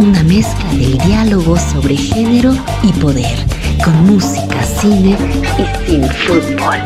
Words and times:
una 0.00 0.22
mezcla 0.22 0.70
del 0.70 0.96
diálogo 0.96 1.58
sobre 1.58 1.94
género 1.94 2.54
y 2.82 2.90
poder, 2.94 3.46
con 3.84 4.06
música, 4.06 4.62
cine 4.62 5.14
y 5.58 5.86
sin 5.86 6.02
fútbol. 6.04 6.76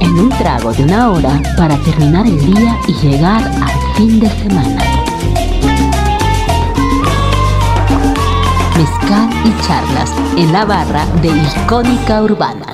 En 0.00 0.10
un 0.10 0.28
trago 0.28 0.74
de 0.74 0.84
una 0.84 1.10
hora 1.10 1.40
para 1.56 1.78
terminar 1.78 2.26
el 2.26 2.38
día 2.38 2.78
y 2.86 2.92
llegar 3.06 3.42
al 3.42 3.94
fin 3.96 4.20
de 4.20 4.28
semana. 4.28 4.82
Mezcal 8.76 9.30
y 9.44 9.66
charlas 9.66 10.12
en 10.36 10.52
la 10.52 10.66
barra 10.66 11.06
de 11.22 11.28
Icónica 11.28 12.22
Urbana. 12.22 12.71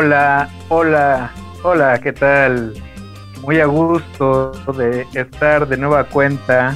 Hola, 0.00 0.48
hola, 0.68 1.32
hola, 1.64 1.98
¿qué 2.00 2.12
tal? 2.12 2.72
Muy 3.42 3.58
a 3.58 3.66
gusto 3.66 4.52
de 4.76 5.04
estar 5.12 5.66
de 5.66 5.76
nueva 5.76 6.04
cuenta 6.04 6.72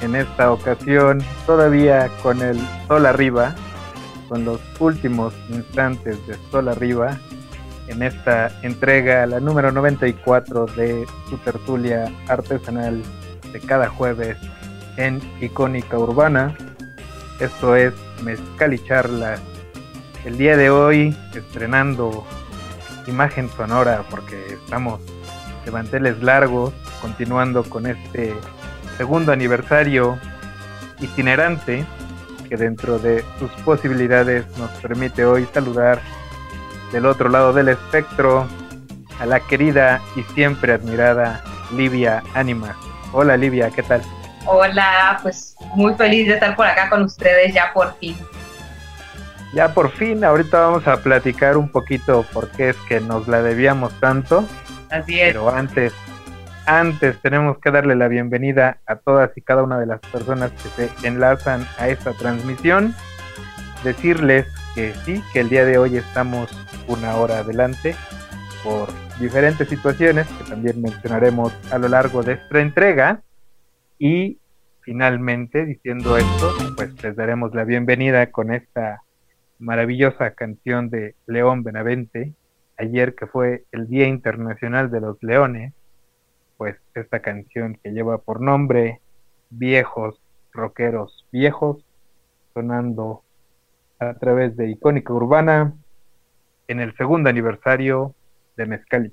en 0.00 0.14
esta 0.14 0.52
ocasión, 0.52 1.20
todavía 1.46 2.08
con 2.22 2.40
el 2.40 2.60
sol 2.86 3.06
arriba, 3.06 3.56
con 4.28 4.44
los 4.44 4.60
últimos 4.78 5.34
instantes 5.48 6.24
de 6.28 6.36
sol 6.52 6.68
arriba, 6.68 7.18
en 7.88 8.04
esta 8.04 8.52
entrega, 8.62 9.26
la 9.26 9.40
número 9.40 9.72
94 9.72 10.66
de 10.66 11.08
su 11.28 11.38
tertulia 11.38 12.08
artesanal 12.28 13.02
de 13.52 13.58
cada 13.58 13.88
jueves 13.88 14.36
en 14.96 15.20
Icónica 15.40 15.98
Urbana. 15.98 16.54
Esto 17.40 17.74
es 17.74 17.92
Mezcal 18.22 18.74
y. 18.74 19.40
El 20.24 20.38
día 20.38 20.56
de 20.56 20.70
hoy 20.70 21.16
estrenando 21.34 22.24
imagen 23.06 23.48
sonora 23.50 24.04
porque 24.10 24.54
estamos 24.54 25.00
de 25.64 25.70
manteles 25.70 26.22
largos, 26.22 26.72
continuando 27.00 27.62
con 27.64 27.86
este 27.86 28.34
segundo 28.96 29.32
aniversario 29.32 30.18
itinerante 31.00 31.84
que 32.48 32.56
dentro 32.56 32.98
de 32.98 33.24
sus 33.38 33.50
posibilidades 33.62 34.44
nos 34.58 34.70
permite 34.82 35.24
hoy 35.24 35.46
saludar 35.52 36.00
del 36.92 37.06
otro 37.06 37.28
lado 37.28 37.52
del 37.52 37.68
espectro 37.68 38.46
a 39.20 39.26
la 39.26 39.40
querida 39.40 40.00
y 40.16 40.22
siempre 40.34 40.72
admirada 40.72 41.42
Livia 41.76 42.22
Anima. 42.34 42.76
Hola 43.12 43.36
Livia, 43.36 43.70
¿qué 43.70 43.82
tal? 43.82 44.02
Hola, 44.46 45.18
pues 45.22 45.54
muy 45.74 45.94
feliz 45.94 46.26
de 46.26 46.34
estar 46.34 46.56
por 46.56 46.66
acá 46.66 46.88
con 46.88 47.04
ustedes 47.04 47.54
ya 47.54 47.72
por 47.72 47.94
fin. 47.98 48.16
Ya 49.52 49.74
por 49.74 49.90
fin, 49.90 50.22
ahorita 50.24 50.60
vamos 50.60 50.86
a 50.86 51.02
platicar 51.02 51.56
un 51.56 51.68
poquito 51.68 52.24
por 52.32 52.48
qué 52.50 52.70
es 52.70 52.76
que 52.88 53.00
nos 53.00 53.26
la 53.26 53.42
debíamos 53.42 53.92
tanto. 53.98 54.44
Así 54.90 55.20
es. 55.20 55.32
Pero 55.32 55.50
antes, 55.50 55.92
antes 56.66 57.20
tenemos 57.20 57.58
que 57.58 57.72
darle 57.72 57.96
la 57.96 58.06
bienvenida 58.06 58.78
a 58.86 58.96
todas 58.96 59.36
y 59.36 59.40
cada 59.40 59.64
una 59.64 59.80
de 59.80 59.86
las 59.86 59.98
personas 60.00 60.52
que 60.52 60.86
se 60.86 61.08
enlazan 61.08 61.66
a 61.78 61.88
esta 61.88 62.12
transmisión. 62.12 62.94
Decirles 63.82 64.46
que 64.76 64.94
sí, 65.04 65.20
que 65.32 65.40
el 65.40 65.48
día 65.48 65.64
de 65.64 65.78
hoy 65.78 65.96
estamos 65.96 66.48
una 66.86 67.16
hora 67.16 67.38
adelante 67.38 67.96
por 68.62 68.88
diferentes 69.18 69.68
situaciones 69.68 70.28
que 70.28 70.44
también 70.44 70.80
mencionaremos 70.80 71.52
a 71.72 71.78
lo 71.78 71.88
largo 71.88 72.22
de 72.22 72.34
esta 72.34 72.60
entrega. 72.60 73.22
Y 73.98 74.38
finalmente, 74.82 75.66
diciendo 75.66 76.16
esto, 76.16 76.54
pues 76.76 77.02
les 77.02 77.16
daremos 77.16 77.52
la 77.52 77.64
bienvenida 77.64 78.30
con 78.30 78.54
esta 78.54 79.02
maravillosa 79.60 80.32
canción 80.32 80.90
de 80.90 81.14
León 81.26 81.62
Benavente, 81.62 82.32
ayer 82.76 83.14
que 83.14 83.26
fue 83.26 83.64
el 83.72 83.86
Día 83.86 84.06
Internacional 84.06 84.90
de 84.90 85.00
los 85.00 85.22
Leones, 85.22 85.74
pues 86.56 86.76
esta 86.94 87.20
canción 87.20 87.78
que 87.82 87.90
lleva 87.92 88.18
por 88.18 88.40
nombre 88.40 89.00
Viejos 89.50 90.20
Rockeros 90.52 91.26
Viejos, 91.30 91.84
sonando 92.54 93.22
a 93.98 94.14
través 94.14 94.56
de 94.56 94.70
Icónica 94.70 95.12
Urbana 95.12 95.74
en 96.66 96.80
el 96.80 96.96
segundo 96.96 97.28
aniversario 97.28 98.14
de 98.56 98.66
Mezcal 98.66 99.12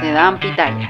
se 0.00 0.12
dan 0.12 0.38
pitayas. 0.38 0.88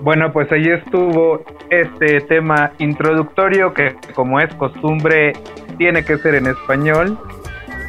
Bueno, 0.00 0.32
pues 0.32 0.50
ahí 0.50 0.66
estuvo 0.66 1.44
este 1.68 2.22
tema 2.22 2.72
introductorio 2.78 3.74
que 3.74 3.94
como 4.14 4.40
es 4.40 4.54
costumbre 4.54 5.34
tiene 5.76 6.02
que 6.04 6.16
ser 6.16 6.36
en 6.36 6.46
español 6.46 7.18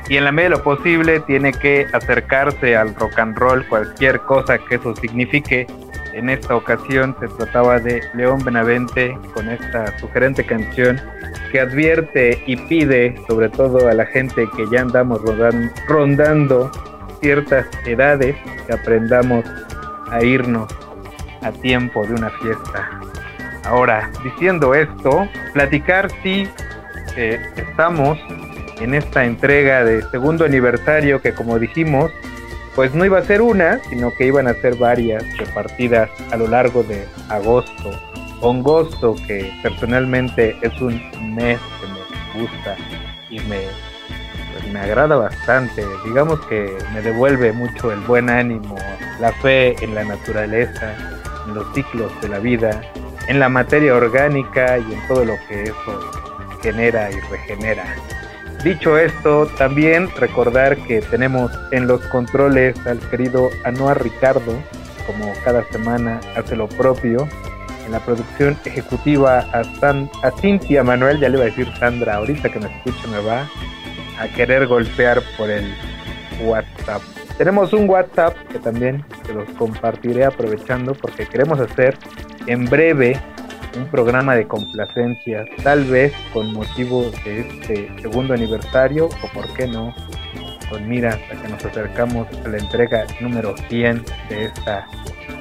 y 0.09 0.17
en 0.17 0.25
la 0.25 0.33
medida 0.33 0.49
de 0.49 0.57
lo 0.57 0.63
posible 0.63 1.21
tiene 1.21 1.53
que 1.53 1.87
acercarse 1.93 2.75
al 2.75 2.93
rock 2.95 3.17
and 3.19 3.37
roll, 3.37 3.65
cualquier 3.67 4.19
cosa 4.21 4.57
que 4.57 4.75
eso 4.75 4.93
signifique. 4.97 5.65
En 6.13 6.29
esta 6.29 6.55
ocasión 6.55 7.15
se 7.21 7.27
trataba 7.29 7.79
de 7.79 8.01
León 8.13 8.43
Benavente 8.43 9.17
con 9.33 9.47
esta 9.47 9.97
sugerente 9.99 10.43
canción 10.43 10.99
que 11.51 11.61
advierte 11.61 12.43
y 12.45 12.57
pide, 12.57 13.15
sobre 13.27 13.47
todo 13.47 13.87
a 13.87 13.93
la 13.93 14.05
gente 14.07 14.49
que 14.57 14.65
ya 14.69 14.81
andamos 14.81 15.21
rodan- 15.21 15.71
rondando 15.87 16.69
ciertas 17.21 17.65
edades, 17.85 18.35
que 18.67 18.73
aprendamos 18.73 19.45
a 20.11 20.23
irnos 20.23 20.71
a 21.41 21.51
tiempo 21.51 22.05
de 22.05 22.13
una 22.13 22.29
fiesta. 22.29 23.01
Ahora, 23.63 24.11
diciendo 24.23 24.73
esto, 24.73 25.27
platicar 25.53 26.09
si 26.23 26.47
eh, 27.15 27.39
estamos 27.55 28.17
en 28.79 28.93
esta 28.93 29.25
entrega 29.25 29.83
de 29.83 30.01
segundo 30.09 30.45
aniversario 30.45 31.21
que 31.21 31.33
como 31.33 31.59
dijimos, 31.59 32.11
pues 32.75 32.93
no 32.93 33.03
iba 33.03 33.19
a 33.19 33.23
ser 33.23 33.41
una, 33.41 33.79
sino 33.89 34.13
que 34.15 34.25
iban 34.25 34.47
a 34.47 34.53
ser 34.53 34.75
varias 34.75 35.23
repartidas 35.37 36.09
a 36.31 36.37
lo 36.37 36.47
largo 36.47 36.83
de 36.83 37.05
agosto. 37.27 37.91
Agosto, 38.41 39.15
que 39.27 39.51
personalmente 39.61 40.55
es 40.61 40.79
un 40.79 40.95
mes 41.35 41.59
que 41.79 41.87
me 41.87 42.41
gusta 42.41 42.77
y 43.29 43.39
me, 43.41 43.63
me 44.71 44.79
agrada 44.79 45.15
bastante. 45.15 45.85
Digamos 46.05 46.39
que 46.47 46.77
me 46.93 47.01
devuelve 47.01 47.51
mucho 47.51 47.91
el 47.91 47.99
buen 48.01 48.29
ánimo, 48.29 48.75
la 49.19 49.31
fe 49.33 49.75
en 49.83 49.95
la 49.95 50.03
naturaleza, 50.03 50.93
en 51.47 51.55
los 51.55 51.65
ciclos 51.73 52.11
de 52.21 52.29
la 52.29 52.39
vida, 52.39 52.81
en 53.27 53.39
la 53.39 53.49
materia 53.49 53.95
orgánica 53.95 54.77
y 54.77 54.93
en 54.93 55.07
todo 55.07 55.25
lo 55.25 55.35
que 55.47 55.63
eso 55.63 56.11
genera 56.61 57.09
y 57.11 57.19
regenera. 57.31 57.83
Dicho 58.63 58.97
esto, 58.97 59.45
también 59.57 60.09
recordar 60.17 60.75
que 60.77 61.01
tenemos 61.01 61.51
en 61.71 61.87
los 61.87 62.01
controles 62.07 62.75
al 62.85 62.99
querido 63.09 63.49
Anuar 63.63 64.03
Ricardo, 64.03 64.53
como 65.07 65.33
cada 65.45 65.63
semana 65.71 66.19
hace 66.35 66.55
lo 66.55 66.67
propio. 66.67 67.27
En 67.85 67.93
la 67.93 67.99
producción 68.01 68.55
ejecutiva 68.65 69.39
a, 69.53 69.63
San- 69.79 70.11
a 70.21 70.29
Cintia 70.39 70.83
Manuel, 70.83 71.19
ya 71.19 71.29
le 71.29 71.37
iba 71.37 71.45
a 71.45 71.49
decir 71.49 71.71
Sandra, 71.79 72.15
ahorita 72.17 72.49
que 72.49 72.59
me 72.59 72.67
escuche 72.67 73.07
me 73.07 73.19
va 73.25 73.49
a 74.19 74.27
querer 74.27 74.67
golpear 74.67 75.21
por 75.37 75.49
el 75.49 75.73
WhatsApp. 76.43 77.01
Tenemos 77.37 77.71
un 77.73 77.89
WhatsApp 77.89 78.35
que 78.51 78.59
también 78.59 79.03
se 79.25 79.33
los 79.33 79.49
compartiré 79.51 80.25
aprovechando 80.25 80.93
porque 80.93 81.25
queremos 81.25 81.59
hacer 81.59 81.97
en 82.47 82.65
breve 82.65 83.19
un 83.77 83.85
programa 83.87 84.35
de 84.35 84.47
complacencias, 84.47 85.47
tal 85.63 85.85
vez 85.85 86.11
con 86.33 86.53
motivo 86.53 87.09
de 87.23 87.41
este 87.41 88.01
segundo 88.01 88.33
aniversario 88.33 89.05
o 89.05 89.27
por 89.33 89.51
qué 89.53 89.67
no, 89.67 89.95
con 90.69 90.87
miras 90.87 91.15
a 91.31 91.41
que 91.41 91.47
nos 91.47 91.63
acercamos 91.63 92.27
a 92.45 92.47
la 92.49 92.57
entrega 92.57 93.05
número 93.21 93.55
100 93.69 94.03
de 94.29 94.45
esta 94.45 94.85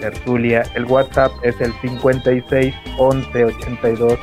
tertulia. 0.01 0.63
El 0.75 0.85
WhatsApp 0.85 1.33
es 1.43 1.61
el 1.61 1.73
56 1.81 2.75
11 2.99 3.45
82 3.45 4.19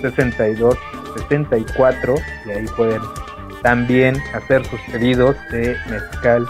62 0.00 0.78
64 1.16 2.14
y 2.46 2.50
ahí 2.50 2.66
pueden 2.76 3.00
también 3.62 4.16
hacer 4.34 4.64
sus 4.66 4.80
pedidos 4.92 5.36
de 5.50 5.76
mezcal 5.88 6.46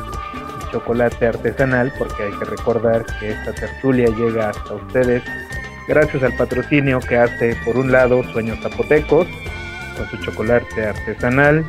y 0.61 0.73
chocolate 0.73 1.27
artesanal 1.27 1.93
porque 1.99 2.25
hay 2.25 2.33
que 2.33 2.45
recordar 2.45 3.05
que 3.19 3.31
esta 3.31 3.53
tertulia 3.53 4.09
llega 4.09 4.51
hasta 4.51 4.75
ustedes 4.75 5.23
gracias 5.89 6.23
al 6.23 6.37
patrocinio 6.37 7.01
que 7.01 7.17
hace 7.17 7.57
por 7.65 7.77
un 7.77 7.91
lado 7.91 8.23
Sueños 8.33 8.59
Zapotecos 8.63 9.27
con 9.97 10.09
su 10.11 10.17
chocolate 10.25 10.87
artesanal 10.87 11.65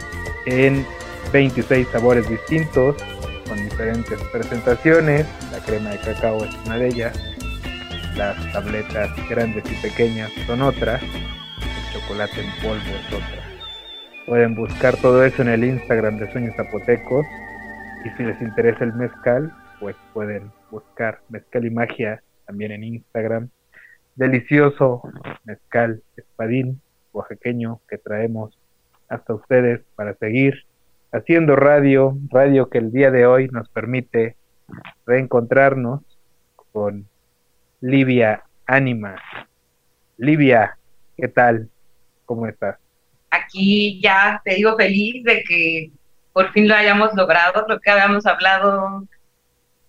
en 0.45 0.85
26 1.33 1.87
sabores 1.91 2.29
distintos 2.29 2.95
con 3.47 3.57
diferentes 3.63 4.19
presentaciones. 4.31 5.25
La 5.51 5.59
crema 5.59 5.89
de 5.89 5.97
cacao 5.99 6.43
es 6.43 6.55
una 6.65 6.77
de 6.77 6.87
ellas. 6.87 7.19
Las 8.15 8.37
tabletas 8.53 9.09
grandes 9.29 9.63
y 9.69 9.75
pequeñas 9.75 10.31
son 10.45 10.61
otras. 10.61 11.01
El 11.01 11.93
chocolate 11.93 12.41
en 12.41 12.51
polvo 12.61 12.75
es 12.77 13.13
otra 13.13 13.50
pueden 14.31 14.55
buscar 14.55 14.95
todo 14.95 15.25
eso 15.25 15.41
en 15.41 15.49
el 15.49 15.65
Instagram 15.65 16.17
de 16.17 16.31
Sueños 16.31 16.55
Zapotecos 16.55 17.25
y 18.05 18.09
si 18.11 18.23
les 18.23 18.41
interesa 18.41 18.85
el 18.85 18.93
mezcal 18.93 19.53
pues 19.77 19.93
pueden 20.13 20.49
buscar 20.71 21.19
mezcal 21.27 21.65
y 21.65 21.69
magia 21.69 22.23
también 22.45 22.71
en 22.71 22.85
Instagram 22.85 23.49
delicioso 24.15 25.01
mezcal 25.43 26.01
espadín 26.15 26.79
oaxaqueño 27.11 27.81
que 27.89 27.97
traemos 27.97 28.57
hasta 29.09 29.33
ustedes 29.33 29.81
para 29.97 30.13
seguir 30.13 30.63
haciendo 31.11 31.57
radio, 31.57 32.17
radio 32.29 32.69
que 32.69 32.77
el 32.77 32.93
día 32.93 33.11
de 33.11 33.25
hoy 33.25 33.49
nos 33.49 33.67
permite 33.67 34.37
reencontrarnos 35.05 36.03
con 36.71 37.05
Livia 37.81 38.45
Ánima. 38.65 39.17
Livia, 40.15 40.77
¿qué 41.17 41.27
tal? 41.27 41.67
¿Cómo 42.25 42.47
estás? 42.47 42.77
Aquí 43.31 43.99
ya 44.01 44.41
te 44.43 44.55
digo 44.55 44.75
feliz 44.75 45.23
de 45.23 45.43
que 45.43 45.91
por 46.33 46.51
fin 46.51 46.67
lo 46.67 46.75
hayamos 46.75 47.13
logrado, 47.15 47.65
creo 47.65 47.79
que 47.79 47.91
habíamos 47.91 48.25
hablado 48.25 49.03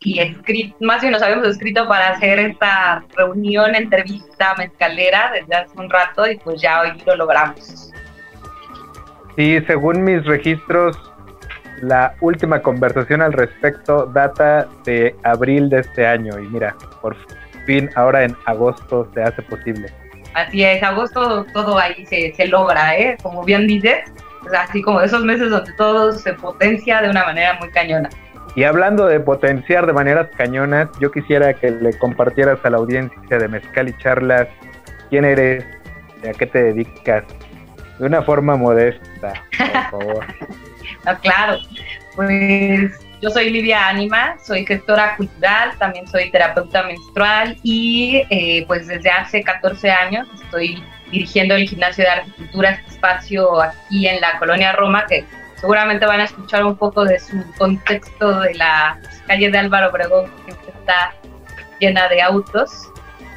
y 0.00 0.18
escrito, 0.18 0.76
más 0.80 1.00
bien 1.00 1.12
nos 1.12 1.22
habíamos 1.22 1.46
escrito 1.46 1.86
para 1.86 2.08
hacer 2.08 2.38
esta 2.38 3.04
reunión, 3.16 3.74
entrevista 3.74 4.54
mezcalera 4.56 5.30
desde 5.32 5.54
hace 5.54 5.78
un 5.78 5.88
rato 5.88 6.28
y 6.28 6.36
pues 6.38 6.60
ya 6.60 6.80
hoy 6.80 6.92
lo 7.06 7.16
logramos. 7.16 7.92
Sí, 9.36 9.60
según 9.66 10.02
mis 10.04 10.24
registros, 10.24 10.98
la 11.82 12.14
última 12.20 12.60
conversación 12.60 13.22
al 13.22 13.32
respecto 13.32 14.06
data 14.06 14.68
de 14.84 15.14
abril 15.22 15.68
de 15.68 15.80
este 15.80 16.06
año 16.06 16.38
y 16.38 16.46
mira, 16.48 16.76
por 17.00 17.16
fin 17.66 17.88
ahora 17.94 18.24
en 18.24 18.36
agosto 18.46 19.08
se 19.14 19.22
hace 19.22 19.42
posible. 19.42 19.92
Así 20.34 20.64
es, 20.64 20.82
agosto 20.82 21.44
todo 21.52 21.78
ahí 21.78 22.06
se, 22.06 22.32
se 22.34 22.46
logra, 22.46 22.96
¿eh? 22.96 23.16
Como 23.22 23.44
bien 23.44 23.66
dices, 23.66 24.00
pues 24.40 24.54
así 24.54 24.82
como 24.82 25.00
esos 25.00 25.24
meses 25.24 25.50
donde 25.50 25.72
todo 25.74 26.12
se 26.12 26.32
potencia 26.34 27.02
de 27.02 27.10
una 27.10 27.24
manera 27.24 27.58
muy 27.60 27.70
cañona. 27.70 28.08
Y 28.54 28.64
hablando 28.64 29.06
de 29.06 29.18
potenciar 29.20 29.86
de 29.86 29.92
maneras 29.92 30.28
cañonas, 30.36 30.88
yo 31.00 31.10
quisiera 31.10 31.54
que 31.54 31.70
le 31.70 31.98
compartieras 31.98 32.58
a 32.64 32.70
la 32.70 32.76
audiencia 32.78 33.38
de 33.38 33.48
Mezcal 33.48 33.88
y 33.88 33.96
Charlas 33.98 34.48
quién 35.08 35.24
eres, 35.24 35.64
a 36.28 36.32
qué 36.32 36.46
te 36.46 36.62
dedicas 36.62 37.24
de 37.98 38.06
una 38.06 38.22
forma 38.22 38.56
modesta, 38.56 39.32
por 39.58 40.00
favor. 40.00 40.26
Ah, 41.04 41.18
claro, 41.18 41.58
pues 42.14 42.92
yo 43.22 43.30
soy 43.30 43.50
Livia 43.50 43.88
Anima, 43.88 44.36
soy 44.42 44.66
gestora 44.66 45.16
cultural, 45.16 45.70
también 45.78 46.08
soy 46.08 46.28
terapeuta 46.32 46.82
menstrual 46.82 47.56
y 47.62 48.24
eh, 48.30 48.64
pues 48.66 48.88
desde 48.88 49.10
hace 49.10 49.44
14 49.44 49.90
años 49.92 50.26
estoy 50.42 50.82
dirigiendo 51.12 51.54
el 51.54 51.68
Gimnasio 51.68 52.02
de 52.02 52.10
Arquitectura, 52.10 52.70
este 52.70 52.90
espacio 52.90 53.62
aquí 53.62 54.08
en 54.08 54.20
la 54.20 54.40
colonia 54.40 54.72
Roma, 54.72 55.06
que 55.06 55.24
seguramente 55.54 56.04
van 56.04 56.18
a 56.18 56.24
escuchar 56.24 56.64
un 56.64 56.76
poco 56.76 57.04
de 57.04 57.20
su 57.20 57.44
contexto 57.56 58.40
de 58.40 58.54
la 58.54 58.98
calle 59.28 59.50
de 59.52 59.58
Álvaro 59.58 59.90
Obregón, 59.90 60.28
que 60.44 60.52
está 60.52 61.14
llena 61.78 62.08
de 62.08 62.22
autos. 62.22 62.90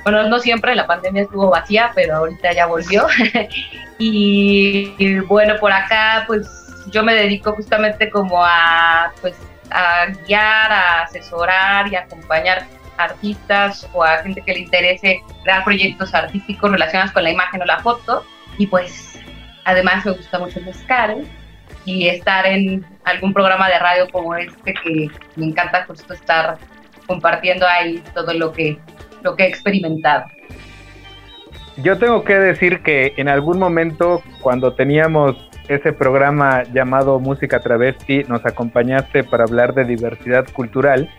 Bueno, 0.03 0.23
no 0.23 0.39
siempre, 0.39 0.73
la 0.73 0.87
pandemia 0.87 1.23
estuvo 1.23 1.51
vacía, 1.51 1.91
pero 1.93 2.15
ahorita 2.15 2.53
ya 2.53 2.65
volvió. 2.65 3.05
y, 3.99 5.19
bueno, 5.27 5.57
por 5.59 5.71
acá 5.71 6.23
pues 6.25 6.47
yo 6.91 7.03
me 7.03 7.13
dedico 7.13 7.53
justamente 7.53 8.09
como 8.09 8.43
a, 8.43 9.11
pues, 9.21 9.35
a 9.75 10.05
guiar, 10.25 10.71
a 10.71 11.01
asesorar 11.01 11.91
y 11.91 11.95
acompañar 11.95 12.65
artistas 12.97 13.87
o 13.93 14.03
a 14.03 14.17
gente 14.19 14.41
que 14.41 14.53
le 14.53 14.59
interese 14.59 15.21
crear 15.43 15.63
proyectos 15.63 16.13
artísticos 16.13 16.71
relacionados 16.71 17.11
con 17.11 17.23
la 17.23 17.31
imagen 17.31 17.61
o 17.61 17.65
la 17.65 17.79
foto. 17.79 18.25
Y 18.57 18.67
pues 18.67 19.19
además 19.65 20.05
me 20.05 20.13
gusta 20.13 20.39
mucho 20.39 20.61
mezcal 20.61 21.25
y 21.83 22.07
estar 22.07 22.45
en 22.47 22.85
algún 23.03 23.33
programa 23.33 23.67
de 23.67 23.79
radio 23.79 24.07
como 24.11 24.33
este 24.35 24.73
que 24.73 25.09
me 25.35 25.47
encanta 25.47 25.85
justo 25.85 26.13
estar 26.13 26.57
compartiendo 27.05 27.67
ahí 27.67 28.01
todo 28.13 28.33
lo 28.33 28.51
que, 28.53 28.79
lo 29.23 29.35
que 29.35 29.43
he 29.43 29.47
experimentado. 29.47 30.25
Yo 31.77 31.97
tengo 31.97 32.23
que 32.23 32.35
decir 32.35 32.81
que 32.81 33.13
en 33.17 33.27
algún 33.27 33.59
momento 33.59 34.23
cuando 34.41 34.73
teníamos 34.73 35.35
ese 35.67 35.93
programa 35.93 36.63
llamado 36.63 37.19
Música 37.19 37.59
Travesti, 37.59 38.23
nos 38.27 38.45
acompañaste 38.45 39.23
para 39.23 39.43
hablar 39.43 39.73
de 39.73 39.85
diversidad 39.85 40.45
cultural 40.53 41.09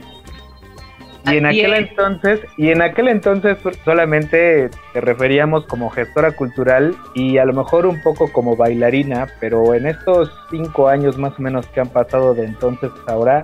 y 1.32 1.38
en 1.38 1.46
aquel 1.46 1.74
entonces, 1.74 2.40
y 2.56 2.70
en 2.70 2.82
aquel 2.82 3.08
entonces 3.08 3.56
solamente 3.84 4.70
te 4.92 5.00
referíamos 5.00 5.66
como 5.66 5.90
gestora 5.90 6.30
cultural 6.30 6.96
y 7.14 7.38
a 7.38 7.44
lo 7.44 7.52
mejor 7.52 7.86
un 7.86 8.00
poco 8.00 8.32
como 8.32 8.54
bailarina, 8.54 9.26
pero 9.40 9.74
en 9.74 9.86
estos 9.86 10.32
cinco 10.50 10.88
años 10.88 11.18
más 11.18 11.36
o 11.38 11.42
menos 11.42 11.66
que 11.68 11.80
han 11.80 11.88
pasado 11.88 12.34
de 12.34 12.44
entonces 12.44 12.90
hasta 12.96 13.12
ahora, 13.12 13.42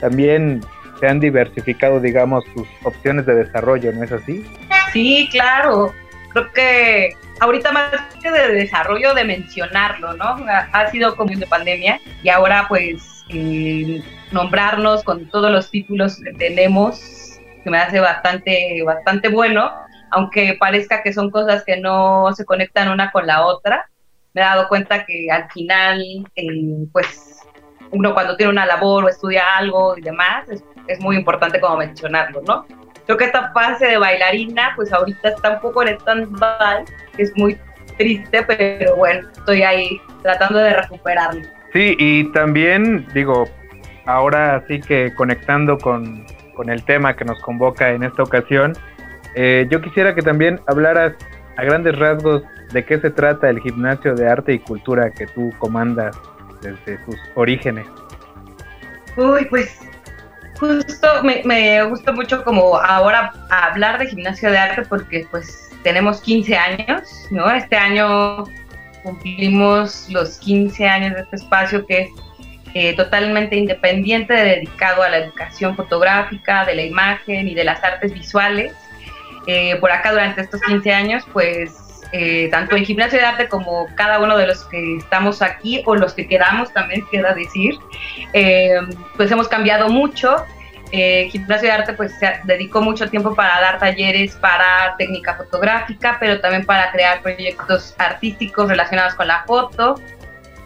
también 0.00 0.60
se 0.98 1.06
han 1.06 1.20
diversificado, 1.20 2.00
digamos, 2.00 2.44
tus 2.52 2.66
opciones 2.82 3.26
de 3.26 3.36
desarrollo, 3.36 3.92
¿no 3.92 4.02
es 4.02 4.12
así? 4.12 4.44
Sí, 4.92 5.28
claro. 5.30 5.92
Creo 6.32 6.52
que 6.52 7.16
ahorita 7.40 7.72
más 7.72 7.90
que 8.22 8.30
de 8.30 8.54
desarrollo, 8.54 9.14
de 9.14 9.24
mencionarlo, 9.24 10.14
¿no? 10.14 10.36
Ha, 10.72 10.90
sido 10.90 11.16
como 11.16 11.34
de 11.36 11.46
pandemia 11.46 12.00
y 12.22 12.28
ahora 12.28 12.66
pues 12.68 13.24
eh, 13.30 14.02
nombrarnos 14.30 15.02
con 15.02 15.28
todos 15.28 15.50
los 15.50 15.70
títulos 15.70 16.20
que 16.22 16.32
tenemos 16.32 17.20
que 17.62 17.70
me 17.70 17.78
hace 17.78 18.00
bastante, 18.00 18.82
bastante 18.84 19.28
bueno, 19.28 19.70
aunque 20.10 20.56
parezca 20.58 21.02
que 21.02 21.12
son 21.12 21.30
cosas 21.30 21.64
que 21.64 21.76
no 21.76 22.32
se 22.34 22.44
conectan 22.44 22.90
una 22.90 23.10
con 23.10 23.26
la 23.26 23.44
otra. 23.44 23.88
Me 24.32 24.40
he 24.40 24.44
dado 24.44 24.68
cuenta 24.68 25.04
que 25.04 25.30
al 25.30 25.50
final, 25.50 26.02
eh, 26.36 26.86
pues, 26.92 27.40
uno 27.90 28.14
cuando 28.14 28.36
tiene 28.36 28.52
una 28.52 28.66
labor 28.66 29.04
o 29.04 29.08
estudia 29.08 29.56
algo 29.56 29.96
y 29.96 30.02
demás, 30.02 30.48
es, 30.86 31.00
muy 31.00 31.16
importante 31.16 31.60
como 31.60 31.76
mencionarlo, 31.76 32.42
¿no? 32.42 32.66
Creo 33.10 33.18
que 33.18 33.24
esta 33.24 33.50
fase 33.50 33.86
de 33.86 33.98
bailarina, 33.98 34.72
pues 34.76 34.92
ahorita 34.92 35.30
está 35.30 35.54
un 35.54 35.60
poco 35.60 35.82
en 35.82 35.96
stand-by, 35.96 36.84
que 37.16 37.22
es 37.24 37.36
muy 37.36 37.58
triste, 37.98 38.40
pero 38.44 38.94
bueno, 38.94 39.28
estoy 39.32 39.64
ahí 39.64 40.00
tratando 40.22 40.60
de 40.60 40.74
recuperarlo. 40.74 41.42
Sí, 41.72 41.96
y 41.98 42.30
también, 42.30 43.08
digo, 43.12 43.48
ahora 44.06 44.62
sí 44.68 44.80
que 44.80 45.12
conectando 45.16 45.76
con, 45.76 46.24
con 46.54 46.70
el 46.70 46.84
tema 46.84 47.16
que 47.16 47.24
nos 47.24 47.40
convoca 47.40 47.90
en 47.90 48.04
esta 48.04 48.22
ocasión, 48.22 48.74
eh, 49.34 49.66
yo 49.68 49.80
quisiera 49.80 50.14
que 50.14 50.22
también 50.22 50.60
hablaras 50.68 51.14
a 51.56 51.64
grandes 51.64 51.98
rasgos 51.98 52.44
de 52.72 52.84
qué 52.84 53.00
se 53.00 53.10
trata 53.10 53.50
el 53.50 53.58
gimnasio 53.58 54.14
de 54.14 54.28
arte 54.28 54.52
y 54.52 54.60
cultura 54.60 55.10
que 55.10 55.26
tú 55.26 55.52
comandas 55.58 56.16
desde 56.62 57.04
sus 57.06 57.16
orígenes. 57.34 57.88
Uy, 59.16 59.46
pues 59.46 59.80
justo 60.60 61.08
me, 61.24 61.42
me 61.44 61.82
gusta 61.84 62.12
mucho 62.12 62.44
como 62.44 62.76
ahora 62.76 63.32
hablar 63.48 63.98
de 63.98 64.06
gimnasio 64.06 64.50
de 64.50 64.58
arte 64.58 64.82
porque 64.82 65.26
pues 65.30 65.70
tenemos 65.82 66.20
15 66.20 66.56
años, 66.56 67.26
¿no? 67.30 67.50
Este 67.50 67.76
año 67.76 68.44
cumplimos 69.02 70.06
los 70.10 70.38
15 70.38 70.86
años 70.86 71.14
de 71.14 71.22
este 71.22 71.36
espacio 71.36 71.86
que 71.86 72.02
es 72.02 72.10
eh, 72.74 72.94
totalmente 72.94 73.56
independiente, 73.56 74.34
dedicado 74.34 75.02
a 75.02 75.08
la 75.08 75.18
educación 75.18 75.74
fotográfica, 75.74 76.64
de 76.66 76.74
la 76.74 76.82
imagen 76.82 77.48
y 77.48 77.54
de 77.54 77.64
las 77.64 77.82
artes 77.82 78.12
visuales. 78.12 78.74
Eh, 79.46 79.76
por 79.80 79.90
acá 79.90 80.12
durante 80.12 80.42
estos 80.42 80.60
15 80.60 80.92
años, 80.92 81.24
pues 81.32 81.89
eh, 82.12 82.48
tanto 82.50 82.76
en 82.76 82.84
Gimnasio 82.84 83.18
de 83.18 83.24
Arte 83.24 83.48
como 83.48 83.86
cada 83.94 84.18
uno 84.18 84.36
de 84.36 84.46
los 84.46 84.64
que 84.64 84.96
estamos 84.96 85.42
aquí 85.42 85.82
o 85.86 85.94
los 85.94 86.14
que 86.14 86.26
quedamos 86.26 86.72
también 86.72 87.06
queda 87.10 87.34
decir, 87.34 87.74
pues 89.16 89.30
hemos 89.30 89.48
cambiado 89.48 89.88
mucho. 89.88 90.44
Gimnasio 90.90 91.68
de 91.68 91.72
Arte 91.72 91.92
pues 91.92 92.12
se 92.18 92.40
dedicó 92.44 92.80
mucho 92.80 93.08
tiempo 93.08 93.34
para 93.34 93.60
dar 93.60 93.78
talleres 93.78 94.34
para 94.34 94.96
técnica 94.98 95.34
fotográfica, 95.34 96.16
pero 96.18 96.40
también 96.40 96.66
para 96.66 96.90
crear 96.90 97.22
proyectos 97.22 97.94
artísticos 97.98 98.68
relacionados 98.68 99.14
con 99.14 99.28
la 99.28 99.44
foto. 99.44 99.94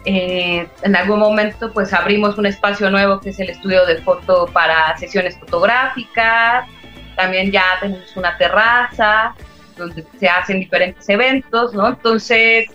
Eh, 0.07 0.67
en 0.83 0.95
algún 0.95 1.19
momento 1.19 1.73
pues 1.73 1.91
abrimos 1.91 2.37
un 2.37 2.45
espacio 2.45 2.91
nuevo 2.91 3.19
que 3.19 3.31
es 3.31 3.39
el 3.39 3.49
estudio 3.49 3.87
de 3.87 3.97
foto 4.03 4.47
para 4.53 4.95
sesiones 4.97 5.37
fotográficas. 5.39 6.67
También 7.15 7.51
ya 7.51 7.63
tenemos 7.79 8.15
una 8.15 8.37
terraza 8.37 9.33
donde 9.77 10.05
se 10.19 10.27
hacen 10.27 10.59
diferentes 10.59 11.07
eventos, 11.09 11.73
¿no? 11.73 11.87
Entonces, 11.89 12.69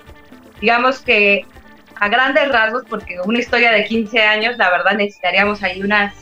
digamos 0.61 1.00
que 1.00 1.45
a 1.97 2.09
grandes 2.09 2.49
rasgos, 2.50 2.85
porque 2.88 3.19
una 3.25 3.38
historia 3.38 3.73
de 3.73 3.85
15 3.85 4.21
años, 4.21 4.57
la 4.57 4.71
verdad 4.71 4.92
necesitaríamos 4.97 5.62
ahí 5.62 5.83
unas 5.83 6.14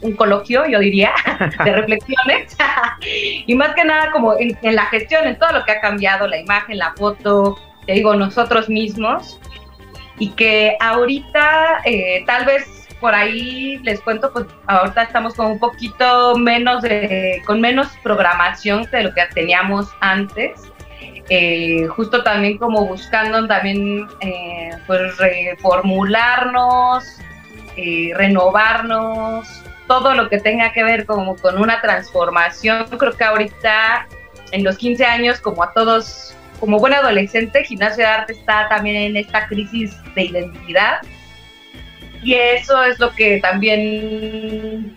un 0.00 0.14
coloquio, 0.16 0.66
yo 0.66 0.78
diría, 0.80 1.12
de 1.64 1.72
reflexiones. 1.72 2.56
y 3.46 3.54
más 3.54 3.74
que 3.74 3.84
nada 3.84 4.10
como 4.10 4.38
en, 4.38 4.56
en, 4.62 4.74
la 4.74 4.86
gestión, 4.86 5.26
en 5.26 5.38
todo 5.38 5.52
lo 5.52 5.64
que 5.64 5.72
ha 5.72 5.80
cambiado, 5.80 6.26
la 6.26 6.38
imagen, 6.38 6.78
la 6.78 6.92
foto, 6.92 7.58
te 7.86 7.92
digo, 7.92 8.14
nosotros 8.14 8.68
mismos 8.68 9.38
y 10.18 10.30
que 10.30 10.76
ahorita 10.80 11.82
eh, 11.84 12.22
tal 12.26 12.44
vez 12.44 12.66
por 13.00 13.14
ahí 13.14 13.78
les 13.82 14.00
cuento, 14.00 14.32
pues 14.32 14.46
ahorita 14.66 15.02
estamos 15.02 15.34
con 15.34 15.46
un 15.46 15.58
poquito 15.58 16.36
menos 16.36 16.82
de, 16.82 17.42
con 17.46 17.60
menos 17.60 17.88
programación 18.02 18.88
de 18.90 19.04
lo 19.04 19.14
que 19.14 19.22
teníamos 19.34 19.88
antes. 20.00 20.60
Eh, 21.30 21.86
justo 21.88 22.22
también 22.22 22.58
como 22.58 22.86
buscando 22.86 23.46
también 23.46 24.06
eh, 24.20 24.72
pues 24.86 25.16
reformularnos, 25.16 27.18
renovarnos, 28.14 29.64
todo 29.86 30.14
lo 30.14 30.28
que 30.28 30.38
tenga 30.38 30.72
que 30.72 30.84
ver 30.84 31.06
como 31.06 31.36
con 31.36 31.60
una 31.60 31.80
transformación. 31.80 32.86
Creo 32.98 33.12
que 33.12 33.24
ahorita 33.24 34.06
en 34.52 34.64
los 34.64 34.78
15 34.78 35.04
años, 35.04 35.40
como 35.40 35.62
a 35.62 35.72
todos 35.72 36.34
como 36.60 36.78
buen 36.78 36.94
adolescente, 36.94 37.64
Gimnasio 37.64 38.04
de 38.04 38.10
Arte 38.10 38.32
está 38.32 38.68
también 38.68 38.96
en 38.96 39.16
esta 39.16 39.46
crisis 39.48 39.96
de 40.14 40.24
identidad. 40.24 41.00
Y 42.24 42.34
eso 42.34 42.82
es 42.84 42.98
lo 42.98 43.10
que 43.10 43.38
también 43.40 44.96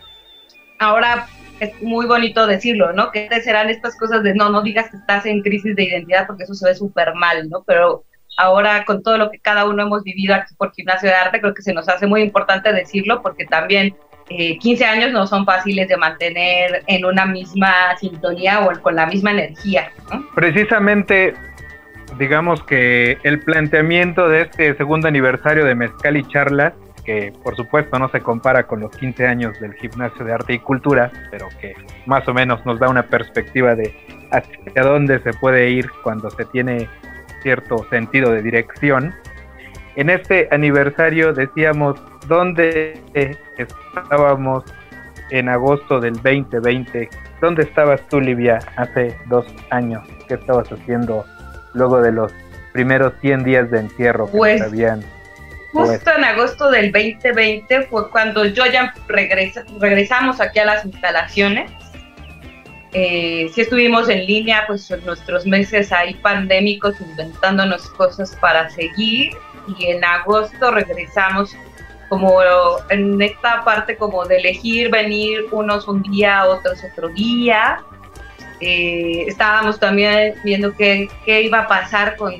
ahora 0.79 1.27
es 1.59 1.81
muy 1.81 2.05
bonito 2.05 2.47
decirlo, 2.47 2.93
¿no? 2.93 3.11
Que 3.11 3.29
serán 3.41 3.69
estas 3.69 3.97
cosas 3.97 4.23
de 4.23 4.33
no, 4.33 4.49
no 4.49 4.61
digas 4.61 4.89
que 4.89 4.97
estás 4.97 5.25
en 5.25 5.41
crisis 5.41 5.75
de 5.75 5.83
identidad 5.83 6.27
porque 6.27 6.43
eso 6.43 6.53
se 6.53 6.67
ve 6.67 6.75
súper 6.75 7.13
mal, 7.15 7.49
¿no? 7.49 7.63
Pero 7.65 8.03
ahora 8.37 8.85
con 8.85 9.01
todo 9.03 9.17
lo 9.17 9.31
que 9.31 9.39
cada 9.39 9.65
uno 9.65 9.83
hemos 9.83 10.03
vivido 10.03 10.35
aquí 10.35 10.53
por 10.55 10.71
Gimnasio 10.73 11.09
de 11.09 11.15
Arte, 11.15 11.41
creo 11.41 11.53
que 11.53 11.63
se 11.63 11.73
nos 11.73 11.89
hace 11.89 12.05
muy 12.07 12.21
importante 12.21 12.71
decirlo 12.71 13.21
porque 13.21 13.45
también 13.45 13.95
15 14.27 14.83
eh, 14.83 14.87
años 14.87 15.11
no 15.11 15.25
son 15.25 15.45
fáciles 15.45 15.87
de 15.87 15.97
mantener 15.97 16.83
en 16.87 17.05
una 17.05 17.25
misma 17.25 17.97
sintonía 17.99 18.61
o 18.61 18.81
con 18.81 18.95
la 18.95 19.07
misma 19.07 19.31
energía. 19.31 19.91
¿no? 20.11 20.25
Precisamente 20.35 21.33
digamos 22.17 22.63
que 22.63 23.17
el 23.23 23.39
planteamiento 23.39 24.29
de 24.29 24.41
este 24.41 24.75
segundo 24.75 25.07
aniversario 25.07 25.65
de 25.65 25.75
Mezcal 25.75 26.17
y 26.17 26.27
Charlas, 26.27 26.73
que 27.07 27.31
por 27.41 27.55
supuesto 27.55 27.97
no 27.97 28.09
se 28.09 28.19
compara 28.19 28.67
con 28.67 28.81
los 28.81 28.91
15 28.97 29.25
años 29.25 29.57
del 29.61 29.73
Gimnasio 29.75 30.25
de 30.25 30.33
Arte 30.33 30.53
y 30.53 30.59
Cultura, 30.59 31.09
pero 31.31 31.47
que 31.61 31.73
más 32.05 32.27
o 32.27 32.33
menos 32.33 32.63
nos 32.65 32.79
da 32.79 32.89
una 32.89 33.03
perspectiva 33.03 33.75
de 33.75 33.95
hacia 34.31 34.83
dónde 34.83 35.19
se 35.19 35.31
puede 35.31 35.69
ir 35.69 35.89
cuando 36.03 36.29
se 36.29 36.43
tiene 36.43 36.89
cierto 37.41 37.87
sentido 37.89 38.31
de 38.31 38.41
dirección. 38.41 39.15
En 39.95 40.09
este 40.09 40.49
aniversario 40.51 41.31
decíamos 41.31 41.97
dónde 42.27 42.99
estábamos 43.13 44.65
en 45.31 45.47
agosto 45.47 46.01
del 46.01 46.15
2020. 46.15 47.09
¿Dónde 47.39 47.63
estabas 47.63 48.01
tú, 48.09 48.19
Livia, 48.19 48.59
hace 48.75 49.17
dos 49.27 49.45
años? 49.69 50.05
¿Qué 50.27 50.33
estabas 50.33 50.69
haciendo 50.73 51.23
luego 51.73 52.01
de 52.01 52.11
los 52.11 52.33
primeros 52.73 53.13
100 53.21 53.45
días 53.45 53.71
de 53.71 53.79
encierro 53.79 54.25
que 54.25 54.37
Pues, 54.37 54.61
habían 54.61 55.01
Justo 55.77 56.11
en 56.11 56.23
agosto 56.23 56.71
del 56.71 56.91
2020 56.91 57.83
fue 57.83 58.09
cuando 58.09 58.45
yo 58.45 58.65
ya 58.65 58.93
regresa, 59.07 59.63
regresamos 59.79 60.41
aquí 60.41 60.57
a 60.59 60.65
las 60.65 60.85
instalaciones. 60.85 61.71
Eh, 62.93 63.51
sí 63.53 63.61
estuvimos 63.61 64.09
en 64.09 64.25
línea, 64.25 64.63
pues 64.65 64.89
en 64.89 65.05
nuestros 65.05 65.45
meses 65.45 65.91
ahí 65.91 66.15
pandémicos, 66.15 66.99
inventándonos 66.99 67.89
cosas 67.91 68.35
para 68.41 68.69
seguir. 68.71 69.31
Y 69.77 69.85
en 69.87 70.03
agosto 70.03 70.71
regresamos 70.71 71.55
como 72.09 72.41
en 72.89 73.21
esta 73.21 73.63
parte 73.63 73.97
como 73.97 74.25
de 74.25 74.37
elegir 74.37 74.89
venir 74.89 75.45
unos 75.51 75.87
un 75.87 76.01
día, 76.01 76.45
otros 76.45 76.79
otro 76.91 77.09
día. 77.09 77.83
Eh, 78.61 79.25
estábamos 79.27 79.79
también 79.79 80.33
viendo 80.43 80.73
qué, 80.75 81.07
qué 81.25 81.43
iba 81.43 81.59
a 81.59 81.67
pasar 81.67 82.15
con 82.15 82.33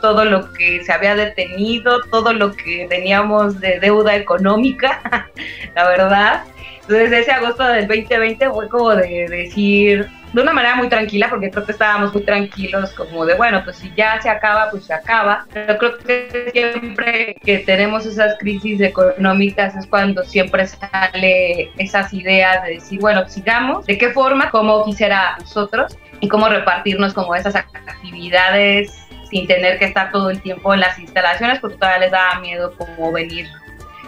todo 0.00 0.24
lo 0.24 0.52
que 0.52 0.82
se 0.84 0.92
había 0.92 1.14
detenido, 1.14 2.00
todo 2.10 2.32
lo 2.32 2.52
que 2.52 2.86
teníamos 2.88 3.60
de 3.60 3.80
deuda 3.80 4.16
económica, 4.16 5.00
la 5.74 5.88
verdad. 5.88 6.44
Entonces 6.82 7.12
ese 7.12 7.30
agosto 7.30 7.64
del 7.64 7.86
2020 7.86 8.50
fue 8.50 8.68
como 8.68 8.96
de 8.96 9.28
decir, 9.28 10.08
de 10.32 10.42
una 10.42 10.52
manera 10.52 10.76
muy 10.76 10.88
tranquila, 10.88 11.28
porque 11.28 11.50
creo 11.50 11.64
que 11.64 11.72
estábamos 11.72 12.12
muy 12.12 12.22
tranquilos, 12.22 12.92
como 12.92 13.26
de, 13.26 13.34
bueno, 13.34 13.62
pues 13.64 13.76
si 13.76 13.92
ya 13.96 14.20
se 14.20 14.28
acaba, 14.28 14.70
pues 14.70 14.84
se 14.84 14.94
acaba. 14.94 15.46
Pero 15.52 15.78
creo 15.78 15.98
que 15.98 16.50
siempre 16.52 17.36
que 17.42 17.58
tenemos 17.58 18.06
esas 18.06 18.38
crisis 18.38 18.80
económicas 18.80 19.74
es 19.76 19.86
cuando 19.86 20.24
siempre 20.24 20.66
sale 20.66 21.70
esas 21.78 22.12
ideas 22.12 22.62
de 22.64 22.74
decir, 22.74 23.00
bueno, 23.00 23.28
sigamos, 23.28 23.86
de 23.86 23.98
qué 23.98 24.10
forma, 24.10 24.50
cómo 24.50 24.84
quisiera 24.84 25.36
nosotros 25.40 25.96
y 26.20 26.28
cómo 26.28 26.48
repartirnos 26.48 27.14
como 27.14 27.34
esas 27.34 27.56
actividades 27.56 28.99
sin 29.30 29.46
tener 29.46 29.78
que 29.78 29.86
estar 29.86 30.10
todo 30.10 30.30
el 30.30 30.40
tiempo 30.42 30.74
en 30.74 30.80
las 30.80 30.98
instalaciones, 30.98 31.60
porque 31.60 31.76
todavía 31.76 32.00
les 32.00 32.10
daba 32.10 32.40
miedo 32.40 32.74
como 32.76 33.12
venir 33.12 33.46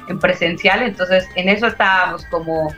en 0.09 0.19
presencial. 0.19 0.83
Entonces, 0.83 1.29
en 1.37 1.49
eso 1.49 1.69
estábamos 1.69 2.27
como, 2.27 2.75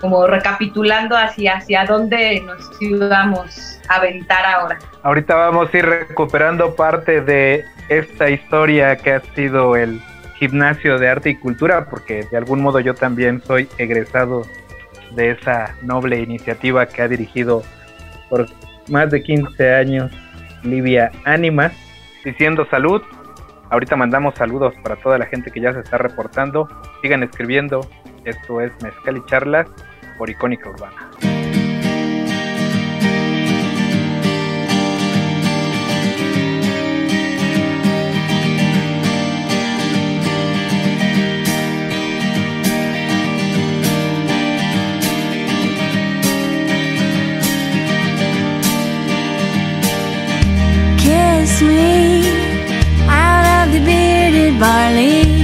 como 0.00 0.26
recapitulando 0.26 1.16
hacia, 1.16 1.56
hacia 1.56 1.84
dónde 1.84 2.40
nos 2.40 2.70
íbamos 2.80 3.80
a 3.88 3.96
aventar 3.96 4.44
ahora. 4.44 4.78
Ahorita 5.02 5.34
vamos 5.34 5.72
a 5.72 5.76
ir 5.78 5.86
recuperando 5.86 6.74
parte 6.74 7.20
de 7.20 7.64
esta 7.88 8.28
historia 8.28 8.96
que 8.96 9.12
ha 9.12 9.20
sido 9.34 9.76
el 9.76 10.00
gimnasio 10.38 10.98
de 10.98 11.08
arte 11.08 11.30
y 11.30 11.36
cultura, 11.36 11.86
porque 11.88 12.24
de 12.30 12.36
algún 12.36 12.60
modo 12.60 12.80
yo 12.80 12.94
también 12.94 13.42
soy 13.46 13.68
egresado 13.78 14.42
de 15.12 15.30
esa 15.30 15.76
noble 15.82 16.18
iniciativa 16.20 16.86
que 16.86 17.02
ha 17.02 17.08
dirigido 17.08 17.62
por 18.28 18.46
más 18.88 19.10
de 19.10 19.22
15 19.22 19.74
años 19.74 20.10
Livia 20.64 21.12
Ánimas, 21.24 21.72
diciendo 22.24 22.66
salud. 22.70 23.02
Ahorita 23.70 23.96
mandamos 23.96 24.34
saludos 24.34 24.74
para 24.82 24.96
toda 24.96 25.18
la 25.18 25.26
gente 25.26 25.50
que 25.50 25.60
ya 25.60 25.72
se 25.72 25.80
está 25.80 25.98
reportando. 25.98 26.68
Sigan 27.02 27.22
escribiendo. 27.22 27.80
Esto 28.24 28.60
es 28.60 28.72
Mezcal 28.82 29.18
y 29.18 29.24
Charlas 29.26 29.68
por 30.18 30.30
Icónica 30.30 30.70
Urbana. 30.70 31.10
Of 53.64 53.72
the 53.72 53.80
bearded 53.80 54.60
barley 54.60 55.43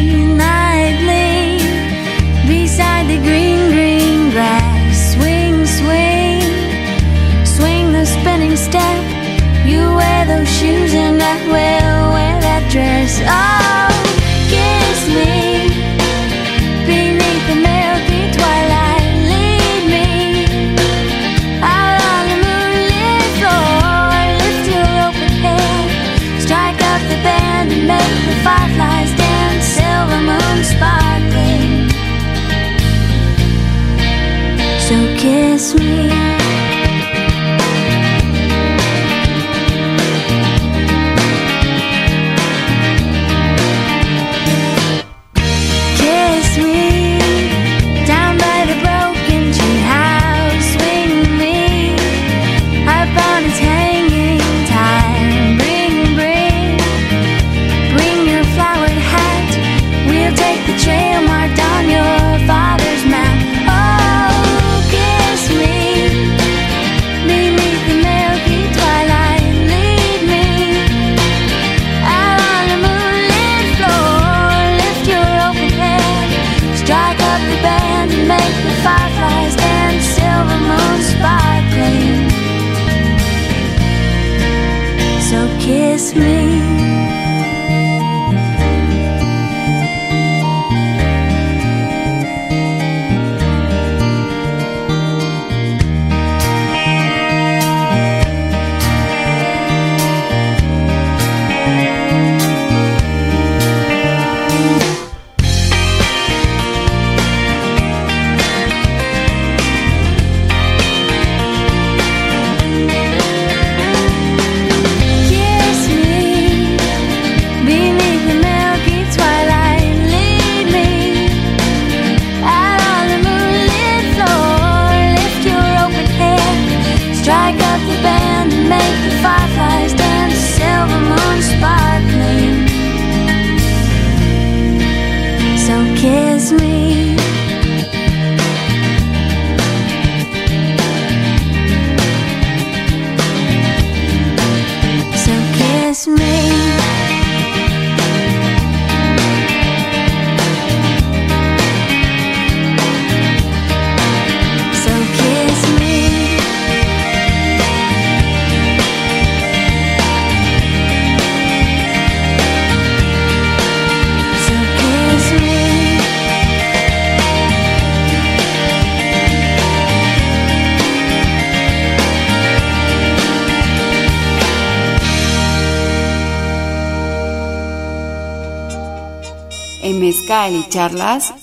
Y 180.49 180.67
Charlas, 180.71 181.35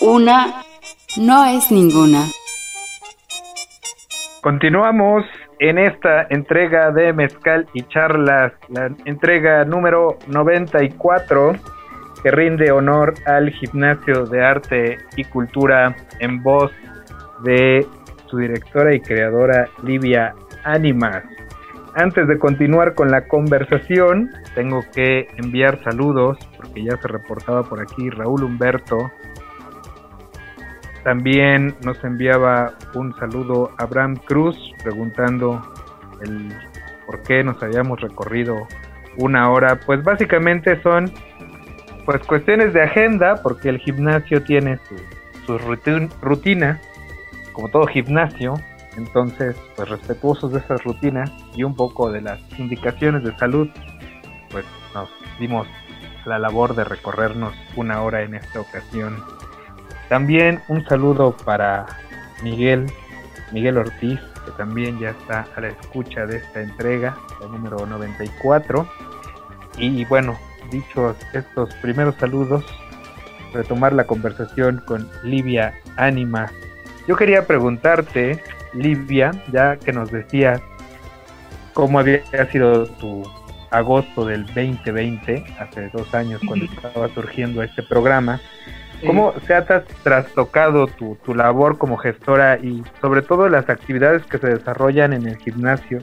una 0.00 0.62
no 1.18 1.44
es 1.44 1.70
ninguna. 1.70 2.24
Continuamos 4.40 5.24
en 5.58 5.78
esta 5.78 6.26
entrega 6.30 6.90
de 6.92 7.12
Mezcal 7.12 7.68
y 7.74 7.82
Charlas, 7.82 8.54
la 8.70 8.90
entrega 9.04 9.66
número 9.66 10.18
94 10.28 11.52
que 12.22 12.30
rinde 12.30 12.72
honor 12.72 13.12
al 13.26 13.50
Gimnasio 13.50 14.24
de 14.24 14.42
Arte 14.42 14.98
y 15.14 15.24
Cultura 15.24 15.94
en 16.20 16.42
voz 16.42 16.72
de 17.44 17.86
su 18.28 18.38
directora 18.38 18.94
y 18.94 19.00
creadora 19.00 19.68
Livia 19.82 20.34
Ánimas. 20.64 21.22
Antes 21.94 22.26
de 22.26 22.38
continuar 22.38 22.94
con 22.94 23.10
la 23.10 23.26
conversación, 23.28 24.30
tengo 24.54 24.82
que 24.94 25.28
enviar 25.36 25.82
saludos 25.84 26.38
porque 26.56 26.84
ya 26.84 26.96
se 26.96 27.08
reportaba 27.08 27.62
por 27.64 27.80
aquí 27.80 28.08
Raúl 28.08 28.44
Humberto. 28.44 29.10
También 31.04 31.74
nos 31.84 32.02
enviaba 32.02 32.72
un 32.94 33.14
saludo 33.16 33.72
Abraham 33.78 34.16
Cruz 34.16 34.56
preguntando 34.82 35.60
el 36.22 36.48
por 37.06 37.22
qué 37.24 37.44
nos 37.44 37.62
habíamos 37.62 38.00
recorrido 38.00 38.66
una 39.18 39.50
hora. 39.50 39.78
Pues 39.84 40.02
básicamente 40.02 40.80
son 40.82 41.12
pues 42.06 42.22
cuestiones 42.22 42.72
de 42.72 42.82
agenda 42.82 43.42
porque 43.42 43.68
el 43.68 43.78
gimnasio 43.78 44.42
tiene 44.44 44.78
su, 44.88 44.96
su 45.46 45.58
rutin- 45.58 46.08
rutina 46.22 46.80
como 47.52 47.68
todo 47.68 47.86
gimnasio, 47.86 48.54
entonces, 48.96 49.56
pues 49.76 49.88
respetuosos 49.88 50.52
de 50.52 50.58
esas 50.58 50.82
rutinas 50.84 51.30
y 51.54 51.64
un 51.64 51.74
poco 51.74 52.10
de 52.10 52.20
las 52.20 52.40
indicaciones 52.58 53.24
de 53.24 53.36
salud, 53.38 53.68
pues 54.50 54.64
nos 54.94 55.08
dimos 55.38 55.66
la 56.24 56.38
labor 56.38 56.74
de 56.74 56.84
recorrernos 56.84 57.54
una 57.76 58.02
hora 58.02 58.22
en 58.22 58.34
esta 58.34 58.60
ocasión. 58.60 59.22
También 60.08 60.60
un 60.68 60.84
saludo 60.84 61.36
para 61.44 61.86
Miguel, 62.42 62.86
Miguel 63.50 63.78
Ortiz, 63.78 64.20
que 64.44 64.50
también 64.56 64.98
ya 64.98 65.10
está 65.10 65.46
a 65.56 65.60
la 65.60 65.68
escucha 65.68 66.26
de 66.26 66.38
esta 66.38 66.60
entrega, 66.60 67.16
la 67.40 67.46
número 67.46 67.86
94. 67.86 68.86
Y 69.78 70.04
bueno, 70.04 70.38
dichos 70.70 71.16
estos 71.32 71.74
primeros 71.76 72.14
saludos, 72.16 72.64
retomar 73.52 73.92
la 73.92 74.04
conversación 74.04 74.82
con 74.86 75.08
Livia 75.22 75.74
Ánima. 75.96 76.50
Yo 77.08 77.16
quería 77.16 77.46
preguntarte, 77.46 78.42
Livia, 78.74 79.30
ya 79.52 79.76
que 79.76 79.92
nos 79.92 80.10
decías 80.10 80.60
cómo 81.72 81.98
había 81.98 82.22
sido 82.50 82.86
tu 82.86 83.22
agosto 83.70 84.26
del 84.26 84.44
2020, 84.46 85.44
hace 85.58 85.88
dos 85.90 86.14
años 86.14 86.40
cuando 86.46 86.66
estaba 86.66 87.08
surgiendo 87.08 87.62
este 87.62 87.82
programa, 87.82 88.40
¿cómo 89.06 89.32
se 89.46 89.54
ha 89.54 89.64
tras- 89.66 89.86
trastocado 90.02 90.86
tu, 90.86 91.16
tu 91.24 91.34
labor 91.34 91.78
como 91.78 91.96
gestora 91.96 92.58
y 92.62 92.82
sobre 93.00 93.22
todo 93.22 93.48
las 93.48 93.68
actividades 93.70 94.24
que 94.26 94.38
se 94.38 94.48
desarrollan 94.48 95.12
en 95.14 95.26
el 95.26 95.36
gimnasio 95.38 96.00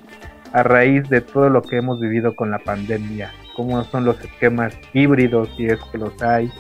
a 0.51 0.63
raíz 0.63 1.07
de 1.09 1.21
todo 1.21 1.49
lo 1.49 1.61
que 1.61 1.77
hemos 1.77 1.99
vivido 1.99 2.35
con 2.35 2.49
la 2.49 2.57
pandemia? 2.59 3.31
¿Cómo 3.55 3.83
son 3.83 4.03
los 4.05 4.19
esquemas 4.21 4.75
híbridos, 4.93 5.49
si 5.55 5.67
es 5.67 5.79
que 5.91 5.97
los 5.99 6.19
hay? 6.23 6.51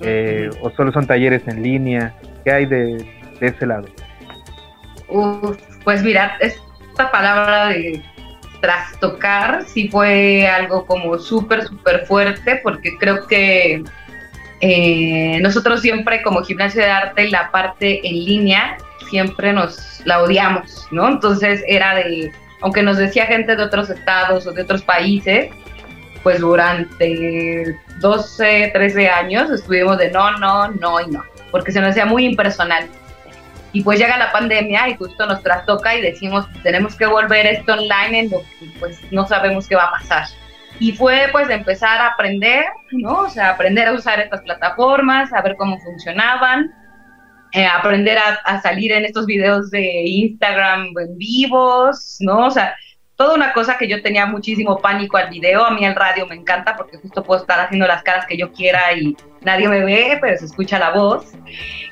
Eh, 0.00 0.50
¿O 0.60 0.70
solo 0.70 0.92
son 0.92 1.06
talleres 1.06 1.46
en 1.48 1.62
línea? 1.62 2.14
¿Qué 2.44 2.50
hay 2.52 2.66
de, 2.66 2.96
de 3.40 3.46
ese 3.46 3.64
lado? 3.66 3.86
Pues 5.84 6.02
mira, 6.02 6.36
esta 6.40 7.10
palabra 7.10 7.68
de 7.68 8.02
trastocar 8.60 9.64
sí 9.66 9.88
fue 9.88 10.46
algo 10.46 10.86
como 10.86 11.18
súper, 11.18 11.64
súper 11.66 12.06
fuerte 12.06 12.60
porque 12.62 12.96
creo 12.98 13.26
que 13.26 13.82
eh, 14.60 15.40
nosotros 15.42 15.80
siempre 15.80 16.22
como 16.22 16.42
gimnasio 16.44 16.82
de 16.82 16.88
arte 16.88 17.28
la 17.28 17.50
parte 17.50 18.06
en 18.06 18.24
línea 18.24 18.78
siempre 19.10 19.52
nos 19.52 20.00
la 20.06 20.22
odiamos, 20.22 20.86
¿no? 20.90 21.08
Entonces 21.08 21.62
era 21.66 21.96
de, 21.96 22.32
aunque 22.60 22.82
nos 22.82 22.96
decía 22.96 23.26
gente 23.26 23.56
de 23.56 23.62
otros 23.62 23.90
estados 23.90 24.46
o 24.46 24.52
de 24.52 24.62
otros 24.62 24.82
países, 24.82 25.50
pues 26.22 26.40
durante 26.40 27.76
12, 27.98 28.70
13 28.72 29.08
años 29.08 29.50
estuvimos 29.50 29.98
de 29.98 30.10
no, 30.10 30.38
no, 30.38 30.68
no 30.68 31.00
y 31.00 31.10
no, 31.10 31.22
porque 31.50 31.72
se 31.72 31.80
nos 31.80 31.90
hacía 31.90 32.06
muy 32.06 32.24
impersonal. 32.24 32.88
Y 33.72 33.82
pues 33.82 33.98
llega 33.98 34.18
la 34.18 34.32
pandemia 34.32 34.88
y 34.88 34.96
justo 34.96 35.26
nos 35.26 35.42
trastoca 35.42 35.94
y 35.96 36.02
decimos, 36.02 36.46
tenemos 36.62 36.94
que 36.94 37.06
volver 37.06 37.46
esto 37.46 37.72
online 37.72 38.20
en 38.20 38.30
lo 38.30 38.40
que 38.40 38.70
pues 38.78 39.00
no 39.10 39.26
sabemos 39.26 39.66
qué 39.66 39.76
va 39.76 39.84
a 39.84 39.90
pasar. 39.92 40.26
Y 40.78 40.92
fue 40.92 41.28
pues 41.32 41.48
empezar 41.48 42.00
a 42.00 42.08
aprender, 42.08 42.64
¿no? 42.90 43.20
O 43.20 43.30
sea, 43.30 43.50
aprender 43.50 43.88
a 43.88 43.92
usar 43.92 44.20
estas 44.20 44.42
plataformas, 44.42 45.32
a 45.32 45.40
ver 45.40 45.56
cómo 45.56 45.78
funcionaban, 45.80 46.70
eh, 47.52 47.66
aprender 47.66 48.18
a, 48.18 48.40
a 48.44 48.60
salir 48.60 48.92
en 48.92 49.04
estos 49.04 49.26
videos 49.26 49.70
de 49.70 50.02
Instagram 50.04 50.88
en 50.98 51.16
vivos, 51.16 52.16
¿no? 52.20 52.46
O 52.46 52.50
sea, 52.50 52.74
toda 53.22 53.36
una 53.36 53.52
cosa 53.52 53.78
que 53.78 53.86
yo 53.86 54.02
tenía 54.02 54.26
muchísimo 54.26 54.80
pánico 54.80 55.16
al 55.16 55.30
video, 55.30 55.64
a 55.64 55.70
mí 55.70 55.84
el 55.84 55.94
radio 55.94 56.26
me 56.26 56.34
encanta 56.34 56.74
porque 56.74 56.96
justo 56.96 57.22
puedo 57.22 57.40
estar 57.40 57.60
haciendo 57.60 57.86
las 57.86 58.02
caras 58.02 58.26
que 58.26 58.36
yo 58.36 58.50
quiera 58.50 58.92
y 58.94 59.16
nadie 59.42 59.68
me 59.68 59.84
ve, 59.84 60.18
pero 60.20 60.36
se 60.36 60.46
escucha 60.46 60.76
la 60.80 60.90
voz. 60.90 61.30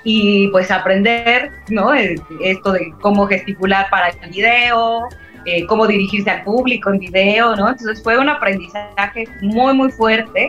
Y 0.03 0.49
pues 0.49 0.73
aprender, 0.73 1.53
¿no? 1.69 1.95
Eh, 1.95 2.16
Esto 2.43 2.73
de 2.73 2.93
cómo 3.01 3.29
gesticular 3.29 3.88
para 3.90 4.09
el 4.09 4.16
video, 4.29 5.05
eh, 5.45 5.66
cómo 5.66 5.87
dirigirse 5.87 6.29
al 6.31 6.43
público 6.43 6.90
en 6.90 6.99
video, 6.99 7.55
¿no? 7.55 7.69
Entonces 7.69 8.03
fue 8.03 8.19
un 8.19 8.29
aprendizaje 8.29 9.29
muy, 9.40 9.73
muy 9.73 9.93
fuerte. 9.93 10.49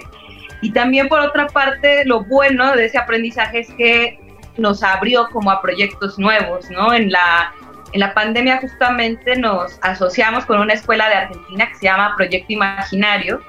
Y 0.63 0.71
también 0.71 1.09
por 1.09 1.19
otra 1.19 1.45
parte, 1.45 2.05
lo 2.05 2.23
bueno 2.23 2.75
de 2.75 2.85
ese 2.85 2.97
aprendizaje 2.97 3.59
es 3.59 3.69
que 3.75 4.19
nos 4.57 4.81
abrió 4.81 5.27
como 5.31 5.51
a 5.51 5.61
proyectos 5.61 6.17
nuevos, 6.17 6.71
¿no? 6.71 6.91
En 6.91 7.11
la, 7.11 7.53
en 7.93 7.99
la 7.99 8.13
pandemia 8.13 8.59
justamente 8.59 9.35
nos 9.35 9.77
asociamos 9.81 10.45
con 10.45 10.59
una 10.59 10.73
escuela 10.73 11.09
de 11.09 11.15
Argentina 11.15 11.67
que 11.67 11.75
se 11.75 11.85
llama 11.85 12.13
Proyecto 12.15 12.53
Imaginario 12.53 13.41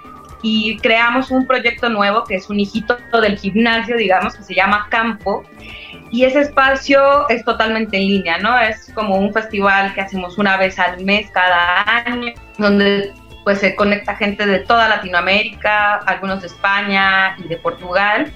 y 0.43 0.77
creamos 0.79 1.31
un 1.31 1.47
proyecto 1.47 1.89
nuevo 1.89 2.25
que 2.25 2.35
es 2.35 2.51
un 2.51 2.59
hijito 2.59 2.99
del 3.21 3.39
gimnasio, 3.39 3.97
digamos, 3.97 4.35
que 4.35 4.43
se 4.43 4.55
llama 4.55 4.89
Campo. 4.91 5.45
Y 6.11 6.25
ese 6.25 6.41
espacio 6.41 7.29
es 7.29 7.45
totalmente 7.45 7.97
en 7.97 8.09
línea, 8.09 8.39
¿no? 8.39 8.59
Es 8.59 8.93
como 8.95 9.17
un 9.17 9.33
festival 9.33 9.95
que 9.95 10.01
hacemos 10.01 10.37
una 10.39 10.57
vez 10.57 10.79
al 10.79 11.03
mes 11.05 11.31
cada 11.31 11.85
año, 12.05 12.35
donde 12.59 13.13
pues 13.45 13.59
se 13.59 13.75
conecta 13.75 14.17
gente 14.17 14.47
de 14.47 14.61
toda 14.61 14.89
Latinoamérica, 14.89 15.97
algunos 16.07 16.43
de 16.43 16.49
España 16.49 17.37
y 17.39 17.49
de 17.49 17.57
Portugal, 17.57 18.33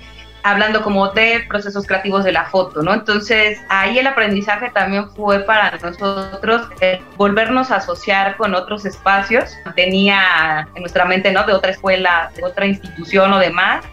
hablando 0.51 0.83
como 0.83 1.09
de 1.09 1.45
procesos 1.49 1.87
creativos 1.87 2.25
de 2.25 2.33
la 2.33 2.45
foto, 2.45 2.83
¿no? 2.83 2.95
Entonces 2.95 3.59
ahí 3.69 3.99
el 3.99 4.07
aprendizaje 4.07 4.71
también 4.71 5.11
fue 5.11 5.41
para 5.41 5.77
nosotros 5.79 6.69
el 6.81 7.01
volvernos 7.17 7.71
a 7.71 7.77
asociar 7.77 8.37
con 8.37 8.55
otros 8.55 8.85
espacios. 8.85 9.57
Tenía 9.75 10.69
en 10.75 10.83
nuestra 10.83 11.05
mente, 11.05 11.33
¿no? 11.33 11.45
De 11.45 11.53
otra 11.53 11.73
escuela, 11.73 12.31
de 12.37 12.45
otra 12.45 12.67
institución 12.67 13.33
o 13.33 13.39
demás. 13.39 13.85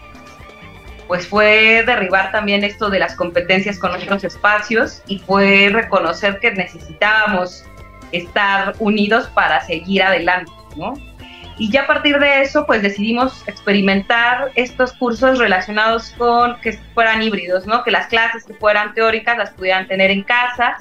Pues 1.08 1.26
fue 1.26 1.82
derribar 1.84 2.30
también 2.30 2.62
esto 2.62 2.88
de 2.88 3.00
las 3.00 3.16
competencias 3.16 3.78
con 3.78 3.90
otros 3.90 4.22
espacios 4.24 5.02
y 5.06 5.18
fue 5.18 5.70
reconocer 5.72 6.38
que 6.38 6.52
necesitábamos 6.52 7.64
estar 8.12 8.74
unidos 8.78 9.26
para 9.34 9.60
seguir 9.60 10.02
adelante, 10.02 10.52
¿no? 10.76 10.94
Y 11.56 11.70
ya 11.70 11.82
a 11.82 11.86
partir 11.86 12.18
de 12.18 12.42
eso, 12.42 12.66
pues 12.66 12.82
decidimos 12.82 13.46
experimentar 13.46 14.50
estos 14.56 14.92
cursos 14.92 15.38
relacionados 15.38 16.10
con 16.18 16.60
que 16.60 16.72
fueran 16.94 17.22
híbridos, 17.22 17.66
¿no? 17.66 17.84
Que 17.84 17.92
las 17.92 18.08
clases 18.08 18.44
que 18.44 18.54
fueran 18.54 18.92
teóricas 18.94 19.38
las 19.38 19.50
pudieran 19.50 19.86
tener 19.86 20.10
en 20.10 20.24
casa 20.24 20.76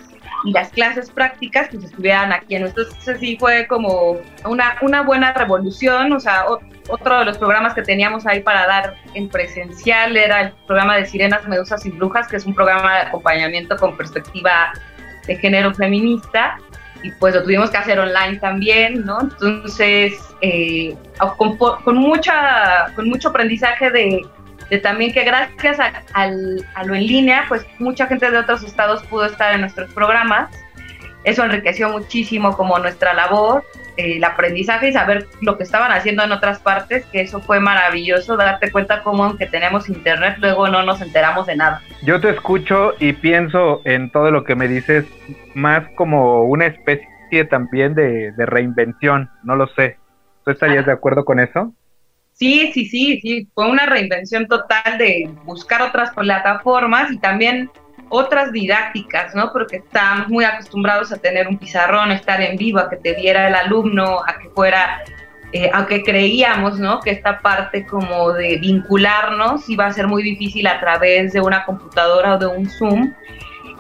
y 0.45 0.51
las 0.51 0.69
clases 0.69 1.11
prácticas 1.11 1.67
pues 1.71 1.83
estuvieran 1.83 2.33
aquí. 2.33 2.55
Entonces 2.55 3.19
sí 3.19 3.37
fue 3.39 3.67
como 3.67 4.17
una, 4.45 4.77
una 4.81 5.03
buena 5.03 5.31
revolución, 5.33 6.11
o 6.11 6.19
sea, 6.19 6.45
otro 6.89 7.19
de 7.19 7.25
los 7.25 7.37
programas 7.37 7.73
que 7.73 7.83
teníamos 7.83 8.25
ahí 8.25 8.41
para 8.41 8.65
dar 8.65 8.95
en 9.13 9.29
presencial 9.29 10.17
era 10.17 10.41
el 10.41 10.51
programa 10.67 10.97
de 10.97 11.05
Sirenas, 11.05 11.47
Medusas 11.47 11.85
y 11.85 11.91
Brujas, 11.91 12.27
que 12.27 12.37
es 12.37 12.45
un 12.45 12.55
programa 12.55 12.95
de 12.95 13.01
acompañamiento 13.01 13.77
con 13.77 13.95
perspectiva 13.95 14.73
de 15.27 15.37
género 15.37 15.73
feminista 15.73 16.57
y 17.03 17.11
pues 17.11 17.35
lo 17.35 17.43
tuvimos 17.43 17.69
que 17.69 17.77
hacer 17.77 17.99
online 17.99 18.39
también, 18.39 19.05
¿no? 19.05 19.21
Entonces, 19.21 20.13
eh, 20.41 20.95
con, 21.37 21.57
con, 21.57 21.95
mucha, 21.97 22.91
con 22.95 23.09
mucho 23.09 23.29
aprendizaje 23.29 23.91
de, 23.91 24.25
de 24.69 24.77
también 24.79 25.13
que 25.13 25.23
gracias 25.23 25.79
a, 25.79 26.03
a, 26.13 26.83
lo 26.83 26.95
en 26.95 27.05
línea, 27.05 27.45
pues 27.49 27.65
mucha 27.77 28.07
gente 28.07 28.31
de 28.31 28.37
otros 28.37 28.63
estados 28.63 29.03
pudo 29.03 29.25
estar 29.25 29.53
en 29.53 29.61
nuestros 29.61 29.93
programas. 29.93 30.49
Eso 31.25 31.43
enriqueció 31.43 31.89
muchísimo 31.89 32.55
como 32.55 32.79
nuestra 32.79 33.13
labor, 33.13 33.63
el 33.97 34.23
aprendizaje 34.23 34.89
y 34.89 34.93
saber 34.93 35.27
lo 35.41 35.57
que 35.57 35.63
estaban 35.63 35.91
haciendo 35.91 36.23
en 36.23 36.31
otras 36.31 36.59
partes, 36.59 37.05
que 37.05 37.21
eso 37.21 37.41
fue 37.41 37.59
maravilloso, 37.59 38.37
darte 38.37 38.71
cuenta 38.71 39.03
cómo 39.03 39.23
aunque 39.23 39.45
tenemos 39.45 39.89
internet, 39.89 40.37
luego 40.39 40.67
no 40.67 40.83
nos 40.83 41.01
enteramos 41.01 41.47
de 41.47 41.55
nada. 41.55 41.81
Yo 42.03 42.19
te 42.19 42.29
escucho 42.29 42.93
y 42.99 43.13
pienso 43.13 43.81
en 43.85 44.09
todo 44.11 44.31
lo 44.31 44.43
que 44.43 44.55
me 44.55 44.67
dices 44.67 45.05
más 45.53 45.87
como 45.95 46.43
una 46.43 46.65
especie 46.67 47.45
también 47.49 47.95
de, 47.95 48.31
de 48.31 48.45
reinvención, 48.45 49.29
no 49.43 49.55
lo 49.55 49.67
sé. 49.75 49.97
¿Tú 50.45 50.51
estarías 50.51 50.85
de 50.85 50.91
acuerdo 50.91 51.25
con 51.25 51.39
eso? 51.39 51.73
Sí, 52.33 52.71
sí, 52.73 52.85
sí, 52.85 53.19
sí, 53.21 53.47
fue 53.53 53.69
una 53.69 53.85
reinvención 53.85 54.47
total 54.47 54.97
de 54.97 55.29
buscar 55.45 55.81
otras 55.83 56.11
plataformas 56.11 57.11
y 57.11 57.19
también 57.19 57.69
otras 58.15 58.51
didácticas, 58.51 59.33
¿no? 59.33 59.51
Porque 59.51 59.77
estábamos 59.77 60.29
muy 60.29 60.45
acostumbrados 60.45 61.11
a 61.11 61.17
tener 61.17 61.47
un 61.47 61.57
pizarrón, 61.57 62.11
estar 62.11 62.39
en 62.41 62.57
vivo, 62.57 62.77
a 62.77 62.87
que 62.87 62.97
te 62.97 63.13
viera 63.13 63.47
el 63.47 63.55
alumno, 63.55 64.19
a 64.19 64.37
que 64.37 64.49
fuera, 64.49 65.01
eh, 65.51 65.71
aunque 65.73 66.03
creíamos, 66.03 66.77
¿no? 66.77 66.99
Que 66.99 67.09
esta 67.09 67.39
parte 67.39 67.87
como 67.87 68.31
de 68.33 68.57
vincularnos 68.57 69.67
iba 69.67 69.87
a 69.87 69.91
ser 69.93 70.05
muy 70.07 70.21
difícil 70.21 70.67
a 70.67 70.79
través 70.79 71.33
de 71.33 71.41
una 71.41 71.65
computadora 71.65 72.35
o 72.35 72.37
de 72.37 72.45
un 72.45 72.69
Zoom. 72.69 73.13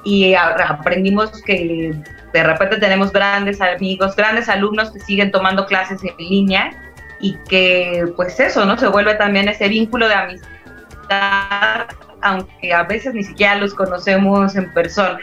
Y 0.03 0.33
a- 0.33 0.55
aprendimos 0.67 1.41
que 1.43 1.93
de 2.33 2.43
repente 2.43 2.77
tenemos 2.77 3.11
grandes 3.13 3.61
amigos, 3.61 4.15
grandes 4.15 4.49
alumnos 4.49 4.89
que 4.89 4.99
siguen 4.99 5.31
tomando 5.31 5.67
clases 5.67 6.03
en 6.03 6.17
línea 6.17 6.71
y 7.19 7.35
que 7.47 8.05
pues 8.15 8.39
eso, 8.39 8.65
¿no? 8.65 8.79
Se 8.79 8.87
vuelve 8.87 9.13
también 9.13 9.47
ese 9.47 9.67
vínculo 9.69 10.07
de 10.07 10.15
amistad, 10.15 11.85
aunque 12.23 12.73
a 12.73 12.83
veces 12.83 13.13
ni 13.13 13.23
siquiera 13.23 13.55
los 13.55 13.73
conocemos 13.73 14.55
en 14.55 14.71
persona. 14.73 15.19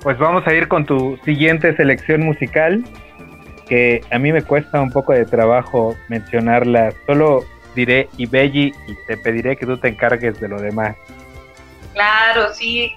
Pues 0.00 0.18
vamos 0.18 0.46
a 0.46 0.54
ir 0.54 0.66
con 0.66 0.84
tu 0.84 1.16
siguiente 1.24 1.76
selección 1.76 2.24
musical, 2.24 2.82
que 3.68 4.00
a 4.10 4.18
mí 4.18 4.32
me 4.32 4.42
cuesta 4.42 4.80
un 4.80 4.90
poco 4.90 5.12
de 5.12 5.24
trabajo 5.24 5.96
mencionarla. 6.08 6.92
Solo 7.06 7.44
diré 7.76 8.08
Ibelli 8.16 8.74
y 8.88 8.94
te 9.06 9.16
pediré 9.16 9.56
que 9.56 9.66
tú 9.66 9.76
te 9.76 9.88
encargues 9.88 10.40
de 10.40 10.48
lo 10.48 10.60
demás. 10.60 10.96
Claro, 11.94 12.52
sí. 12.52 12.92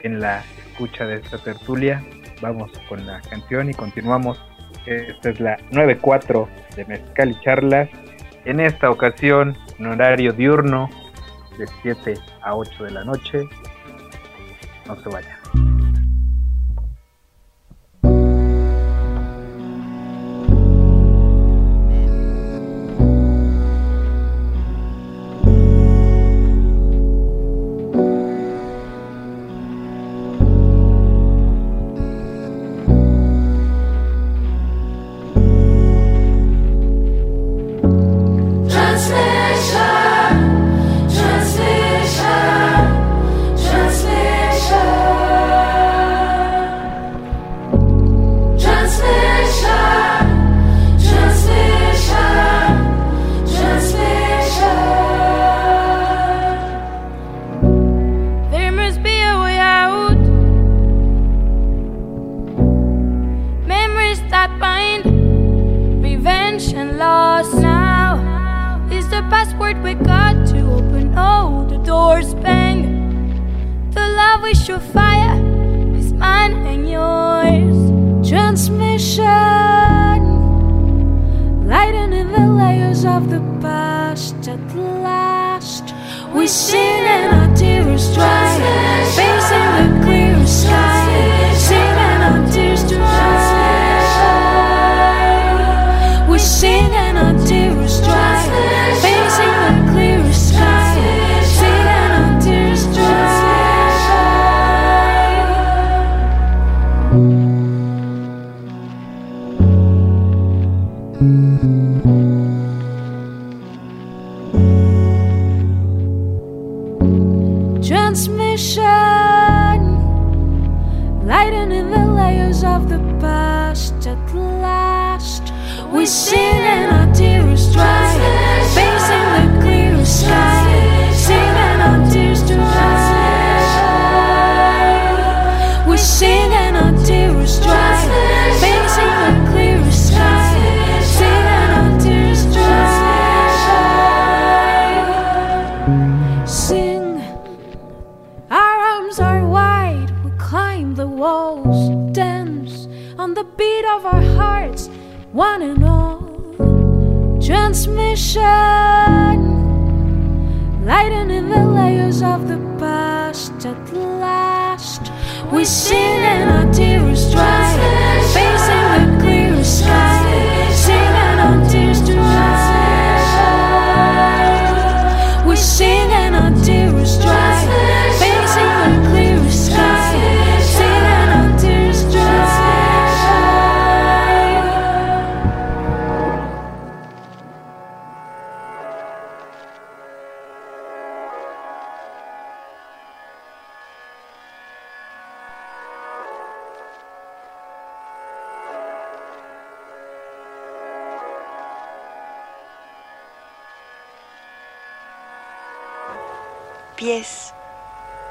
en 0.00 0.20
la 0.20 0.42
escucha 0.66 1.04
de 1.04 1.16
esta 1.16 1.36
tertulia. 1.36 2.02
Vamos 2.40 2.72
con 2.88 3.04
la 3.04 3.20
canción 3.20 3.68
y 3.68 3.74
continuamos. 3.74 4.42
Esta 4.86 5.28
es 5.28 5.38
la 5.40 5.58
9.4 5.72 6.48
de 6.76 6.84
Mezcal 6.86 7.32
y 7.32 7.40
Charlas. 7.42 7.90
En 8.46 8.60
esta 8.60 8.90
ocasión, 8.90 9.58
en 9.78 9.86
horario 9.88 10.32
diurno, 10.32 10.88
de 11.58 11.66
7 11.82 12.14
a 12.40 12.56
8 12.56 12.84
de 12.84 12.90
la 12.92 13.04
noche. 13.04 13.42
No 14.86 14.96
se 15.02 15.08
vayan. 15.10 15.43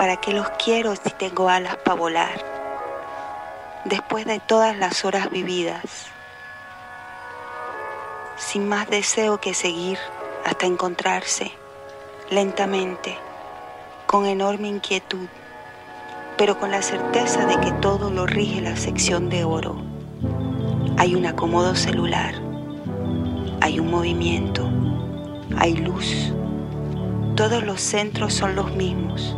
¿Para 0.03 0.17
qué 0.17 0.33
los 0.33 0.49
quiero 0.61 0.93
si 0.97 1.09
tengo 1.11 1.47
alas 1.47 1.77
para 1.77 1.95
volar? 1.95 2.43
Después 3.85 4.25
de 4.25 4.41
todas 4.41 4.77
las 4.77 5.05
horas 5.05 5.31
vividas, 5.31 6.07
sin 8.35 8.67
más 8.67 8.89
deseo 8.89 9.39
que 9.39 9.53
seguir 9.53 9.97
hasta 10.43 10.65
encontrarse, 10.65 11.53
lentamente, 12.29 13.17
con 14.05 14.25
enorme 14.25 14.67
inquietud, 14.67 15.29
pero 16.37 16.59
con 16.59 16.69
la 16.71 16.81
certeza 16.81 17.45
de 17.45 17.57
que 17.61 17.71
todo 17.71 18.11
lo 18.11 18.25
rige 18.25 18.59
la 18.59 18.75
sección 18.75 19.29
de 19.29 19.45
oro. 19.45 19.77
Hay 20.97 21.15
un 21.15 21.25
acomodo 21.25 21.75
celular, 21.75 22.35
hay 23.61 23.79
un 23.79 23.89
movimiento, 23.89 24.69
hay 25.57 25.77
luz. 25.77 26.33
Todos 27.37 27.63
los 27.63 27.79
centros 27.79 28.33
son 28.33 28.53
los 28.57 28.69
mismos. 28.75 29.37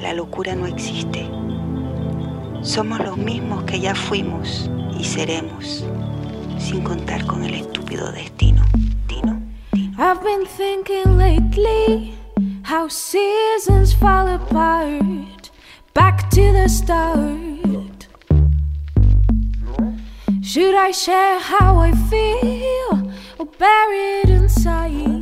La 0.00 0.14
locura 0.14 0.54
no 0.54 0.66
existe. 0.66 1.28
Somos 2.62 3.00
los 3.00 3.16
mismos 3.16 3.64
que 3.64 3.80
ya 3.80 3.94
fuimos 3.94 4.70
y 4.98 5.04
seremos, 5.04 5.84
sin 6.58 6.82
contar 6.82 7.26
con 7.26 7.42
el 7.44 7.54
estúpido 7.54 8.12
destino. 8.12 8.64
Dino, 9.08 9.40
dino. 9.72 9.92
I've 9.98 10.22
been 10.22 10.46
thinking 10.46 11.16
lately 11.16 12.14
how 12.62 12.88
seasons 12.88 13.94
fall 13.94 14.28
apart, 14.28 15.50
back 15.94 16.30
to 16.30 16.52
the 16.52 16.68
start. 16.68 18.06
Should 20.42 20.74
I 20.74 20.92
share 20.92 21.40
how 21.40 21.78
I 21.78 21.92
feel 22.08 23.12
or 23.38 23.46
bury 23.58 24.22
it 24.22 24.30
inside? 24.30 25.17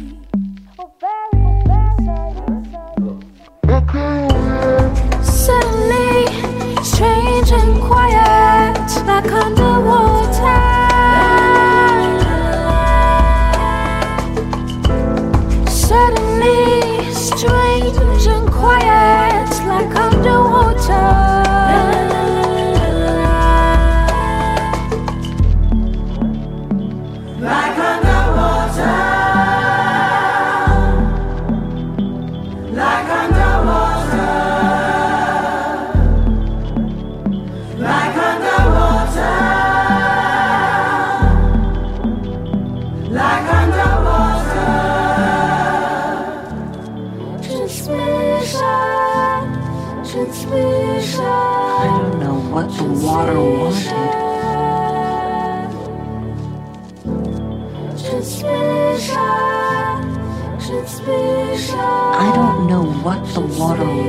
Quiet, 7.86 9.06
like 9.06 9.30
underwater. 9.32 10.75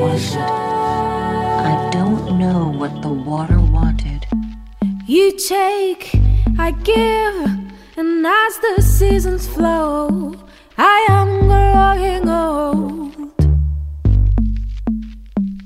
Wanted. 0.07 0.37
I 0.39 1.89
don't 1.91 2.39
know 2.39 2.69
what 2.69 3.01
the 3.01 3.09
water 3.09 3.59
wanted. 3.59 4.25
You 5.05 5.37
take, 5.37 6.11
I 6.57 6.71
give, 6.83 7.35
and 7.97 8.25
as 8.25 8.53
the 8.59 8.81
seasons 8.81 9.47
flow, 9.47 10.35
I 10.77 11.05
am 11.09 11.29
growing 11.47 12.29
old. 12.29 13.15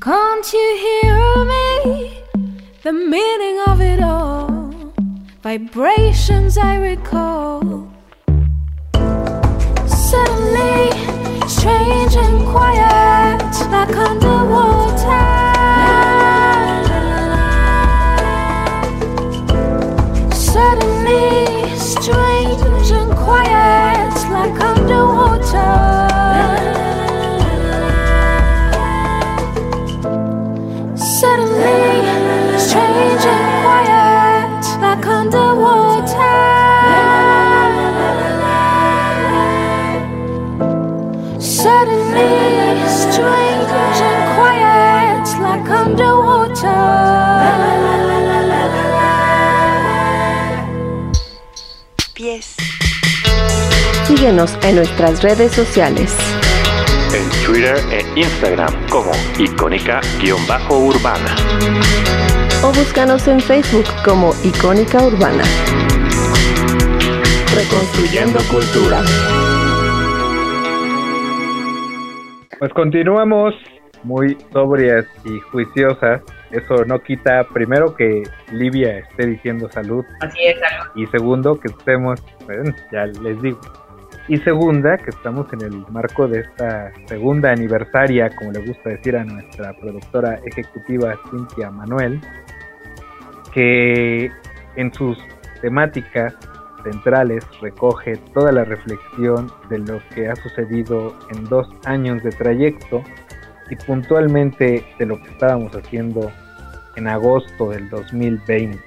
Can't 0.02 0.54
you 0.54 0.70
hear 0.86 1.46
me? 1.54 2.24
The 2.84 2.94
meaning 2.94 3.58
of 3.68 3.82
it 3.82 4.02
all, 4.02 4.74
vibrations 5.44 6.58
I 6.58 6.76
recall. 6.78 7.92
Suddenly, 9.86 10.92
strange 11.48 12.16
and 12.16 12.38
quiet, 12.48 13.01
like 13.60 13.96
underwater. 13.98 15.41
En 54.72 54.78
nuestras 54.78 55.22
redes 55.22 55.52
sociales. 55.52 56.16
en 57.14 57.30
Twitter 57.46 57.76
e 57.92 58.06
Instagram 58.18 58.74
como 58.88 59.12
icónica-urbana. 59.38 61.36
o 62.64 62.68
búscanos 62.68 63.28
en 63.28 63.42
Facebook 63.42 63.84
como 64.06 64.32
Icónica 64.46 65.04
Urbana. 65.04 65.44
Reconstruyendo 67.54 68.40
cultura. 68.50 69.02
Pues 72.58 72.72
continuamos 72.74 73.54
muy 74.04 74.38
sobrias 74.54 75.06
y 75.26 75.38
juiciosas. 75.52 76.22
Eso 76.52 76.86
no 76.86 77.00
quita, 77.00 77.46
primero, 77.54 77.94
que 77.94 78.24
Livia 78.54 79.00
esté 79.00 79.26
diciendo 79.26 79.70
salud. 79.70 80.06
Así 80.22 80.46
es, 80.46 80.58
salud. 80.60 80.92
Y 80.96 81.08
segundo, 81.08 81.60
que 81.60 81.68
estemos, 81.68 82.22
bueno, 82.46 82.74
ya 82.92 83.06
les 83.06 83.42
digo. 83.42 83.60
Y 84.32 84.38
segunda, 84.38 84.98
que 84.98 85.10
estamos 85.10 85.52
en 85.52 85.62
el 85.62 85.86
marco 85.90 86.26
de 86.26 86.40
esta 86.40 86.94
segunda 87.06 87.52
aniversaria, 87.52 88.30
como 88.34 88.54
le 88.54 88.66
gusta 88.66 88.92
decir 88.92 89.18
a 89.18 89.26
nuestra 89.26 89.74
productora 89.74 90.40
ejecutiva 90.46 91.20
Cintia 91.30 91.70
Manuel, 91.70 92.22
que 93.54 94.32
en 94.78 94.94
sus 94.94 95.18
temáticas 95.60 96.34
centrales 96.82 97.44
recoge 97.60 98.16
toda 98.34 98.54
la 98.54 98.64
reflexión 98.64 99.52
de 99.70 99.80
lo 99.80 100.02
que 100.16 100.30
ha 100.30 100.36
sucedido 100.38 101.14
en 101.36 101.44
dos 101.50 101.68
años 101.84 102.24
de 102.24 102.30
trayecto 102.30 103.04
y 103.70 103.76
puntualmente 103.76 104.86
de 104.98 105.06
lo 105.08 105.22
que 105.22 105.28
estábamos 105.28 105.74
haciendo 105.76 106.32
en 106.96 107.10
agosto 107.10 107.72
del 107.72 107.90
2020. 107.90 108.80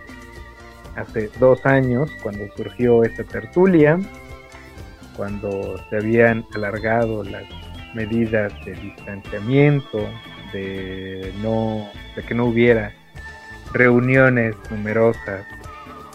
Hace 0.97 1.29
dos 1.39 1.67
años, 1.67 2.11
cuando 2.23 2.47
surgió 2.57 3.05
esta 3.05 3.25
tertulia, 3.25 3.99
cuando 5.17 5.77
se 5.89 5.97
habían 5.97 6.45
alargado 6.55 7.25
las 7.25 7.45
medidas 7.95 8.53
de 8.65 8.75
distanciamiento, 8.75 10.09
de 10.53 11.33
no, 11.43 11.89
de 12.17 12.23
que 12.23 12.35
no 12.35 12.47
hubiera 12.47 12.93
reuniones 13.73 14.55
numerosas, 14.71 15.45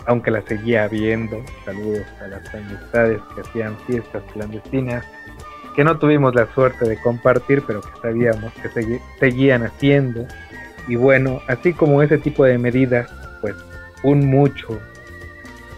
aunque 0.06 0.32
las 0.32 0.46
seguía 0.46 0.86
habiendo. 0.86 1.44
Saludos 1.66 2.06
a 2.22 2.28
las 2.28 2.54
amistades 2.54 3.20
que 3.36 3.42
hacían 3.42 3.78
fiestas 3.86 4.24
clandestinas, 4.34 5.06
que 5.76 5.84
no 5.84 5.98
tuvimos 6.00 6.34
la 6.36 6.52
suerte 6.54 6.88
de 6.88 6.98
compartir, 7.02 7.64
pero 7.68 7.82
que 7.82 8.02
sabíamos 8.02 8.52
que 8.54 9.00
seguían 9.20 9.64
haciendo. 9.64 10.26
Y 10.88 10.96
bueno, 10.96 11.42
así 11.48 11.74
como 11.74 12.02
ese 12.02 12.18
tipo 12.18 12.44
de 12.44 12.58
medidas, 12.58 13.10
pues 13.42 13.56
un 14.04 14.26
mucho 14.26 14.80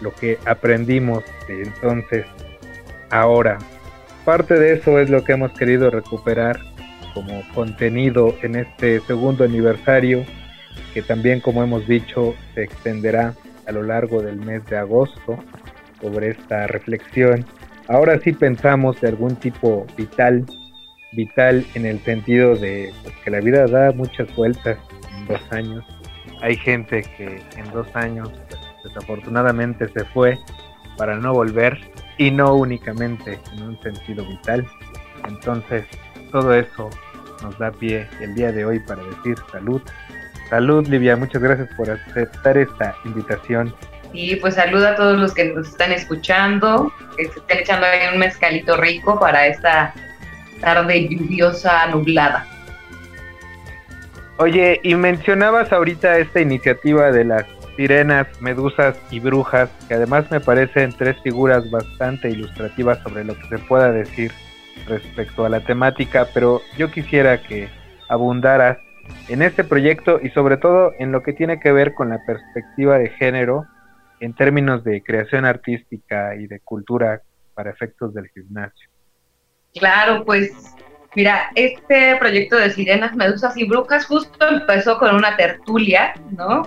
lo 0.02 0.14
que 0.16 0.40
aprendimos 0.46 1.24
de 1.48 1.64
entonces 1.64 2.26
ahora. 3.12 3.58
Parte 4.26 4.56
de 4.56 4.74
eso 4.74 5.00
es 5.00 5.10
lo 5.10 5.24
que 5.24 5.34
hemos 5.34 5.52
querido 5.54 5.90
recuperar 5.90 6.60
como 7.14 7.42
contenido 7.54 8.36
en 8.42 8.56
este 8.56 9.00
segundo 9.02 9.44
aniversario, 9.44 10.24
que 10.94 11.02
también 11.02 11.40
como 11.40 11.64
hemos 11.64 11.88
dicho 11.88 12.36
se 12.54 12.64
extenderá 12.64 13.34
a 13.68 13.72
lo 13.72 13.84
largo 13.84 14.22
del 14.22 14.38
mes 14.38 14.66
de 14.68 14.78
agosto 14.78 15.38
sobre 16.02 16.30
esta 16.30 16.68
reflexión. 16.68 17.46
Ahora 17.88 18.20
sí 18.20 18.32
pensamos 18.32 19.00
de 19.02 19.10
algún 19.10 19.36
tipo 19.36 19.86
vital 19.98 20.46
vital 21.14 21.66
en 21.74 21.86
el 21.86 22.00
sentido 22.04 22.56
de 22.56 22.94
pues, 23.04 23.16
que 23.24 23.32
la 23.32 23.42
vida 23.42 23.66
da 23.68 23.92
muchas 23.92 24.34
vueltas 24.36 24.78
en 25.18 25.28
dos 25.28 25.42
años. 25.52 25.86
Hay 26.42 26.56
gente 26.56 27.04
que 27.18 27.42
en 27.58 27.72
dos 27.74 27.88
años 27.96 28.32
desafortunadamente 28.84 29.88
se 29.90 30.06
fue 30.06 30.38
para 30.98 31.18
no 31.18 31.34
volver 31.34 31.78
y 32.22 32.30
no 32.30 32.54
únicamente 32.54 33.40
en 33.52 33.64
un 33.64 33.82
sentido 33.82 34.24
vital. 34.24 34.64
Entonces 35.28 35.86
todo 36.32 36.54
eso 36.54 36.88
nos 37.42 37.58
da 37.58 37.72
pie 37.72 38.08
el 38.20 38.36
día 38.36 38.52
de 38.52 38.64
hoy 38.64 38.80
para 38.82 39.02
decir 39.04 39.36
salud. 39.52 39.82
Salud 40.48 40.88
Livia, 40.88 41.18
muchas 41.18 41.42
gracias 41.42 41.68
por 41.76 41.90
aceptar 41.90 42.60
esta 42.60 42.96
invitación. 43.06 43.74
Y 44.14 44.36
pues 44.36 44.54
saluda 44.54 44.92
a 44.92 44.96
todos 44.96 45.18
los 45.18 45.34
que 45.34 45.46
nos 45.46 45.70
están 45.70 45.92
escuchando, 45.94 46.94
que 47.18 47.26
se 47.26 47.40
estén 47.40 47.58
echando 47.58 47.88
ahí 47.88 48.14
un 48.14 48.20
mezcalito 48.20 48.78
rico 48.78 49.20
para 49.20 49.48
esta 49.48 49.92
tarde 50.60 51.08
lluviosa, 51.08 51.88
nublada. 51.88 52.46
Oye, 54.38 54.80
y 54.84 54.94
mencionabas 54.94 55.74
ahorita 55.74 56.20
esta 56.20 56.40
iniciativa 56.40 57.12
de 57.12 57.26
las 57.26 57.46
sirenas, 57.82 58.28
medusas 58.40 58.96
y 59.10 59.20
brujas, 59.20 59.68
que 59.88 59.96
además 59.96 60.30
me 60.30 60.40
parecen 60.40 60.94
tres 60.96 61.20
figuras 61.24 61.68
bastante 61.72 62.30
ilustrativas 62.30 63.00
sobre 63.00 63.24
lo 63.24 63.36
que 63.36 63.48
se 63.48 63.58
pueda 63.58 63.92
decir 63.92 64.32
respecto 64.88 65.46
a 65.46 65.50
la 65.50 65.62
temática, 65.62 66.28
pero 66.32 66.62
yo 66.78 66.92
quisiera 66.92 67.42
que 67.42 67.70
abundaras 68.08 68.78
en 69.30 69.42
este 69.42 69.64
proyecto 69.64 70.20
y 70.22 70.30
sobre 70.30 70.58
todo 70.58 70.94
en 71.00 71.12
lo 71.12 71.24
que 71.24 71.34
tiene 71.34 71.60
que 71.60 71.72
ver 71.72 71.96
con 71.96 72.10
la 72.10 72.24
perspectiva 72.24 73.00
de 73.00 73.10
género 73.10 73.66
en 74.20 74.36
términos 74.36 74.84
de 74.84 75.02
creación 75.02 75.46
artística 75.46 76.36
y 76.36 76.46
de 76.46 76.60
cultura 76.60 77.24
para 77.56 77.72
efectos 77.72 78.14
del 78.14 78.28
gimnasio. 78.28 78.90
Claro, 79.74 80.24
pues 80.24 80.76
mira, 81.16 81.50
este 81.56 82.16
proyecto 82.18 82.58
de 82.58 82.70
sirenas, 82.70 83.16
medusas 83.16 83.58
y 83.58 83.68
brujas 83.68 84.06
justo 84.06 84.48
empezó 84.48 85.00
con 85.00 85.16
una 85.16 85.36
tertulia, 85.36 86.14
¿no? 86.30 86.62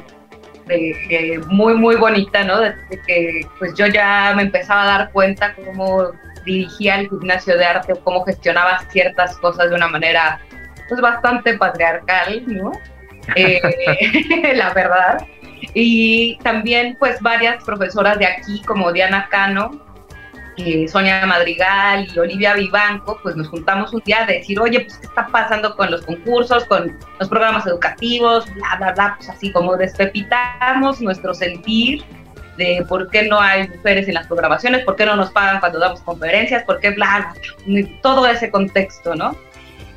De, 0.66 0.96
de 1.08 1.40
muy, 1.48 1.74
muy 1.74 1.96
bonita, 1.96 2.42
¿no? 2.42 2.58
De, 2.58 2.70
de 2.90 3.00
que 3.06 3.40
pues 3.58 3.74
yo 3.74 3.86
ya 3.86 4.32
me 4.34 4.42
empezaba 4.42 4.82
a 4.82 4.98
dar 4.98 5.12
cuenta 5.12 5.54
cómo 5.54 6.12
dirigía 6.44 6.96
el 7.00 7.08
gimnasio 7.08 7.56
de 7.58 7.64
arte 7.64 7.92
o 7.92 8.00
cómo 8.00 8.24
gestionaba 8.24 8.80
ciertas 8.90 9.36
cosas 9.38 9.70
de 9.70 9.76
una 9.76 9.88
manera 9.88 10.40
pues 10.88 11.00
bastante 11.00 11.56
patriarcal, 11.56 12.42
¿no? 12.46 12.72
Eh, 13.36 13.58
la 14.54 14.74
verdad. 14.74 15.26
Y 15.72 16.36
también 16.42 16.94
pues 16.98 17.18
varias 17.22 17.64
profesoras 17.64 18.18
de 18.18 18.26
aquí 18.26 18.60
como 18.64 18.92
Diana 18.92 19.28
Cano, 19.30 19.82
Sonia 20.88 21.26
Madrigal 21.26 22.08
y 22.14 22.18
Olivia 22.18 22.54
Vivanco, 22.54 23.18
pues 23.22 23.36
nos 23.36 23.48
juntamos 23.48 23.92
un 23.92 24.00
día 24.04 24.22
a 24.22 24.26
decir, 24.26 24.58
oye, 24.60 24.80
pues 24.80 24.98
qué 24.98 25.06
está 25.06 25.26
pasando 25.26 25.74
con 25.76 25.90
los 25.90 26.02
concursos, 26.02 26.64
con 26.64 26.96
los 27.18 27.28
programas 27.28 27.66
educativos, 27.66 28.46
bla, 28.54 28.76
bla, 28.78 28.92
bla, 28.92 29.14
pues 29.16 29.28
así 29.28 29.52
como 29.52 29.76
despepitamos 29.76 31.00
nuestro 31.00 31.34
sentir 31.34 32.04
de 32.56 32.84
por 32.88 33.10
qué 33.10 33.24
no 33.24 33.40
hay 33.40 33.68
mujeres 33.68 34.06
en 34.06 34.14
las 34.14 34.26
programaciones, 34.26 34.84
por 34.84 34.96
qué 34.96 35.06
no 35.06 35.16
nos 35.16 35.30
pagan 35.30 35.60
cuando 35.60 35.78
damos 35.78 36.00
conferencias, 36.02 36.62
por 36.64 36.78
qué 36.80 36.90
bla, 36.90 37.34
bla, 37.66 37.88
todo 38.00 38.26
ese 38.26 38.50
contexto, 38.50 39.14
¿no? 39.14 39.36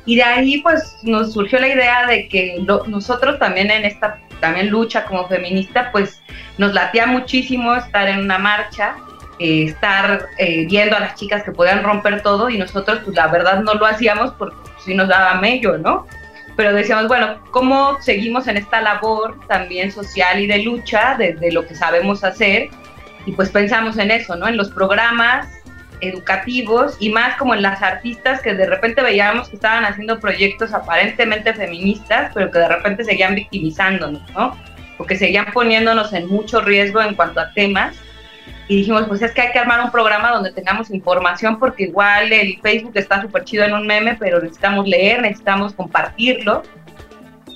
Y 0.06 0.16
de 0.16 0.22
ahí 0.22 0.60
pues 0.62 0.96
nos 1.02 1.34
surgió 1.34 1.60
la 1.60 1.68
idea 1.68 2.06
de 2.06 2.28
que 2.28 2.64
nosotros 2.86 3.38
también 3.38 3.70
en 3.70 3.84
esta 3.84 4.18
también 4.40 4.68
lucha 4.70 5.04
como 5.04 5.28
feminista, 5.28 5.90
pues 5.92 6.22
nos 6.58 6.72
latía 6.72 7.06
muchísimo 7.06 7.74
estar 7.74 8.08
en 8.08 8.20
una 8.20 8.38
marcha, 8.38 8.96
eh, 9.38 9.64
estar 9.64 10.26
eh, 10.38 10.66
viendo 10.66 10.96
a 10.96 11.00
las 11.00 11.14
chicas 11.14 11.42
que 11.42 11.52
podían 11.52 11.82
romper 11.82 12.22
todo 12.22 12.50
y 12.50 12.58
nosotros 12.58 13.00
pues 13.04 13.16
la 13.16 13.28
verdad 13.28 13.60
no 13.60 13.74
lo 13.74 13.86
hacíamos 13.86 14.32
porque 14.32 14.56
si 14.84 14.94
nos 14.94 15.08
daba 15.08 15.40
mello, 15.40 15.78
¿no? 15.78 16.06
Pero 16.56 16.72
decíamos, 16.72 17.06
bueno, 17.06 17.38
¿cómo 17.52 17.98
seguimos 18.00 18.48
en 18.48 18.56
esta 18.56 18.80
labor 18.80 19.38
también 19.46 19.92
social 19.92 20.40
y 20.40 20.48
de 20.48 20.58
lucha 20.58 21.14
desde 21.16 21.52
lo 21.52 21.66
que 21.66 21.76
sabemos 21.76 22.24
hacer? 22.24 22.68
Y 23.26 23.32
pues 23.32 23.50
pensamos 23.50 23.96
en 23.98 24.10
eso, 24.10 24.34
¿no? 24.34 24.48
En 24.48 24.56
los 24.56 24.70
programas 24.70 25.46
educativos 26.00 26.96
y 26.98 27.10
más 27.10 27.36
como 27.36 27.54
en 27.54 27.62
las 27.62 27.82
artistas 27.82 28.40
que 28.40 28.54
de 28.54 28.66
repente 28.66 29.02
veíamos 29.02 29.48
que 29.48 29.56
estaban 29.56 29.84
haciendo 29.84 30.18
proyectos 30.20 30.72
aparentemente 30.72 31.54
feministas, 31.54 32.30
pero 32.34 32.50
que 32.50 32.58
de 32.58 32.68
repente 32.68 33.04
seguían 33.04 33.34
victimizándonos, 33.34 34.22
¿no? 34.32 34.56
O 34.98 35.04
que 35.04 35.16
seguían 35.16 35.46
poniéndonos 35.52 36.12
en 36.12 36.26
mucho 36.26 36.60
riesgo 36.60 37.00
en 37.00 37.14
cuanto 37.14 37.40
a 37.40 37.52
temas. 37.52 37.96
Y 38.68 38.76
dijimos, 38.76 39.04
pues 39.08 39.22
es 39.22 39.32
que 39.32 39.40
hay 39.40 39.52
que 39.52 39.58
armar 39.58 39.80
un 39.82 39.90
programa 39.90 40.30
donde 40.30 40.52
tengamos 40.52 40.90
información, 40.90 41.58
porque 41.58 41.84
igual 41.84 42.30
el 42.30 42.60
Facebook 42.60 42.92
está 42.96 43.22
súper 43.22 43.44
chido 43.44 43.64
en 43.64 43.72
un 43.72 43.86
meme, 43.86 44.16
pero 44.20 44.40
necesitamos 44.42 44.86
leer, 44.86 45.22
necesitamos 45.22 45.72
compartirlo. 45.72 46.62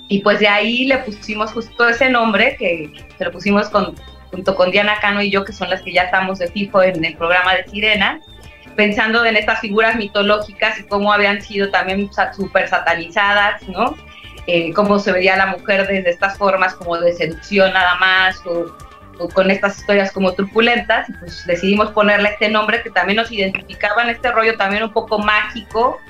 Y 0.09 0.21
pues 0.21 0.41
de 0.41 0.49
ahí 0.49 0.87
le 0.87 0.99
pusimos 0.99 1.53
justo 1.53 1.87
ese 1.87 2.09
nombre, 2.09 2.57
que 2.59 2.93
se 3.19 3.25
lo 3.27 3.31
pusimos 3.31 3.69
con, 3.69 3.95
junto 4.31 4.55
con 4.57 4.71
Diana 4.71 5.01
Cano 5.01 5.21
y 5.21 5.31
yo, 5.31 5.45
que 5.45 5.53
son 5.53 5.69
las 5.69 5.83
que 5.83 5.93
ya 5.93 6.05
estamos 6.05 6.39
de 6.39 6.49
fijo 6.49 6.83
en 6.83 7.05
el 7.05 7.15
programa 7.15 7.55
de 7.57 7.69
Sirena, 7.69 8.21
pensando 8.75 9.23
en 9.27 9.37
estas 9.37 9.61
figuras 9.61 9.97
mitológicas 9.97 10.81
y 10.81 10.85
cómo 10.85 11.13
habían 11.13 11.43
sido 11.43 11.71
también 11.71 12.09
súper 12.35 12.69
satanizadas, 12.69 13.69
¿no? 13.69 13.97
Eh, 14.47 14.73
cómo 14.73 14.99
se 14.99 15.13
veía 15.13 15.37
la 15.37 15.47
mujer 15.47 15.87
desde 15.87 16.09
estas 16.09 16.39
formas 16.39 16.75
como 16.75 16.97
de 16.99 17.13
seducción 17.13 17.73
nada 17.75 17.97
más, 17.97 18.43
o, 18.47 18.75
con 19.35 19.51
estas 19.51 19.79
historias 19.79 20.13
como 20.13 20.33
turbulentas, 20.33 21.09
y 21.09 21.13
pues 21.13 21.47
decidimos 21.47 21.91
ponerle 21.91 22.31
este 22.31 22.49
nombre 22.49 22.83
que 22.83 22.91
también 22.91 23.17
nos 23.17 23.31
identificaba 23.31 24.03
en 24.03 24.11
este 24.11 24.31
rollo 24.33 24.57
también 24.57 24.83
un 24.83 24.93
poco 24.93 25.19
mágico, 25.19 26.01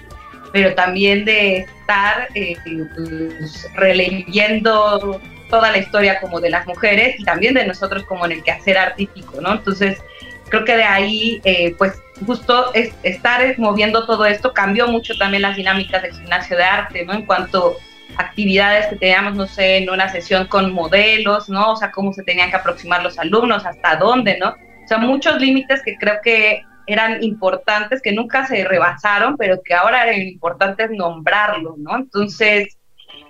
pero 0.53 0.75
también 0.75 1.25
de 1.25 1.59
estar 1.59 2.29
eh, 2.35 2.57
pues, 2.65 3.69
releyendo 3.75 5.21
toda 5.49 5.71
la 5.71 5.79
historia 5.79 6.21
como 6.21 6.41
de 6.41 6.51
las 6.51 6.67
mujeres 6.67 7.19
y 7.19 7.25
también 7.25 7.55
de 7.55 7.67
nosotros 7.67 8.05
como 8.05 8.25
en 8.25 8.33
el 8.33 8.43
quehacer 8.43 8.79
artístico, 8.79 9.41
¿no? 9.41 9.53
Entonces, 9.53 10.03
creo 10.49 10.65
que 10.65 10.77
de 10.77 10.85
ahí, 10.85 11.41
eh, 11.45 11.75
pues 11.77 12.01
justo 12.27 12.73
es, 12.75 12.95
estar 13.03 13.43
moviendo 13.59 14.07
todo 14.07 14.25
esto 14.27 14.53
cambió 14.53 14.89
mucho 14.89 15.15
también 15.17 15.43
las 15.43 15.57
dinámicas 15.57 16.03
del 16.03 16.13
gimnasio 16.13 16.57
de 16.57 16.65
arte, 16.65 17.05
¿no? 17.05 17.13
En 17.15 17.27
cuanto 17.27 17.77
actividades 18.17 18.87
que 18.87 18.97
teníamos, 18.97 19.35
no 19.35 19.47
sé, 19.47 19.79
en 19.79 19.91
una 19.91 20.09
sesión 20.09 20.47
con 20.47 20.73
modelos, 20.73 21.49
¿no? 21.49 21.73
O 21.73 21.77
sea, 21.77 21.91
cómo 21.91 22.13
se 22.13 22.23
tenían 22.23 22.51
que 22.51 22.57
aproximar 22.57 23.03
los 23.03 23.19
alumnos, 23.19 23.67
hasta 23.67 23.97
dónde, 23.97 24.39
¿no? 24.39 24.51
O 24.51 24.89
sea, 24.89 24.99
muchos 24.99 25.41
límites 25.41 25.83
que 25.83 25.97
creo 25.97 26.17
que 26.23 26.63
eran 26.87 27.23
importantes, 27.23 28.03
que 28.03 28.13
nunca 28.13 28.47
se 28.47 28.65
rebasaron, 28.65 29.37
pero 29.37 29.63
que 29.63 29.75
ahora 29.75 30.05
eran 30.05 30.21
importantes 30.21 30.91
nombrarlos, 30.91 31.79
¿no? 31.79 31.97
Entonces, 31.97 32.77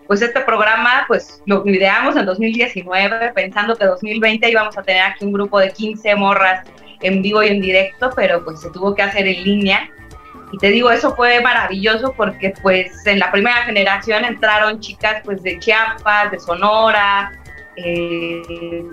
pues 0.07 0.23
este 0.23 0.41
programa, 0.41 1.05
pues 1.07 1.43
lo 1.47 1.67
ideamos 1.67 2.17
en 2.17 2.27
2019, 2.27 3.33
pensando 3.35 3.77
que 3.77 3.87
2020 3.87 4.51
íbamos 4.51 4.77
a 4.77 4.83
tener 4.83 5.03
aquí 5.03 5.25
un 5.25 5.33
grupo 5.33 5.59
de 5.59 5.73
15 5.73 6.15
morras 6.17 6.67
en 7.01 7.23
vivo 7.23 7.43
y 7.43 7.49
en 7.49 7.61
directo, 7.61 8.11
pero 8.15 8.45
pues 8.45 8.61
se 8.61 8.71
tuvo 8.71 8.95
que 8.95 9.03
hacer 9.03 9.27
en 9.27 9.43
línea. 9.45 9.91
Y 10.53 10.59
te 10.59 10.69
digo, 10.69 10.91
eso 10.91 11.17
fue 11.17 11.41
maravilloso 11.41 12.13
porque 12.13 12.53
pues 12.63 13.07
en 13.07 13.19
la 13.19 13.33
primera 13.33 13.65
generación 13.65 14.25
entraron 14.25 14.81
chicas 14.81 15.23
pues 15.25 15.43
de 15.43 15.59
Chiapas, 15.59 16.31
de 16.31 16.39
Sonora, 16.39 17.33
eh, 17.77 18.85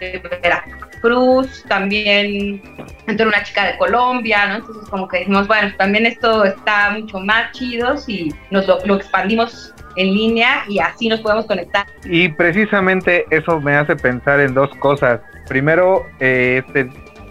de 0.00 0.22
Veracruz, 0.42 1.64
también 1.68 2.62
entró 3.06 3.28
una 3.28 3.42
chica 3.42 3.66
de 3.66 3.76
Colombia, 3.76 4.46
¿no? 4.46 4.54
Entonces 4.56 4.88
como 4.88 5.06
que 5.06 5.18
dijimos, 5.18 5.46
bueno, 5.46 5.72
también 5.76 6.06
esto 6.06 6.44
está 6.44 6.90
mucho 6.90 7.20
más 7.20 7.52
chido 7.52 7.94
y 8.06 8.34
nos 8.50 8.66
lo, 8.66 8.78
lo 8.86 8.96
expandimos 8.96 9.74
en 9.96 10.14
línea 10.14 10.64
y 10.68 10.78
así 10.78 11.08
nos 11.08 11.20
podemos 11.20 11.46
conectar. 11.46 11.86
Y 12.04 12.28
precisamente 12.30 13.26
eso 13.30 13.60
me 13.60 13.76
hace 13.76 13.94
pensar 13.96 14.40
en 14.40 14.54
dos 14.54 14.70
cosas. 14.76 15.20
Primero, 15.48 16.06
eh, 16.20 16.62
este 16.66 16.88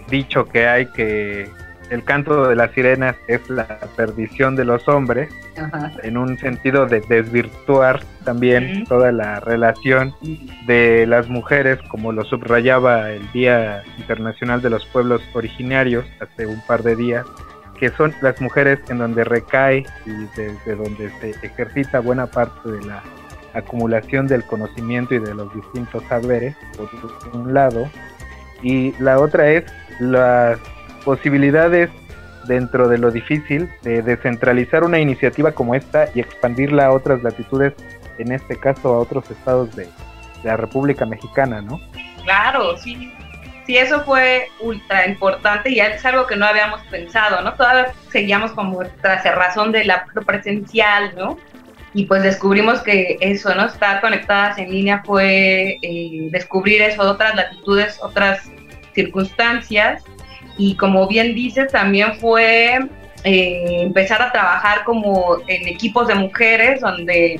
dicho 0.09 0.45
que 0.45 0.67
hay 0.67 0.85
que 0.91 1.49
el 1.93 2.03
canto 2.03 2.47
de 2.47 2.55
las 2.55 2.71
sirenas 2.71 3.15
es 3.27 3.47
la 3.51 3.67
perdición 3.95 4.55
de 4.55 4.65
los 4.65 4.87
hombres, 4.87 5.31
Ajá. 5.55 5.91
en 6.01 6.17
un 6.17 6.39
sentido 6.39 6.87
de 6.87 7.01
desvirtuar 7.01 8.01
también 8.25 8.83
toda 8.85 9.11
la 9.11 9.39
relación 9.39 10.15
de 10.65 11.05
las 11.05 11.29
mujeres, 11.29 11.77
como 11.89 12.11
lo 12.11 12.23
subrayaba 12.23 13.11
el 13.11 13.31
Día 13.31 13.83
Internacional 13.99 14.59
de 14.63 14.71
los 14.71 14.83
Pueblos 14.87 15.21
Originarios 15.35 16.03
hace 16.19 16.47
un 16.47 16.59
par 16.65 16.81
de 16.81 16.95
días, 16.95 17.27
que 17.79 17.89
son 17.89 18.11
las 18.21 18.41
mujeres 18.41 18.79
en 18.89 18.97
donde 18.97 19.23
recae 19.23 19.85
y 20.07 20.11
desde 20.35 20.75
donde 20.75 21.11
se 21.21 21.29
ejercita 21.45 21.99
buena 21.99 22.25
parte 22.25 22.71
de 22.71 22.83
la 22.85 23.03
acumulación 23.53 24.27
del 24.27 24.43
conocimiento 24.45 25.13
y 25.13 25.19
de 25.19 25.35
los 25.35 25.53
distintos 25.53 26.01
saberes, 26.09 26.55
por 26.75 26.89
un 27.39 27.53
lado, 27.53 27.87
y 28.63 28.93
la 28.99 29.19
otra 29.19 29.51
es 29.51 29.65
las 29.99 30.57
posibilidades 31.03 31.89
dentro 32.45 32.87
de 32.87 32.97
lo 32.97 33.11
difícil 33.11 33.69
de 33.83 34.01
descentralizar 34.01 34.83
una 34.83 34.99
iniciativa 34.99 35.51
como 35.51 35.75
esta 35.75 36.09
y 36.13 36.19
expandirla 36.19 36.87
a 36.87 36.91
otras 36.91 37.23
latitudes, 37.23 37.73
en 38.17 38.31
este 38.31 38.57
caso 38.57 38.93
a 38.93 38.99
otros 38.99 39.29
estados 39.31 39.75
de, 39.75 39.87
la 40.43 40.57
República 40.57 41.05
Mexicana, 41.05 41.61
¿no? 41.61 41.79
Claro, 42.23 42.77
sí. 42.77 43.11
sí, 43.65 43.77
eso 43.77 44.03
fue 44.03 44.47
ultra 44.59 45.07
importante 45.07 45.69
y 45.69 45.79
es 45.79 46.05
algo 46.05 46.27
que 46.27 46.35
no 46.35 46.45
habíamos 46.45 46.81
pensado, 46.87 47.41
¿no? 47.41 47.53
Todavía 47.53 47.93
seguíamos 48.11 48.51
como 48.51 48.79
tras 49.01 49.25
el 49.25 49.33
razón 49.33 49.71
de 49.71 49.85
la 49.85 50.05
presencial, 50.25 51.13
¿no? 51.17 51.37
Y 51.93 52.05
pues 52.05 52.23
descubrimos 52.23 52.81
que 52.81 53.17
eso, 53.19 53.53
¿no? 53.55 53.65
Estar 53.65 54.01
conectadas 54.01 54.57
en 54.57 54.71
línea 54.71 55.03
fue 55.05 55.77
eh, 55.81 56.27
descubrir 56.31 56.81
eso, 56.81 57.03
otras 57.03 57.35
latitudes, 57.35 57.99
otras 58.01 58.49
circunstancias. 58.93 60.03
Y 60.57 60.75
como 60.75 61.07
bien 61.07 61.35
dices, 61.35 61.71
también 61.71 62.15
fue 62.19 62.79
eh, 63.23 63.81
empezar 63.81 64.21
a 64.21 64.31
trabajar 64.31 64.83
como 64.83 65.37
en 65.47 65.67
equipos 65.67 66.07
de 66.07 66.15
mujeres, 66.15 66.81
donde 66.81 67.39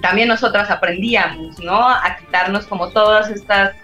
también 0.00 0.28
nosotras 0.28 0.70
aprendíamos, 0.70 1.58
¿no? 1.60 1.88
A 1.88 2.16
quitarnos 2.18 2.66
como 2.66 2.88
todas 2.88 3.28
estas 3.30 3.74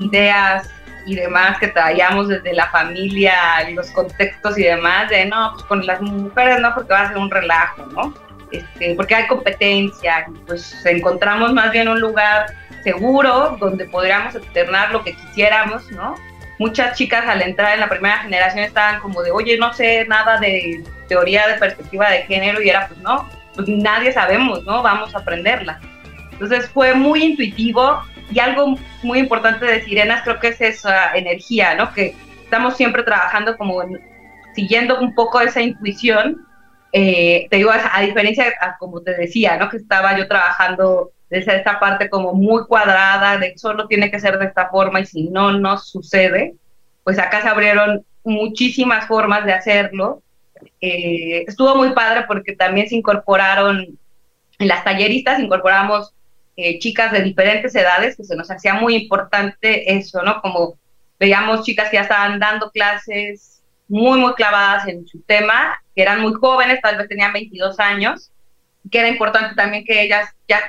ideas 0.00 0.68
y 1.06 1.14
demás 1.14 1.58
que 1.58 1.68
traíamos 1.68 2.28
desde 2.28 2.52
la 2.52 2.68
familia 2.70 3.34
los 3.74 3.90
contextos 3.90 4.58
y 4.58 4.64
demás, 4.64 5.08
de 5.08 5.24
no, 5.26 5.52
pues 5.54 5.64
con 5.64 5.86
las 5.86 6.00
mujeres 6.00 6.60
no, 6.60 6.74
porque 6.74 6.92
va 6.92 7.02
a 7.02 7.08
ser 7.08 7.18
un 7.18 7.30
relajo, 7.30 7.86
¿no? 7.86 8.14
Este, 8.50 8.94
porque 8.94 9.14
hay 9.14 9.26
competencia, 9.26 10.26
pues 10.46 10.84
encontramos 10.84 11.52
más 11.52 11.72
bien 11.72 11.88
un 11.88 12.00
lugar 12.00 12.46
seguro 12.84 13.56
donde 13.58 13.86
podríamos 13.86 14.34
externar 14.34 14.92
lo 14.92 15.02
que 15.02 15.14
quisiéramos, 15.14 15.90
¿no? 15.92 16.14
Muchas 16.62 16.96
chicas 16.96 17.24
al 17.26 17.42
entrar 17.42 17.74
en 17.74 17.80
la 17.80 17.88
primera 17.88 18.18
generación 18.18 18.62
estaban 18.64 19.00
como 19.00 19.20
de, 19.22 19.30
oye, 19.32 19.58
no 19.58 19.72
sé 19.72 20.04
nada 20.06 20.38
de 20.38 20.82
teoría 21.08 21.48
de 21.48 21.54
perspectiva 21.54 22.08
de 22.08 22.22
género 22.22 22.62
y 22.62 22.68
era 22.70 22.86
pues 22.86 23.00
no, 23.00 23.28
pues 23.56 23.66
nadie 23.68 24.12
sabemos, 24.12 24.62
¿no? 24.64 24.80
Vamos 24.82 25.12
a 25.14 25.18
aprenderla. 25.18 25.80
Entonces 26.30 26.68
fue 26.70 26.94
muy 26.94 27.22
intuitivo 27.24 28.02
y 28.30 28.38
algo 28.38 28.76
muy 29.02 29.18
importante 29.18 29.66
de 29.66 29.82
Sirenas 29.82 30.22
creo 30.22 30.38
que 30.38 30.48
es 30.48 30.60
esa 30.60 31.14
energía, 31.16 31.74
¿no? 31.74 31.92
Que 31.92 32.14
estamos 32.44 32.76
siempre 32.76 33.02
trabajando 33.02 33.56
como 33.56 33.82
en- 33.82 34.00
siguiendo 34.54 35.00
un 35.00 35.14
poco 35.16 35.40
esa 35.40 35.60
intuición. 35.60 36.46
Eh, 36.92 37.48
te 37.50 37.56
digo, 37.56 37.70
a, 37.72 37.80
a 37.96 38.02
diferencia, 38.02 38.44
a 38.60 38.76
como 38.78 39.00
te 39.02 39.14
decía, 39.14 39.56
¿no? 39.56 39.68
Que 39.68 39.78
estaba 39.78 40.16
yo 40.16 40.28
trabajando 40.28 41.10
desde 41.32 41.56
esta 41.56 41.80
parte 41.80 42.10
como 42.10 42.34
muy 42.34 42.66
cuadrada, 42.66 43.38
de 43.38 43.56
solo 43.56 43.88
tiene 43.88 44.10
que 44.10 44.20
ser 44.20 44.38
de 44.38 44.44
esta 44.44 44.68
forma 44.68 45.00
y 45.00 45.06
si 45.06 45.30
no, 45.30 45.50
no 45.50 45.78
sucede. 45.78 46.56
Pues 47.04 47.18
acá 47.18 47.40
se 47.40 47.48
abrieron 47.48 48.04
muchísimas 48.22 49.06
formas 49.06 49.46
de 49.46 49.54
hacerlo. 49.54 50.22
Eh, 50.78 51.44
estuvo 51.48 51.74
muy 51.74 51.94
padre 51.94 52.24
porque 52.28 52.54
también 52.54 52.86
se 52.86 52.96
incorporaron 52.96 53.98
en 54.58 54.68
las 54.68 54.84
talleristas, 54.84 55.40
incorporamos 55.40 56.12
eh, 56.58 56.78
chicas 56.80 57.10
de 57.12 57.22
diferentes 57.22 57.74
edades, 57.74 58.14
que 58.14 58.24
se 58.24 58.36
nos 58.36 58.50
hacía 58.50 58.74
muy 58.74 58.94
importante 58.94 59.96
eso, 59.96 60.22
¿no? 60.22 60.42
Como 60.42 60.74
veíamos 61.18 61.62
chicas 61.64 61.88
que 61.88 61.96
ya 61.96 62.02
estaban 62.02 62.40
dando 62.40 62.70
clases 62.70 63.62
muy, 63.88 64.20
muy 64.20 64.34
clavadas 64.34 64.86
en 64.86 65.06
su 65.06 65.22
tema, 65.22 65.80
que 65.96 66.02
eran 66.02 66.20
muy 66.20 66.34
jóvenes, 66.34 66.82
tal 66.82 66.98
vez 66.98 67.08
tenían 67.08 67.32
22 67.32 67.80
años, 67.80 68.30
que 68.90 68.98
era 68.98 69.08
importante 69.08 69.54
también 69.54 69.86
que 69.86 70.02
ellas 70.02 70.28
ya 70.46 70.60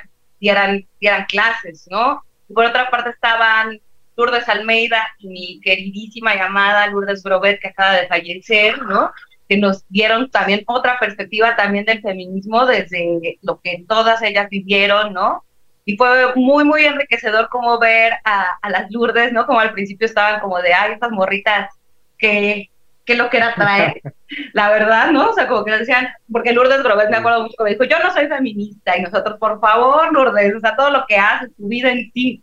dieran, 0.44 0.86
dieran 1.00 1.24
clases, 1.24 1.88
¿no? 1.90 2.22
Y 2.48 2.52
por 2.52 2.66
otra 2.66 2.90
parte 2.90 3.10
estaban 3.10 3.80
Lourdes 4.14 4.48
Almeida 4.48 5.08
y 5.18 5.28
mi 5.28 5.60
queridísima 5.60 6.34
llamada 6.34 6.86
Lourdes 6.86 7.22
Grobet, 7.22 7.60
que 7.60 7.68
acaba 7.68 7.94
de 7.94 8.06
fallecer, 8.06 8.82
¿no? 8.82 9.10
Que 9.48 9.56
nos 9.56 9.84
dieron 9.88 10.30
también 10.30 10.62
otra 10.66 10.98
perspectiva 11.00 11.56
también 11.56 11.86
del 11.86 12.02
feminismo 12.02 12.66
desde 12.66 13.38
lo 13.40 13.58
que 13.60 13.84
todas 13.88 14.20
ellas 14.22 14.48
vivieron, 14.50 15.14
¿no? 15.14 15.44
Y 15.86 15.96
fue 15.96 16.34
muy, 16.36 16.64
muy 16.64 16.84
enriquecedor 16.84 17.48
como 17.48 17.78
ver 17.78 18.12
a, 18.24 18.58
a 18.60 18.70
las 18.70 18.90
Lourdes, 18.90 19.32
¿no? 19.32 19.46
Como 19.46 19.60
al 19.60 19.72
principio 19.72 20.06
estaban 20.06 20.40
como 20.40 20.60
de, 20.60 20.74
ay, 20.74 20.92
estas 20.92 21.10
morritas, 21.10 21.70
que 22.18 22.70
qué 23.04 23.14
lo 23.16 23.30
que 23.30 23.36
era 23.38 23.54
traer, 23.54 24.00
la 24.54 24.70
verdad, 24.70 25.10
¿no? 25.12 25.30
O 25.30 25.32
sea, 25.34 25.46
como 25.48 25.64
que 25.64 25.72
decían, 25.72 26.08
porque 26.32 26.52
Lourdes 26.52 26.82
Grobet 26.82 27.10
me 27.10 27.16
acuerdo 27.18 27.42
mucho 27.42 27.54
que 27.58 27.64
me 27.64 27.70
dijo, 27.70 27.84
yo 27.84 27.98
no 28.00 28.12
soy 28.12 28.26
feminista, 28.28 28.96
y 28.96 29.02
nosotros, 29.02 29.38
por 29.38 29.60
favor, 29.60 30.12
Lourdes, 30.12 30.54
o 30.56 30.60
sea, 30.60 30.76
todo 30.76 30.90
lo 30.90 31.04
que 31.08 31.16
haces, 31.16 31.50
tu 31.56 31.68
vida 31.68 31.90
en 31.90 32.10
ti. 32.12 32.42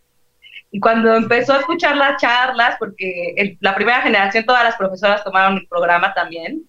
Y 0.71 0.79
cuando 0.79 1.15
empezó 1.15 1.53
a 1.53 1.59
escuchar 1.59 1.97
las 1.97 2.21
charlas, 2.21 2.75
porque 2.79 3.33
el- 3.37 3.57
la 3.61 3.75
primera 3.75 4.01
generación, 4.01 4.45
todas 4.45 4.63
las 4.63 4.77
profesoras 4.77 5.23
tomaron 5.23 5.57
el 5.57 5.67
programa 5.67 6.13
también, 6.13 6.63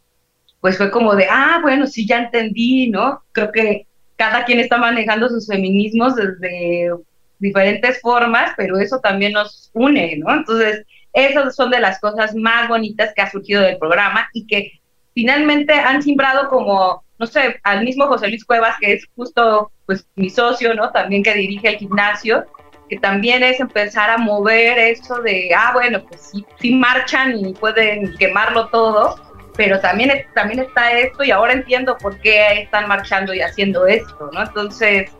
pues 0.60 0.76
fue 0.78 0.90
como 0.90 1.14
de, 1.16 1.26
ah, 1.30 1.58
bueno, 1.62 1.86
sí, 1.86 2.06
ya 2.06 2.18
entendí, 2.18 2.88
¿no? 2.90 3.22
Creo 3.32 3.50
que 3.52 3.86
cada 4.16 4.44
quien 4.44 4.60
está 4.60 4.78
manejando 4.78 5.28
sus 5.28 5.46
feminismos 5.48 6.14
desde 6.16 6.90
diferentes 7.38 8.00
formas, 8.00 8.52
pero 8.56 8.78
eso 8.78 9.00
también 9.00 9.32
nos 9.32 9.70
une, 9.72 10.16
¿no? 10.18 10.32
Entonces, 10.34 10.84
esas 11.12 11.54
son 11.54 11.70
de 11.70 11.80
las 11.80 12.00
cosas 12.00 12.34
más 12.34 12.68
bonitas 12.68 13.12
que 13.14 13.22
ha 13.22 13.30
surgido 13.30 13.62
del 13.62 13.78
programa 13.78 14.28
y 14.32 14.46
que 14.46 14.80
finalmente 15.14 15.74
han 15.74 16.02
simbrado 16.02 16.48
como, 16.48 17.04
no 17.18 17.26
sé, 17.26 17.60
al 17.64 17.84
mismo 17.84 18.06
José 18.06 18.28
Luis 18.28 18.44
Cuevas, 18.44 18.76
que 18.80 18.94
es 18.94 19.06
justo 19.14 19.70
pues 19.86 20.06
mi 20.14 20.30
socio, 20.30 20.74
¿no? 20.74 20.90
También 20.90 21.22
que 21.22 21.34
dirige 21.34 21.68
el 21.68 21.76
gimnasio, 21.76 22.46
que 22.88 22.98
también 22.98 23.42
es 23.42 23.60
empezar 23.60 24.10
a 24.10 24.18
mover 24.18 24.78
eso 24.78 25.20
de, 25.22 25.50
ah, 25.56 25.70
bueno, 25.72 26.02
pues 26.04 26.30
sí, 26.32 26.44
sí 26.60 26.74
marchan 26.74 27.38
y 27.38 27.52
pueden 27.52 28.16
quemarlo 28.16 28.68
todo, 28.68 29.20
pero 29.56 29.80
también, 29.80 30.10
también 30.34 30.60
está 30.60 30.92
esto 30.92 31.24
y 31.24 31.30
ahora 31.30 31.52
entiendo 31.52 31.96
por 31.98 32.18
qué 32.20 32.62
están 32.62 32.88
marchando 32.88 33.34
y 33.34 33.40
haciendo 33.40 33.86
esto, 33.86 34.30
¿no? 34.32 34.42
Entonces, 34.42 35.10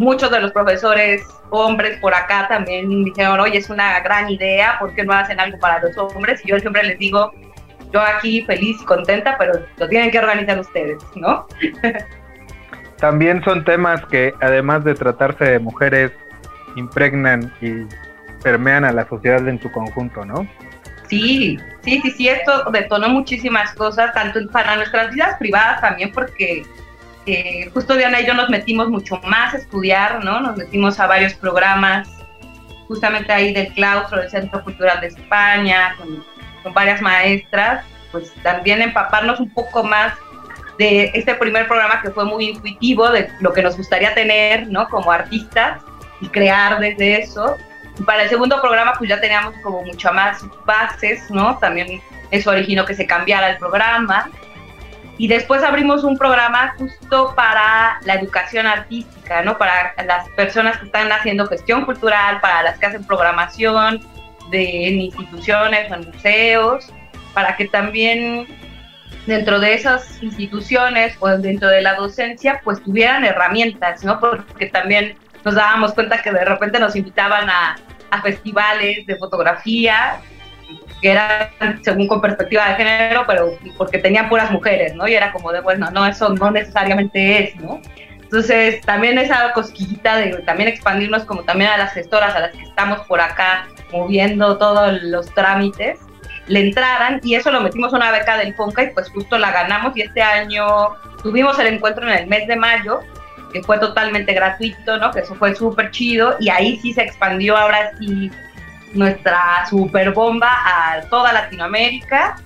muchos 0.00 0.30
de 0.30 0.40
los 0.40 0.50
profesores 0.52 1.22
hombres 1.50 1.98
por 1.98 2.14
acá 2.14 2.48
también 2.48 3.04
dijeron, 3.04 3.38
oye, 3.38 3.58
es 3.58 3.68
una 3.68 4.00
gran 4.00 4.30
idea, 4.30 4.78
¿por 4.80 4.94
qué 4.94 5.04
no 5.04 5.12
hacen 5.12 5.38
algo 5.38 5.58
para 5.58 5.78
los 5.82 5.96
hombres? 5.98 6.40
Y 6.42 6.48
yo 6.48 6.58
siempre 6.58 6.82
les 6.84 6.98
digo, 6.98 7.32
yo 7.92 8.00
aquí 8.00 8.42
feliz 8.46 8.78
y 8.80 8.84
contenta, 8.86 9.36
pero 9.38 9.60
lo 9.76 9.88
tienen 9.90 10.10
que 10.10 10.18
organizar 10.18 10.58
ustedes, 10.58 11.02
¿no? 11.16 11.46
También 12.96 13.44
son 13.44 13.62
temas 13.62 14.04
que, 14.06 14.32
además 14.40 14.84
de 14.84 14.94
tratarse 14.94 15.44
de 15.44 15.58
mujeres, 15.58 16.12
impregnan 16.76 17.52
y 17.60 17.86
permean 18.42 18.86
a 18.86 18.92
la 18.92 19.06
sociedad 19.06 19.46
en 19.46 19.60
su 19.60 19.70
conjunto, 19.70 20.24
¿no? 20.24 20.48
Sí, 21.08 21.58
sí, 21.82 22.00
sí, 22.00 22.10
sí, 22.12 22.28
esto 22.28 22.70
detonó 22.72 23.10
muchísimas 23.10 23.74
cosas, 23.74 24.14
tanto 24.14 24.40
para 24.50 24.76
nuestras 24.76 25.12
vidas 25.12 25.36
privadas 25.38 25.82
también, 25.82 26.10
porque 26.12 26.62
eh, 27.32 27.70
justo 27.72 27.96
Diana 27.96 28.20
y 28.20 28.26
yo 28.26 28.34
nos 28.34 28.48
metimos 28.48 28.88
mucho 28.88 29.20
más 29.24 29.54
a 29.54 29.58
estudiar, 29.58 30.24
¿no? 30.24 30.40
Nos 30.40 30.56
metimos 30.56 30.98
a 31.00 31.06
varios 31.06 31.34
programas, 31.34 32.08
justamente 32.88 33.32
ahí 33.32 33.52
del 33.52 33.72
claustro 33.72 34.20
del 34.20 34.30
Centro 34.30 34.62
Cultural 34.64 35.00
de 35.00 35.08
España, 35.08 35.94
con, 35.96 36.24
con 36.62 36.74
varias 36.74 37.00
maestras, 37.00 37.84
pues 38.12 38.32
también 38.42 38.82
empaparnos 38.82 39.40
un 39.40 39.50
poco 39.50 39.82
más 39.82 40.14
de 40.78 41.10
este 41.14 41.34
primer 41.34 41.68
programa 41.68 42.00
que 42.00 42.10
fue 42.10 42.24
muy 42.24 42.48
intuitivo, 42.48 43.10
de 43.10 43.30
lo 43.40 43.52
que 43.52 43.62
nos 43.62 43.76
gustaría 43.76 44.14
tener, 44.14 44.66
¿no? 44.68 44.88
Como 44.88 45.12
artistas 45.12 45.82
y 46.20 46.28
crear 46.28 46.80
desde 46.80 47.20
eso. 47.20 47.56
Y 47.98 48.02
para 48.02 48.22
el 48.22 48.30
segundo 48.30 48.60
programa 48.60 48.94
pues 48.96 49.10
ya 49.10 49.20
teníamos 49.20 49.54
como 49.62 49.82
mucho 49.82 50.10
más 50.12 50.42
bases, 50.64 51.30
¿no? 51.30 51.58
También 51.58 52.00
eso 52.30 52.50
originó 52.50 52.86
que 52.86 52.94
se 52.94 53.06
cambiara 53.06 53.50
el 53.50 53.58
programa. 53.58 54.30
Y 55.20 55.28
después 55.28 55.62
abrimos 55.62 56.02
un 56.02 56.16
programa 56.16 56.74
justo 56.78 57.34
para 57.36 58.00
la 58.06 58.14
educación 58.14 58.66
artística, 58.66 59.42
¿no? 59.42 59.58
Para 59.58 59.92
las 60.06 60.26
personas 60.30 60.78
que 60.78 60.86
están 60.86 61.12
haciendo 61.12 61.46
gestión 61.46 61.84
cultural, 61.84 62.40
para 62.40 62.62
las 62.62 62.78
que 62.78 62.86
hacen 62.86 63.04
programación 63.04 64.00
de, 64.50 64.88
en 64.88 64.98
instituciones 64.98 65.90
o 65.90 65.94
en 65.96 66.06
museos, 66.10 66.90
para 67.34 67.54
que 67.54 67.68
también 67.68 68.46
dentro 69.26 69.60
de 69.60 69.74
esas 69.74 70.22
instituciones 70.22 71.14
o 71.20 71.28
dentro 71.28 71.68
de 71.68 71.82
la 71.82 71.96
docencia, 71.96 72.62
pues 72.64 72.82
tuvieran 72.82 73.22
herramientas, 73.22 74.02
¿no? 74.02 74.18
Porque 74.20 74.70
también 74.70 75.18
nos 75.44 75.54
dábamos 75.54 75.92
cuenta 75.92 76.22
que 76.22 76.32
de 76.32 76.46
repente 76.46 76.80
nos 76.80 76.96
invitaban 76.96 77.50
a, 77.50 77.76
a 78.10 78.22
festivales 78.22 79.04
de 79.04 79.16
fotografía 79.16 80.18
que 81.00 81.12
eran 81.12 81.50
según 81.82 82.06
con 82.06 82.20
perspectiva 82.20 82.68
de 82.68 82.74
género, 82.76 83.24
pero 83.26 83.58
porque 83.76 83.98
tenían 83.98 84.28
puras 84.28 84.50
mujeres, 84.50 84.94
¿no? 84.94 85.08
Y 85.08 85.14
era 85.14 85.32
como 85.32 85.52
de, 85.52 85.60
bueno, 85.60 85.90
no, 85.90 86.06
eso 86.06 86.28
no 86.30 86.50
necesariamente 86.50 87.44
es, 87.44 87.56
¿no? 87.56 87.80
Entonces, 88.20 88.80
también 88.82 89.18
esa 89.18 89.52
cosquillita 89.52 90.16
de 90.16 90.36
también 90.42 90.68
expandirnos 90.68 91.24
como 91.24 91.42
también 91.42 91.70
a 91.70 91.76
las 91.76 91.92
gestoras, 91.92 92.34
a 92.36 92.40
las 92.40 92.52
que 92.52 92.62
estamos 92.62 93.00
por 93.06 93.20
acá 93.20 93.66
moviendo 93.90 94.56
todos 94.56 95.02
los 95.02 95.34
trámites, 95.34 95.98
le 96.46 96.60
entraran 96.60 97.20
y 97.24 97.34
eso 97.34 97.50
lo 97.50 97.60
metimos 97.60 97.92
una 97.92 98.10
beca 98.12 98.36
del 98.36 98.54
FONCA 98.54 98.84
y 98.84 98.90
pues 98.90 99.08
justo 99.10 99.38
la 99.38 99.50
ganamos 99.50 99.96
y 99.96 100.02
este 100.02 100.22
año 100.22 100.64
tuvimos 101.22 101.58
el 101.58 101.68
encuentro 101.68 102.08
en 102.08 102.18
el 102.18 102.26
mes 102.26 102.46
de 102.46 102.56
mayo 102.56 103.00
que 103.52 103.62
fue 103.62 103.78
totalmente 103.78 104.32
gratuito, 104.32 104.96
¿no? 104.98 105.10
Que 105.10 105.20
eso 105.20 105.34
fue 105.34 105.54
súper 105.54 105.90
chido 105.90 106.36
y 106.38 106.50
ahí 106.50 106.78
sí 106.80 106.92
se 106.92 107.02
expandió 107.02 107.56
ahora 107.56 107.92
sí 107.98 108.30
nuestra 108.92 109.66
super 109.68 110.10
bomba 110.12 110.50
a 110.50 111.00
toda 111.02 111.32
Latinoamérica 111.32 112.36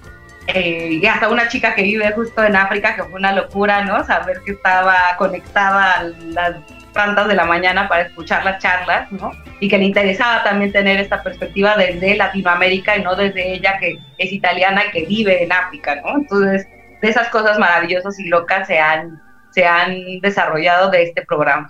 eh, 0.47 0.99
y 1.01 1.07
hasta 1.07 1.29
una 1.29 1.49
chica 1.49 1.75
que 1.75 1.83
vive 1.83 2.13
justo 2.13 2.45
en 2.45 2.55
África, 2.55 2.95
que 2.95 3.03
fue 3.05 3.15
una 3.15 3.33
locura, 3.33 3.85
¿no? 3.85 4.05
Saber 4.05 4.41
que 4.45 4.53
estaba 4.53 4.95
conectada 5.17 6.01
a 6.01 6.03
las 6.03 6.57
tantas 6.93 7.27
de 7.29 7.35
la 7.35 7.45
mañana 7.45 7.89
para 7.89 8.03
escuchar 8.03 8.45
las 8.45 8.63
charlas, 8.63 9.11
¿no? 9.11 9.33
Y 9.61 9.69
que 9.69 9.79
le 9.79 9.85
interesaba 9.85 10.45
también 10.45 10.71
tener 10.71 11.01
esta 11.01 11.23
perspectiva 11.23 11.77
desde 11.77 12.17
Latinoamérica 12.17 12.97
y 12.97 13.03
no 13.03 13.17
desde 13.17 13.55
ella 13.55 13.79
que 13.79 13.99
es 14.19 14.33
italiana 14.33 14.83
y 14.87 14.91
que 14.91 15.07
vive 15.07 15.43
en 15.43 15.53
África, 15.53 15.97
¿no? 15.97 16.19
Entonces, 16.19 16.69
de 17.01 17.09
esas 17.09 17.29
cosas 17.29 17.59
maravillosas 17.59 18.19
y 18.21 18.29
locas 18.29 18.67
se 18.67 18.79
han, 18.79 19.21
se 19.51 19.67
han 19.67 20.21
desarrollado 20.21 20.91
de 20.91 21.05
este 21.05 21.23
programa. 21.23 21.69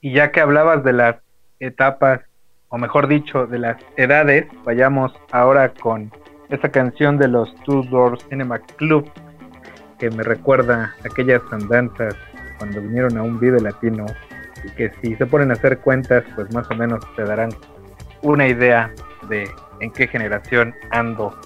Y 0.00 0.12
ya 0.12 0.30
que 0.30 0.40
hablabas 0.40 0.84
de 0.84 0.92
las 0.92 1.16
etapas, 1.60 2.20
o 2.70 2.78
mejor 2.78 3.08
dicho, 3.08 3.46
de 3.46 3.58
las 3.58 3.76
edades, 3.96 4.46
vayamos 4.64 5.12
ahora 5.32 5.72
con 5.72 6.10
esta 6.50 6.70
canción 6.70 7.18
de 7.18 7.28
los 7.28 7.54
Two 7.64 7.82
Doors 7.84 8.24
Cinema 8.28 8.58
Club, 8.76 9.10
que 9.98 10.10
me 10.10 10.22
recuerda 10.22 10.94
aquellas 11.04 11.42
andanzas 11.50 12.14
cuando 12.58 12.80
vinieron 12.80 13.16
a 13.16 13.22
un 13.22 13.38
video 13.38 13.60
latino, 13.60 14.06
y 14.64 14.70
que 14.70 14.90
si 15.00 15.14
se 15.16 15.26
ponen 15.26 15.50
a 15.50 15.54
hacer 15.54 15.78
cuentas, 15.78 16.24
pues 16.34 16.52
más 16.52 16.70
o 16.70 16.74
menos 16.74 17.00
te 17.14 17.24
darán 17.24 17.50
una 18.22 18.46
idea 18.46 18.92
de 19.28 19.48
en 19.80 19.90
qué 19.92 20.06
generación 20.06 20.74
ando. 20.90 21.38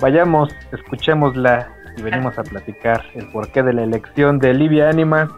Vayamos, 0.00 0.54
escuchémosla 0.72 1.68
y 1.96 2.02
venimos 2.02 2.38
a 2.38 2.42
platicar 2.42 3.02
el 3.14 3.30
porqué 3.30 3.62
de 3.62 3.72
la 3.72 3.84
elección 3.84 4.38
de 4.38 4.52
Livia 4.52 4.90
Animas. 4.90 5.30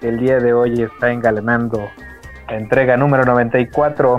que 0.00 0.08
El 0.08 0.20
día 0.20 0.38
de 0.38 0.52
hoy 0.54 0.82
está 0.82 1.10
engalanando 1.10 1.90
la 2.48 2.56
entrega 2.56 2.96
número 2.96 3.24
94, 3.24 4.18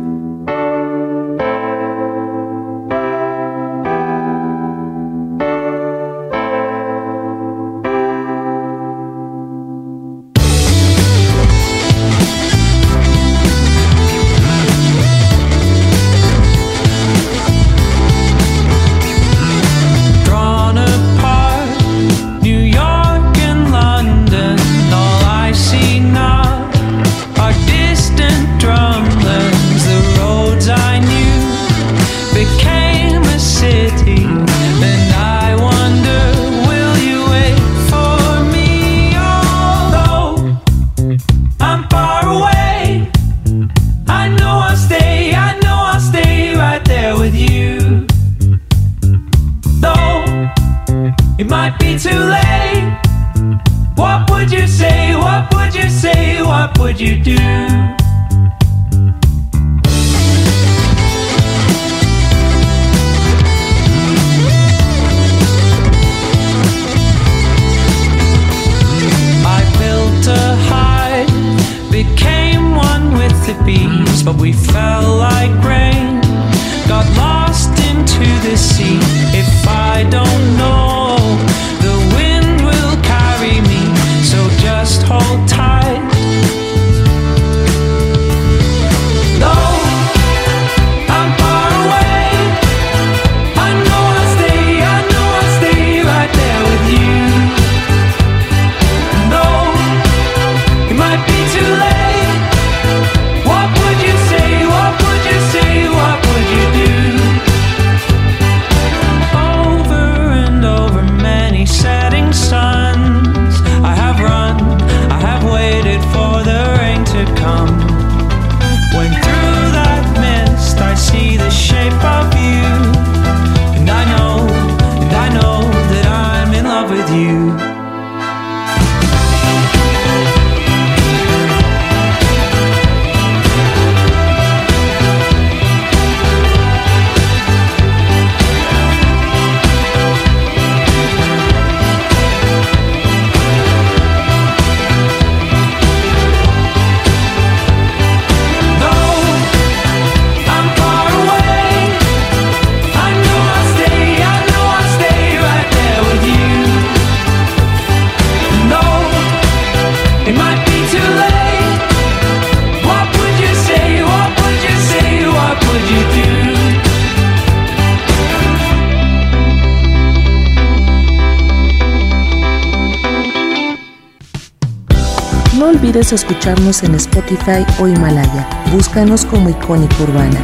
Escucharnos 176.11 176.83
en 176.83 176.93
Spotify 176.95 177.65
o 177.81 177.87
Himalaya. 177.87 178.45
Búscanos 178.73 179.25
como 179.25 179.49
Icónica 179.49 179.95
Urbana. 180.03 180.43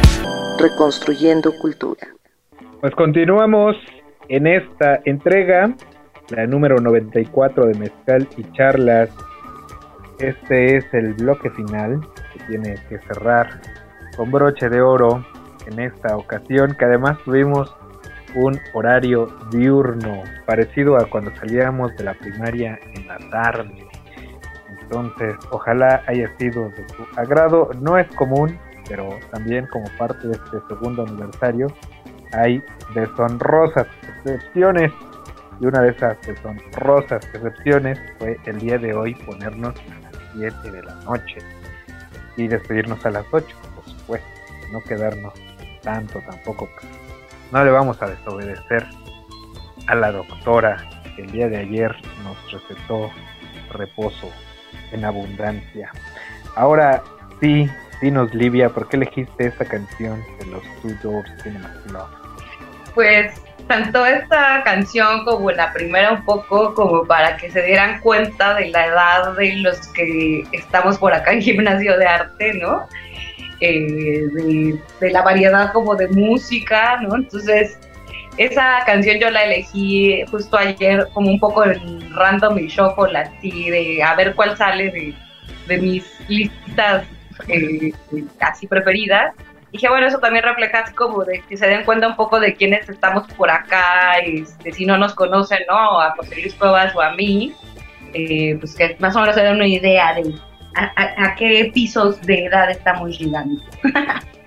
Reconstruyendo 0.58 1.52
cultura. 1.60 2.08
Pues 2.80 2.94
continuamos 2.94 3.76
en 4.30 4.46
esta 4.46 5.00
entrega, 5.04 5.74
la 6.30 6.46
número 6.46 6.80
94 6.80 7.66
de 7.66 7.74
Mezcal 7.74 8.26
y 8.38 8.50
Charlas. 8.52 9.10
Este 10.18 10.78
es 10.78 10.86
el 10.94 11.12
bloque 11.12 11.50
final 11.50 12.00
que 12.32 12.44
tiene 12.46 12.76
que 12.88 12.98
cerrar 13.00 13.60
con 14.16 14.30
broche 14.30 14.70
de 14.70 14.80
oro 14.80 15.22
en 15.66 15.80
esta 15.80 16.16
ocasión, 16.16 16.74
que 16.78 16.86
además 16.86 17.18
tuvimos 17.26 17.76
un 18.34 18.58
horario 18.72 19.36
diurno, 19.50 20.22
parecido 20.46 20.96
a 20.96 21.04
cuando 21.10 21.30
salíamos 21.36 21.94
de 21.98 22.04
la 22.04 22.14
primaria 22.14 22.78
en 22.94 23.06
la 23.06 23.18
tarde. 23.30 23.87
Entonces, 24.90 25.36
ojalá 25.50 26.02
haya 26.06 26.34
sido 26.38 26.70
de 26.70 26.88
su 26.88 27.20
agrado. 27.20 27.70
No 27.80 27.98
es 27.98 28.08
común, 28.14 28.58
pero 28.88 29.10
también 29.30 29.66
como 29.66 29.86
parte 29.98 30.28
de 30.28 30.32
este 30.32 30.58
segundo 30.66 31.02
aniversario, 31.02 31.66
hay 32.32 32.62
deshonrosas 32.94 33.86
excepciones. 34.02 34.90
Y 35.60 35.66
una 35.66 35.82
de 35.82 35.90
esas 35.90 36.16
deshonrosas 36.22 37.22
excepciones 37.34 38.00
fue 38.18 38.38
el 38.46 38.58
día 38.58 38.78
de 38.78 38.94
hoy 38.94 39.14
ponernos 39.26 39.74
a 39.74 40.00
las 40.00 40.14
7 40.34 40.70
de 40.70 40.82
la 40.82 40.94
noche 41.04 41.38
y 42.36 42.48
despedirnos 42.48 43.04
a 43.04 43.10
las 43.10 43.26
8, 43.30 43.46
por 43.74 43.84
supuesto, 43.84 44.28
no 44.72 44.80
quedarnos 44.80 45.34
tanto 45.82 46.20
tampoco. 46.20 46.68
No 47.52 47.62
le 47.62 47.70
vamos 47.70 48.00
a 48.00 48.06
desobedecer 48.06 48.86
a 49.86 49.94
la 49.94 50.12
doctora 50.12 50.76
que 51.14 51.22
el 51.22 51.30
día 51.30 51.48
de 51.48 51.58
ayer 51.58 51.94
nos 52.22 52.52
recetó 52.52 53.10
reposo 53.72 54.30
en 54.92 55.04
abundancia. 55.04 55.90
Ahora 56.56 57.02
sí, 57.40 57.68
dinos 58.00 58.34
Livia, 58.34 58.68
¿por 58.68 58.88
qué 58.88 58.96
elegiste 58.96 59.46
esta 59.46 59.64
canción 59.64 60.22
de 60.38 60.46
los 60.46 60.62
Two 60.82 60.92
Doors 61.02 61.30
Cinema 61.42 61.72
Club? 61.86 62.06
Pues 62.94 63.40
tanto 63.68 64.04
esta 64.06 64.62
canción 64.64 65.24
como 65.24 65.50
la 65.50 65.72
primera 65.72 66.12
un 66.12 66.24
poco 66.24 66.74
como 66.74 67.04
para 67.04 67.36
que 67.36 67.50
se 67.50 67.62
dieran 67.62 68.00
cuenta 68.00 68.54
de 68.54 68.68
la 68.70 68.86
edad 68.86 69.36
de 69.36 69.56
los 69.56 69.86
que 69.88 70.42
estamos 70.52 70.98
por 70.98 71.12
acá 71.12 71.32
en 71.32 71.42
gimnasio 71.42 71.96
de 71.98 72.06
arte, 72.06 72.54
¿no? 72.54 72.88
Eh, 73.60 74.78
de 75.00 75.10
la 75.10 75.22
variedad 75.22 75.72
como 75.72 75.96
de 75.96 76.08
música, 76.08 77.00
¿no? 77.02 77.16
Entonces, 77.16 77.78
esa 78.38 78.78
canción 78.86 79.18
yo 79.18 79.30
la 79.30 79.44
elegí 79.44 80.24
justo 80.30 80.56
ayer 80.56 81.06
como 81.12 81.30
un 81.30 81.38
poco 81.40 81.64
en 81.64 82.14
random 82.14 82.58
y 82.58 82.68
shuffle, 82.68 83.18
así 83.18 83.68
de 83.70 84.02
a 84.02 84.14
ver 84.14 84.34
cuál 84.34 84.56
sale 84.56 84.90
de, 84.90 85.14
de 85.66 85.78
mis 85.78 86.04
listas 86.28 87.04
eh, 87.48 87.92
así 88.40 88.66
preferidas. 88.66 89.34
Dije, 89.72 89.88
bueno, 89.90 90.06
eso 90.06 90.18
también 90.18 90.44
refleja 90.44 90.78
así 90.80 90.94
como 90.94 91.24
de 91.24 91.42
que 91.42 91.56
se 91.56 91.66
den 91.68 91.84
cuenta 91.84 92.08
un 92.08 92.16
poco 92.16 92.40
de 92.40 92.54
quiénes 92.54 92.88
estamos 92.88 93.26
por 93.34 93.50
acá, 93.50 94.14
este, 94.24 94.72
si 94.72 94.86
no 94.86 94.96
nos 94.96 95.14
conocen, 95.14 95.58
¿no? 95.68 96.00
A 96.00 96.12
José 96.16 96.36
Luis 96.40 96.54
Cuevas 96.54 96.94
o 96.96 97.02
a 97.02 97.12
mí, 97.14 97.52
eh, 98.14 98.56
pues 98.58 98.74
que 98.74 98.96
más 98.98 99.14
o 99.14 99.20
menos 99.20 99.34
se 99.34 99.42
den 99.42 99.56
una 99.56 99.66
idea 99.66 100.14
de 100.14 100.32
a- 100.74 100.92
a 101.26 101.34
qué 101.34 101.70
pisos 101.74 102.18
de 102.22 102.44
edad 102.46 102.70
estamos 102.70 103.18
llegando. 103.18 103.60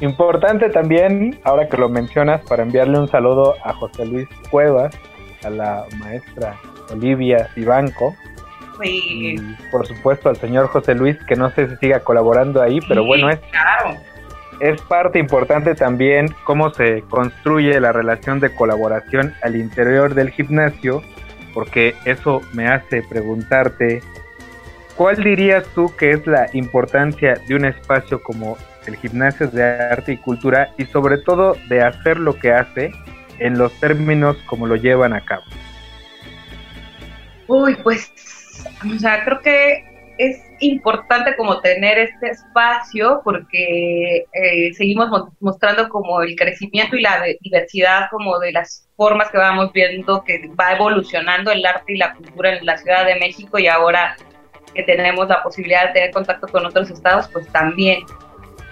Importante 0.00 0.68
también, 0.68 1.40
ahora 1.44 1.68
que 1.68 1.76
lo 1.76 1.88
mencionas, 1.88 2.42
para 2.42 2.62
enviarle 2.62 2.98
un 2.98 3.08
saludo 3.08 3.54
a 3.64 3.72
José 3.72 4.04
Luis 4.06 4.28
Cuevas, 4.50 4.94
a 5.44 5.50
la 5.50 5.84
maestra 5.98 6.56
Olivia 6.90 7.48
Ibanco, 7.56 8.14
Sí, 8.82 9.36
y 9.36 9.36
por 9.70 9.86
supuesto 9.86 10.28
al 10.28 10.36
señor 10.36 10.66
José 10.68 10.94
Luis, 10.94 11.16
que 11.26 11.34
no 11.34 11.50
sé 11.50 11.68
si 11.68 11.76
siga 11.76 12.00
colaborando 12.00 12.60
ahí, 12.60 12.80
pero 12.86 13.04
bueno, 13.04 13.30
es, 13.30 13.38
Claro. 13.50 13.96
es 14.60 14.80
parte 14.82 15.18
importante 15.18 15.74
también 15.74 16.28
cómo 16.44 16.68
se 16.74 17.02
construye 17.08 17.80
la 17.80 17.92
relación 17.92 18.38
de 18.38 18.54
colaboración 18.54 19.32
al 19.42 19.56
interior 19.56 20.14
del 20.14 20.28
gimnasio, 20.30 21.02
porque 21.54 21.94
eso 22.04 22.42
me 22.52 22.68
hace 22.68 23.02
preguntarte, 23.02 24.02
¿cuál 24.94 25.24
dirías 25.24 25.64
tú 25.74 25.90
que 25.96 26.10
es 26.10 26.26
la 26.26 26.46
importancia 26.52 27.40
de 27.48 27.54
un 27.54 27.64
espacio 27.64 28.22
como 28.22 28.58
el 28.86 28.96
gimnasio 28.96 29.48
de 29.48 29.64
arte 29.64 30.12
y 30.12 30.16
cultura 30.16 30.70
y 30.78 30.84
sobre 30.86 31.18
todo 31.18 31.56
de 31.68 31.82
hacer 31.82 32.18
lo 32.18 32.38
que 32.38 32.52
hace 32.52 32.92
en 33.38 33.58
los 33.58 33.72
términos 33.80 34.36
como 34.46 34.66
lo 34.66 34.76
llevan 34.76 35.12
a 35.12 35.20
cabo? 35.20 35.44
Uy, 37.48 37.76
pues, 37.82 38.12
o 38.84 38.98
sea, 38.98 39.24
creo 39.24 39.40
que 39.40 39.84
es 40.18 40.42
importante 40.60 41.36
como 41.36 41.60
tener 41.60 41.98
este 41.98 42.30
espacio 42.30 43.20
porque 43.22 44.24
eh, 44.32 44.72
seguimos 44.74 45.10
mo- 45.10 45.30
mostrando 45.40 45.88
como 45.90 46.22
el 46.22 46.34
crecimiento 46.36 46.96
y 46.96 47.02
la 47.02 47.22
diversidad 47.40 48.08
como 48.10 48.38
de 48.38 48.52
las 48.52 48.88
formas 48.96 49.30
que 49.30 49.36
vamos 49.36 49.72
viendo 49.72 50.24
que 50.24 50.48
va 50.58 50.72
evolucionando 50.72 51.50
el 51.50 51.64
arte 51.66 51.92
y 51.92 51.98
la 51.98 52.14
cultura 52.14 52.56
en 52.56 52.64
la 52.64 52.78
Ciudad 52.78 53.04
de 53.04 53.16
México 53.16 53.58
y 53.58 53.66
ahora 53.66 54.16
que 54.74 54.82
tenemos 54.82 55.28
la 55.28 55.42
posibilidad 55.42 55.88
de 55.88 55.92
tener 55.92 56.10
contacto 56.12 56.48
con 56.48 56.64
otros 56.64 56.90
estados, 56.90 57.28
pues 57.32 57.46
también. 57.48 58.00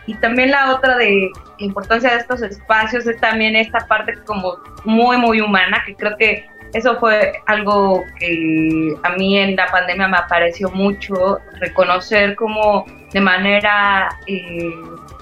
Y 0.07 0.15
también 0.15 0.51
la 0.51 0.75
otra 0.75 0.97
de 0.97 1.31
importancia 1.59 2.11
de 2.11 2.17
estos 2.17 2.43
espacios 2.43 3.07
es 3.07 3.19
también 3.21 3.57
esta 3.57 3.87
parte 3.87 4.15
como 4.27 4.57
muy, 4.85 5.17
muy 5.17 5.41
humana, 5.41 5.83
que 5.87 5.95
creo 5.95 6.17
que 6.17 6.47
eso 6.75 6.99
fue 6.99 7.41
algo 7.47 8.03
que 8.19 8.97
a 9.05 9.11
mí 9.11 9.39
en 9.39 9.55
la 9.55 9.67
pandemia 9.67 10.09
me 10.09 10.17
apareció 10.17 10.69
mucho, 10.71 11.39
reconocer 11.61 12.35
como 12.35 12.85
de 13.13 13.21
manera, 13.21 14.09
eh, 14.27 14.73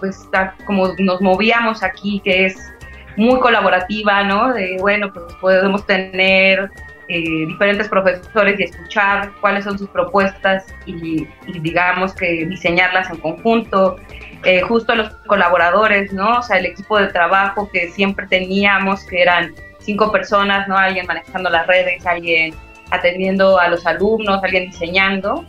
pues, 0.01 0.29
como 0.65 0.95
nos 0.99 1.21
movíamos 1.21 1.83
aquí, 1.83 2.23
que 2.25 2.47
es 2.47 2.73
muy 3.17 3.39
colaborativa, 3.39 4.25
¿no? 4.25 4.55
De, 4.55 4.79
bueno, 4.81 5.13
pues 5.13 5.27
podemos 5.43 5.85
tener 5.85 6.71
eh, 7.09 7.47
diferentes 7.47 7.87
profesores 7.89 8.59
y 8.59 8.63
escuchar 8.63 9.31
cuáles 9.43 9.65
son 9.65 9.79
sus 9.79 9.91
propuestas 9.91 10.65
y 10.87 11.27
digamos 11.61 12.15
que 12.15 12.47
diseñarlas 12.47 13.11
en 13.11 13.19
conjunto. 13.19 13.97
Eh, 14.45 14.61
justo 14.63 14.95
los 14.97 15.11
colaboradores, 15.27 16.13
¿no? 16.13 16.39
O 16.39 16.43
sea, 16.43 16.59
el 16.59 16.67
equipo 16.67 16.99
de 16.99 17.09
trabajo 17.09 17.71
que 17.73 17.89
siempre 17.91 18.27
teníamos, 18.27 19.05
que 19.05 19.23
eran 19.23 19.55
cinco 19.79 20.11
personas, 20.11 20.67
¿no? 20.67 20.77
Alguien 20.77 21.07
manejando 21.07 21.49
las 21.49 21.67
redes, 21.67 22.05
alguien 22.07 22.55
atendiendo 22.91 23.59
a 23.59 23.69
los 23.69 23.87
alumnos, 23.87 24.43
alguien 24.43 24.71
diseñando, 24.71 25.45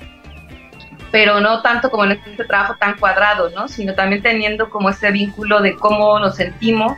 pero 1.12 1.40
no 1.40 1.62
tanto 1.62 1.90
como 1.90 2.06
en 2.06 2.14
este 2.14 2.46
trabajo 2.46 2.76
tan 2.80 2.98
cuadrado, 2.98 3.50
¿no? 3.50 3.68
Sino 3.68 3.96
también 3.96 4.22
teniendo 4.22 4.70
como 4.70 4.90
ese 4.90 5.12
vínculo 5.12 5.62
de 5.62 5.76
cómo 5.76 6.20
nos 6.20 6.36
sentimos, 6.36 6.94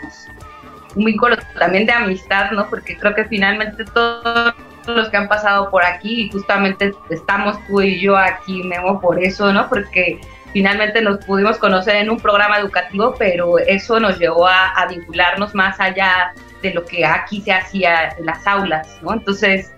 un 0.96 1.06
vínculo 1.06 1.38
también 1.58 1.86
de 1.86 1.93
amistad, 1.93 2.52
¿no? 2.52 2.70
Porque 2.70 2.98
creo 2.98 3.16
que 3.16 3.26
finalmente 3.26 3.86
todos 3.86 4.54
los 4.88 5.10
que 5.10 5.18
han 5.18 5.28
pasado 5.28 5.70
por 5.72 5.84
aquí, 5.84 6.24
y 6.24 6.32
justamente 6.32 6.93
estamos 7.10 7.58
tú 7.68 7.82
y 7.82 8.00
yo 8.00 8.16
aquí, 8.16 8.64
Memo, 8.64 9.02
por 9.02 9.22
eso, 9.22 9.52
¿no? 9.52 9.68
Porque 9.68 10.20
finalmente 10.56 11.01
nos 11.01 11.18
pudimos 11.26 11.58
conocer 11.58 11.97
en 11.97 12.10
un 12.10 12.18
programa 12.18 12.60
educativo, 12.60 13.14
pero 13.20 13.60
eso 13.60 13.99
nos 13.99 14.18
llevó 14.18 14.47
a, 14.47 14.88
vincularnos 14.88 15.53
más 15.53 15.78
allá 15.82 16.32
de 16.62 16.74
lo 16.74 16.86
que 16.86 17.06
aquí 17.06 17.41
se 17.41 17.51
hacía 17.51 18.16
en 18.18 18.26
las 18.26 18.47
aulas, 18.47 18.97
¿no? 19.01 19.12
Entonces, 19.12 19.74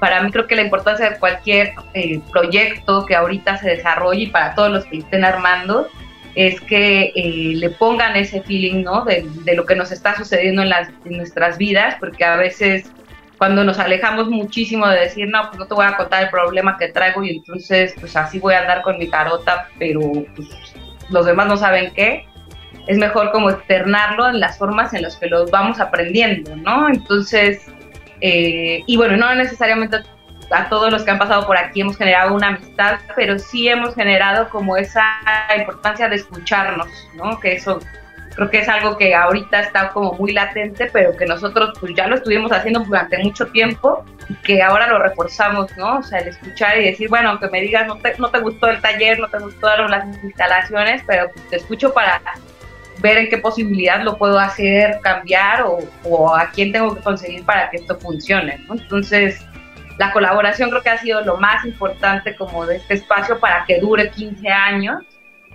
para 0.00 0.22
mí 0.22 0.32
creo 0.32 0.46
que 0.46 0.56
la 0.56 0.62
importancia 0.62 1.10
de 1.10 1.18
cualquier 1.18 1.74
eh, 1.92 2.18
proyecto 2.30 3.04
que 3.04 3.14
ahorita 3.14 3.58
se 3.58 3.68
desarrolle 3.68 4.22
y 4.22 4.26
para 4.28 4.54
todos 4.54 4.70
los 4.70 4.86
que 4.86 5.00
estén 5.00 5.22
armando 5.22 5.86
es 6.34 6.58
que 6.62 7.12
eh, 7.14 7.52
le 7.56 7.68
pongan 7.68 8.16
ese 8.16 8.40
feeling, 8.40 8.84
¿no? 8.84 9.04
De, 9.04 9.26
de 9.44 9.54
lo 9.54 9.66
que 9.66 9.76
nos 9.76 9.92
está 9.92 10.16
sucediendo 10.16 10.62
en, 10.62 10.70
las, 10.70 10.88
en 11.04 11.18
nuestras 11.18 11.58
vidas, 11.58 11.96
porque 12.00 12.24
a 12.24 12.36
veces 12.36 12.90
cuando 13.42 13.64
nos 13.64 13.80
alejamos 13.80 14.28
muchísimo 14.28 14.86
de 14.86 15.00
decir, 15.00 15.28
no, 15.28 15.48
pues 15.48 15.58
no 15.58 15.66
te 15.66 15.74
voy 15.74 15.84
a 15.84 15.96
contar 15.96 16.22
el 16.22 16.30
problema 16.30 16.78
que 16.78 16.92
traigo 16.92 17.24
y 17.24 17.30
entonces 17.30 17.92
pues 17.98 18.14
así 18.14 18.38
voy 18.38 18.54
a 18.54 18.60
andar 18.60 18.82
con 18.82 18.96
mi 19.00 19.10
carota, 19.10 19.66
pero 19.80 19.98
pues, 20.36 20.48
los 21.10 21.26
demás 21.26 21.48
no 21.48 21.56
saben 21.56 21.92
qué, 21.92 22.24
es 22.86 22.98
mejor 22.98 23.32
como 23.32 23.50
externarlo 23.50 24.28
en 24.28 24.38
las 24.38 24.58
formas 24.58 24.94
en 24.94 25.02
las 25.02 25.16
que 25.16 25.26
los 25.26 25.50
vamos 25.50 25.80
aprendiendo, 25.80 26.54
¿no? 26.54 26.88
Entonces, 26.88 27.66
eh, 28.20 28.84
y 28.86 28.96
bueno, 28.96 29.16
no 29.16 29.34
necesariamente 29.34 29.96
a 30.52 30.68
todos 30.68 30.92
los 30.92 31.02
que 31.02 31.10
han 31.10 31.18
pasado 31.18 31.44
por 31.44 31.56
aquí 31.56 31.80
hemos 31.80 31.98
generado 31.98 32.36
una 32.36 32.46
amistad, 32.46 33.00
pero 33.16 33.40
sí 33.40 33.66
hemos 33.66 33.96
generado 33.96 34.50
como 34.50 34.76
esa 34.76 35.16
importancia 35.58 36.08
de 36.08 36.14
escucharnos, 36.14 36.86
¿no? 37.16 37.40
Que 37.40 37.54
eso 37.54 37.80
creo 38.34 38.50
que 38.50 38.60
es 38.60 38.68
algo 38.68 38.96
que 38.96 39.14
ahorita 39.14 39.60
está 39.60 39.90
como 39.90 40.12
muy 40.14 40.32
latente, 40.32 40.88
pero 40.92 41.16
que 41.16 41.26
nosotros 41.26 41.76
pues 41.78 41.92
ya 41.94 42.06
lo 42.06 42.16
estuvimos 42.16 42.52
haciendo 42.52 42.80
durante 42.80 43.18
mucho 43.18 43.46
tiempo 43.46 44.04
y 44.28 44.34
que 44.36 44.62
ahora 44.62 44.86
lo 44.86 44.98
reforzamos, 44.98 45.76
¿no? 45.76 45.98
O 45.98 46.02
sea, 46.02 46.20
el 46.20 46.28
escuchar 46.28 46.78
y 46.78 46.84
decir, 46.84 47.08
bueno, 47.08 47.30
aunque 47.30 47.48
me 47.48 47.60
digas 47.60 47.86
no 47.86 47.96
te, 47.96 48.16
no 48.18 48.30
te 48.30 48.38
gustó 48.40 48.68
el 48.68 48.80
taller, 48.80 49.18
no 49.18 49.28
te 49.28 49.38
gustaron 49.38 49.90
las 49.90 50.06
instalaciones, 50.22 51.02
pero 51.06 51.30
pues, 51.32 51.48
te 51.50 51.56
escucho 51.56 51.92
para 51.92 52.20
ver 53.00 53.18
en 53.18 53.28
qué 53.28 53.38
posibilidad 53.38 54.02
lo 54.02 54.16
puedo 54.16 54.38
hacer 54.38 55.00
cambiar 55.02 55.62
o, 55.62 55.78
o 56.04 56.34
a 56.34 56.50
quién 56.50 56.72
tengo 56.72 56.94
que 56.94 57.02
conseguir 57.02 57.44
para 57.44 57.68
que 57.70 57.78
esto 57.78 57.98
funcione, 57.98 58.58
¿no? 58.68 58.74
Entonces, 58.74 59.44
la 59.98 60.12
colaboración 60.12 60.70
creo 60.70 60.82
que 60.82 60.90
ha 60.90 60.98
sido 60.98 61.20
lo 61.22 61.36
más 61.36 61.64
importante 61.64 62.34
como 62.36 62.64
de 62.64 62.76
este 62.76 62.94
espacio 62.94 63.38
para 63.38 63.64
que 63.66 63.78
dure 63.78 64.10
15 64.10 64.48
años 64.48 65.02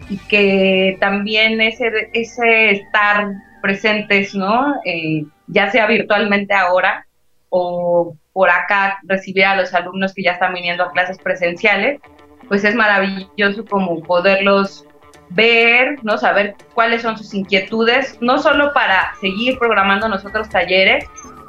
y 0.10 0.18
que 0.18 0.98
también 1.00 1.60
ese, 1.62 2.10
ese 2.14 2.72
estar 2.72 3.28
presentes, 3.62 4.34
¿no? 4.34 4.76
Eh, 4.86 5.26
ya 5.48 5.70
sea 5.72 5.88
virtualmente 5.88 6.54
ahora 6.54 7.06
o 7.50 8.16
por 8.34 8.50
acá 8.50 9.00
recibir 9.04 9.45
a 9.45 9.56
los 9.56 9.74
alumnos 9.74 10.14
que 10.14 10.24
ya 10.24 10.34
están 10.34 10.54
viniendo 10.54 10.84
a 10.84 10.91
clases 10.91 11.18
presenciales, 11.18 12.00
pues 12.48 12.64
es 12.64 12.76
maravilloso 12.76 13.66
como 13.66 14.02
poderlos 14.04 14.86
ver, 15.30 15.98
¿no? 16.04 16.18
Saber 16.18 16.56
cuáles 16.74 17.02
son 17.02 17.18
sus 17.18 17.34
inquietudes, 17.34 18.18
no 18.22 18.38
solo 18.39 18.74
para 18.74 19.14
seguir 19.20 19.58
programando 19.58 20.08
nosotros 20.08 20.50
talleres, 20.50 21.06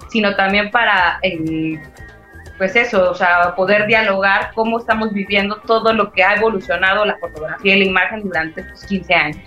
sino 0.09 0.35
también 0.35 0.71
para 0.71 1.19
eh, 1.23 1.81
pues 2.59 2.75
eso, 2.77 3.11
o 3.11 3.15
sea, 3.15 3.55
poder 3.55 3.87
dialogar 3.87 4.51
cómo 4.55 4.79
estamos 4.79 5.13
viviendo 5.13 5.57
todo 5.65 5.93
lo 5.93 6.13
que 6.13 6.25
ha 6.25 6.35
evolucionado 6.35 7.05
la 7.05 7.17
fotografía 7.19 7.77
y 7.77 7.85
la 7.85 7.85
imagen 7.87 8.23
durante 8.25 8.61
estos 8.61 8.85
15 8.87 9.15
años. 9.15 9.43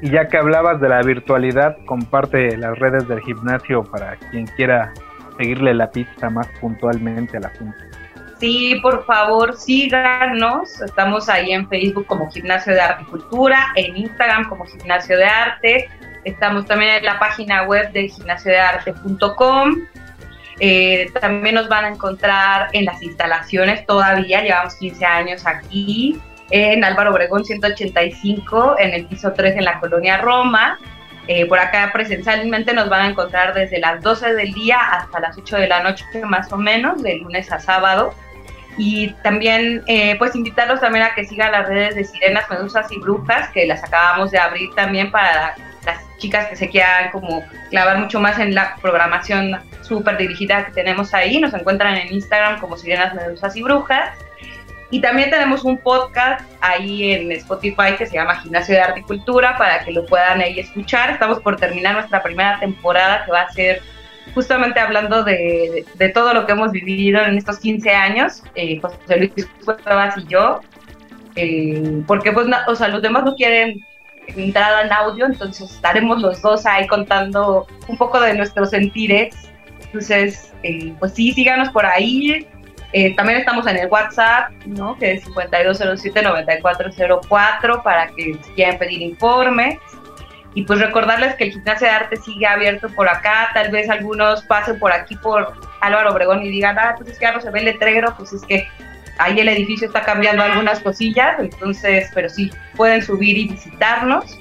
Y 0.00 0.10
ya 0.10 0.26
que 0.26 0.38
hablabas 0.38 0.80
de 0.80 0.88
la 0.88 1.02
virtualidad, 1.02 1.76
comparte 1.84 2.56
las 2.56 2.76
redes 2.78 3.06
del 3.06 3.20
gimnasio 3.20 3.84
para 3.84 4.16
quien 4.16 4.46
quiera 4.46 4.92
seguirle 5.38 5.74
la 5.74 5.90
pista 5.90 6.28
más 6.30 6.48
puntualmente 6.60 7.36
al 7.36 7.44
asunto. 7.44 7.78
Sí, 8.40 8.80
por 8.82 9.04
favor, 9.04 9.54
síganos. 9.54 10.80
Estamos 10.80 11.28
ahí 11.28 11.52
en 11.52 11.68
Facebook 11.68 12.06
como 12.06 12.28
Gimnasio 12.28 12.74
de 12.74 12.80
Arte 12.80 13.04
y 13.04 13.10
Cultura, 13.10 13.68
en 13.76 13.96
Instagram 13.96 14.48
como 14.48 14.64
Gimnasio 14.64 15.16
de 15.16 15.24
Arte. 15.24 15.88
Estamos 16.24 16.66
también 16.66 16.96
en 16.96 17.04
la 17.04 17.20
página 17.20 17.62
web 17.64 17.92
de 17.92 18.08
gimnasiodearte.com. 18.08 19.76
Eh, 20.64 21.10
también 21.20 21.56
nos 21.56 21.68
van 21.68 21.86
a 21.86 21.88
encontrar 21.88 22.68
en 22.72 22.84
las 22.84 23.02
instalaciones 23.02 23.84
todavía, 23.84 24.42
llevamos 24.42 24.76
15 24.76 25.04
años 25.04 25.44
aquí, 25.44 26.20
en 26.50 26.84
Álvaro 26.84 27.10
Obregón 27.10 27.44
185, 27.44 28.76
en 28.78 28.94
el 28.94 29.06
piso 29.06 29.32
3 29.32 29.56
en 29.56 29.64
la 29.64 29.80
colonia 29.80 30.18
Roma. 30.18 30.78
Eh, 31.26 31.46
por 31.46 31.58
acá 31.58 31.90
presencialmente 31.92 32.72
nos 32.74 32.88
van 32.88 33.06
a 33.06 33.08
encontrar 33.08 33.54
desde 33.54 33.80
las 33.80 34.00
12 34.02 34.34
del 34.34 34.52
día 34.52 34.78
hasta 34.78 35.18
las 35.18 35.36
8 35.36 35.56
de 35.56 35.66
la 35.66 35.82
noche 35.82 36.04
más 36.24 36.52
o 36.52 36.56
menos, 36.56 37.02
de 37.02 37.16
lunes 37.16 37.50
a 37.50 37.58
sábado. 37.58 38.14
Y 38.78 39.14
también 39.24 39.82
eh, 39.88 40.14
pues 40.16 40.36
invitarlos 40.36 40.80
también 40.80 41.04
a 41.06 41.14
que 41.16 41.24
sigan 41.24 41.50
las 41.50 41.66
redes 41.66 41.96
de 41.96 42.04
Sirenas, 42.04 42.48
Medusas 42.48 42.86
y 42.92 43.00
Brujas, 43.00 43.48
que 43.48 43.66
las 43.66 43.82
acabamos 43.82 44.30
de 44.30 44.38
abrir 44.38 44.72
también 44.76 45.10
para 45.10 45.56
las 45.84 46.00
chicas 46.18 46.46
que 46.48 46.56
se 46.56 46.68
quieran 46.68 47.10
como 47.10 47.42
clavar 47.70 47.98
mucho 47.98 48.20
más 48.20 48.38
en 48.38 48.54
la 48.54 48.76
programación 48.80 49.58
súper 49.82 50.16
dirigida 50.16 50.66
que 50.66 50.72
tenemos 50.72 51.14
ahí. 51.14 51.40
Nos 51.40 51.54
encuentran 51.54 51.96
en 51.96 52.12
Instagram 52.12 52.60
como 52.60 52.76
Sirenas, 52.76 53.14
Medusas 53.14 53.56
y 53.56 53.62
Brujas. 53.62 54.16
Y 54.90 55.00
también 55.00 55.30
tenemos 55.30 55.64
un 55.64 55.78
podcast 55.78 56.42
ahí 56.60 57.12
en 57.12 57.32
Spotify 57.32 57.96
que 57.96 58.06
se 58.06 58.14
llama 58.14 58.36
Gimnasio 58.36 58.74
de 58.74 58.80
Arte 58.82 59.00
y 59.00 59.02
Cultura 59.04 59.56
para 59.56 59.82
que 59.84 59.90
lo 59.90 60.04
puedan 60.04 60.40
ahí 60.40 60.60
escuchar. 60.60 61.10
Estamos 61.10 61.40
por 61.40 61.56
terminar 61.56 61.94
nuestra 61.94 62.22
primera 62.22 62.60
temporada 62.60 63.24
que 63.24 63.32
va 63.32 63.40
a 63.40 63.52
ser 63.52 63.80
justamente 64.34 64.80
hablando 64.80 65.24
de, 65.24 65.84
de 65.94 66.08
todo 66.10 66.34
lo 66.34 66.46
que 66.46 66.52
hemos 66.52 66.72
vivido 66.72 67.22
en 67.22 67.38
estos 67.38 67.58
15 67.58 67.90
años, 67.90 68.42
eh, 68.54 68.80
José 68.80 69.16
Luis 69.16 69.48
Cuevas 69.64 70.16
y 70.16 70.26
yo, 70.26 70.60
eh, 71.36 72.02
porque 72.06 72.32
pues, 72.32 72.46
o 72.66 72.74
sea, 72.74 72.88
los 72.88 73.02
demás 73.02 73.24
no 73.24 73.34
quieren 73.34 73.84
entrada 74.28 74.82
en 74.82 74.92
audio, 74.92 75.26
entonces 75.26 75.70
estaremos 75.70 76.20
los 76.20 76.40
dos 76.42 76.66
ahí 76.66 76.86
contando 76.86 77.66
un 77.88 77.96
poco 77.96 78.20
de 78.20 78.34
nuestros 78.34 78.70
sentires. 78.70 79.34
Entonces, 79.84 80.52
eh, 80.62 80.94
pues 80.98 81.14
sí, 81.14 81.32
síganos 81.32 81.70
por 81.70 81.84
ahí. 81.84 82.46
Eh, 82.92 83.16
también 83.16 83.38
estamos 83.38 83.66
en 83.66 83.78
el 83.78 83.88
WhatsApp, 83.88 84.52
¿no? 84.66 84.96
Que 84.98 85.12
es 85.12 85.26
5207-9404 85.26 87.82
para 87.82 88.08
que 88.08 88.38
si 88.42 88.50
quieren 88.54 88.78
pedir 88.78 89.00
informes. 89.02 89.78
Y 90.54 90.64
pues 90.64 90.80
recordarles 90.80 91.34
que 91.36 91.44
el 91.44 91.52
gimnasio 91.52 91.86
de 91.86 91.94
arte 91.94 92.16
sigue 92.16 92.46
abierto 92.46 92.90
por 92.90 93.08
acá. 93.08 93.48
Tal 93.54 93.70
vez 93.70 93.88
algunos 93.88 94.42
pasen 94.42 94.78
por 94.78 94.92
aquí 94.92 95.16
por 95.16 95.54
Álvaro 95.80 96.12
Obregón 96.12 96.42
y 96.42 96.50
digan, 96.50 96.78
ah, 96.78 96.92
pues 96.96 97.08
es 97.10 97.18
que 97.18 97.24
ya 97.24 97.32
no 97.32 97.40
se 97.40 97.50
ve 97.50 97.60
el 97.60 97.64
letrero, 97.66 98.14
pues 98.18 98.34
es 98.34 98.42
que 98.42 98.68
ahí 99.18 99.38
el 99.38 99.48
edificio 99.48 99.86
está 99.86 100.02
cambiando 100.02 100.42
algunas 100.42 100.80
cosillas. 100.80 101.38
Entonces, 101.38 102.10
pero 102.14 102.28
sí, 102.28 102.50
pueden 102.76 103.02
subir 103.02 103.38
y 103.38 103.48
visitarnos. 103.48 104.38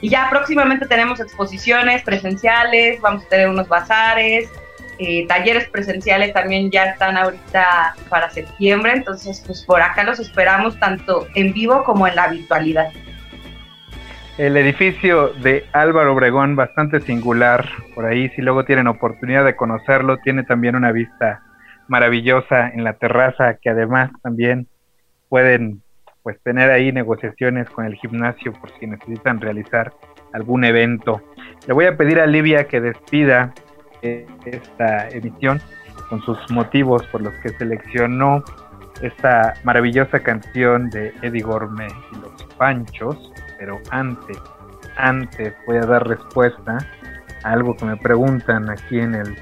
Y 0.00 0.10
ya 0.10 0.28
próximamente 0.28 0.86
tenemos 0.86 1.20
exposiciones 1.20 2.02
presenciales, 2.02 3.00
vamos 3.00 3.24
a 3.24 3.28
tener 3.28 3.48
unos 3.48 3.68
bazares, 3.68 4.50
eh, 4.98 5.26
talleres 5.26 5.68
presenciales 5.68 6.32
también 6.32 6.70
ya 6.70 6.84
están 6.84 7.16
ahorita 7.16 7.96
para 8.08 8.30
septiembre, 8.30 8.92
entonces 8.94 9.42
pues 9.44 9.62
por 9.62 9.82
acá 9.82 10.04
los 10.04 10.20
esperamos 10.20 10.78
tanto 10.78 11.26
en 11.34 11.52
vivo 11.52 11.82
como 11.82 12.06
en 12.06 12.14
la 12.14 12.28
virtualidad. 12.28 12.90
El 14.38 14.56
edificio 14.56 15.28
de 15.28 15.64
Álvaro 15.72 16.12
Obregón, 16.12 16.54
bastante 16.54 17.00
singular, 17.00 17.68
por 17.94 18.04
ahí 18.04 18.28
si 18.30 18.42
luego 18.42 18.64
tienen 18.64 18.86
oportunidad 18.86 19.44
de 19.44 19.56
conocerlo, 19.56 20.18
tiene 20.18 20.44
también 20.44 20.76
una 20.76 20.92
vista 20.92 21.42
maravillosa 21.88 22.68
en 22.68 22.84
la 22.84 22.94
terraza 22.94 23.54
que 23.54 23.70
además 23.70 24.10
también 24.22 24.66
pueden 25.28 25.82
pues 26.22 26.40
tener 26.42 26.70
ahí 26.70 26.90
negociaciones 26.90 27.68
con 27.68 27.84
el 27.84 27.94
gimnasio 27.96 28.52
por 28.54 28.70
si 28.78 28.86
necesitan 28.86 29.40
realizar 29.40 29.92
algún 30.32 30.64
evento. 30.64 31.22
Le 31.66 31.74
voy 31.74 31.84
a 31.84 31.96
pedir 31.96 32.18
a 32.18 32.26
Livia 32.26 32.66
que 32.66 32.80
despida 32.80 33.52
eh, 34.02 34.26
esta 34.46 35.08
emisión 35.10 35.60
con 36.08 36.22
sus 36.22 36.38
motivos 36.50 37.06
por 37.08 37.20
los 37.20 37.34
que 37.36 37.50
seleccionó 37.50 38.42
esta 39.02 39.54
maravillosa 39.64 40.20
canción 40.20 40.88
de 40.90 41.12
Eddie 41.22 41.42
Gorme 41.42 41.88
y 42.12 42.20
los 42.20 42.44
Panchos, 42.56 43.32
pero 43.58 43.80
antes, 43.90 44.38
antes 44.96 45.54
voy 45.66 45.76
a 45.76 45.86
dar 45.86 46.06
respuesta 46.06 46.78
a 47.42 47.52
algo 47.52 47.76
que 47.76 47.84
me 47.84 47.96
preguntan 47.96 48.70
aquí 48.70 48.98
en 48.98 49.14
el 49.14 49.36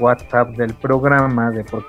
WhatsApp 0.00 0.50
del 0.56 0.74
programa 0.74 1.50
de 1.50 1.64
por 1.64 1.84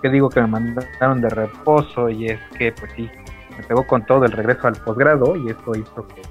qué 0.00 0.08
digo 0.08 0.28
que 0.28 0.40
me 0.40 0.46
mandaron 0.46 1.20
de 1.20 1.28
reposo 1.28 2.08
y 2.08 2.26
es 2.26 2.40
que 2.58 2.72
pues 2.72 2.92
sí, 2.94 3.10
me 3.56 3.62
pegó 3.64 3.86
con 3.86 4.04
todo 4.06 4.24
el 4.24 4.32
regreso 4.32 4.68
al 4.68 4.74
posgrado 4.74 5.36
y 5.36 5.50
eso 5.50 5.72
hizo 5.74 6.06
que 6.08 6.22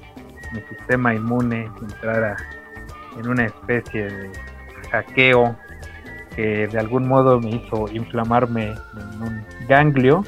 mi 0.52 0.60
sistema 0.68 1.14
inmune 1.14 1.70
entrara 1.82 2.36
en 3.18 3.28
una 3.28 3.46
especie 3.46 4.06
de 4.06 4.30
hackeo 4.90 5.56
que 6.34 6.68
de 6.68 6.78
algún 6.78 7.08
modo 7.08 7.40
me 7.40 7.50
hizo 7.50 7.86
inflamarme 7.92 8.66
en 8.68 9.22
un 9.22 9.44
ganglio 9.68 10.24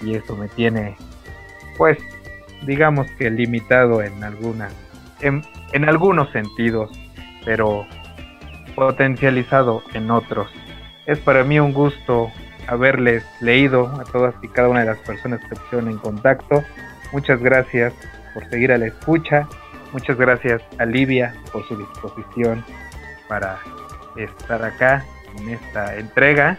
y 0.00 0.14
eso 0.14 0.36
me 0.36 0.48
tiene 0.48 0.96
pues 1.76 1.98
digamos 2.66 3.06
que 3.12 3.30
limitado 3.30 4.02
en 4.02 4.22
algunas 4.24 4.72
en, 5.20 5.42
en 5.72 5.88
algunos 5.88 6.30
sentidos 6.30 6.90
pero 7.44 7.86
potencializado 8.78 9.82
en 9.94 10.10
otros. 10.10 10.50
Es 11.06 11.18
para 11.18 11.42
mí 11.44 11.58
un 11.58 11.72
gusto 11.72 12.30
haberles 12.66 13.24
leído 13.40 13.86
a 14.00 14.04
todas 14.04 14.34
y 14.42 14.48
cada 14.48 14.68
una 14.68 14.80
de 14.80 14.86
las 14.86 14.98
personas 14.98 15.40
que 15.40 15.56
pusieron 15.56 15.88
en 15.88 15.98
contacto. 15.98 16.62
Muchas 17.12 17.40
gracias 17.40 17.94
por 18.34 18.48
seguir 18.50 18.72
a 18.72 18.78
la 18.78 18.86
escucha. 18.86 19.48
Muchas 19.92 20.18
gracias 20.18 20.62
a 20.78 20.84
Livia 20.84 21.34
por 21.50 21.66
su 21.66 21.76
disposición 21.76 22.62
para 23.26 23.58
estar 24.16 24.62
acá 24.62 25.04
en 25.38 25.50
esta 25.50 25.96
entrega. 25.96 26.58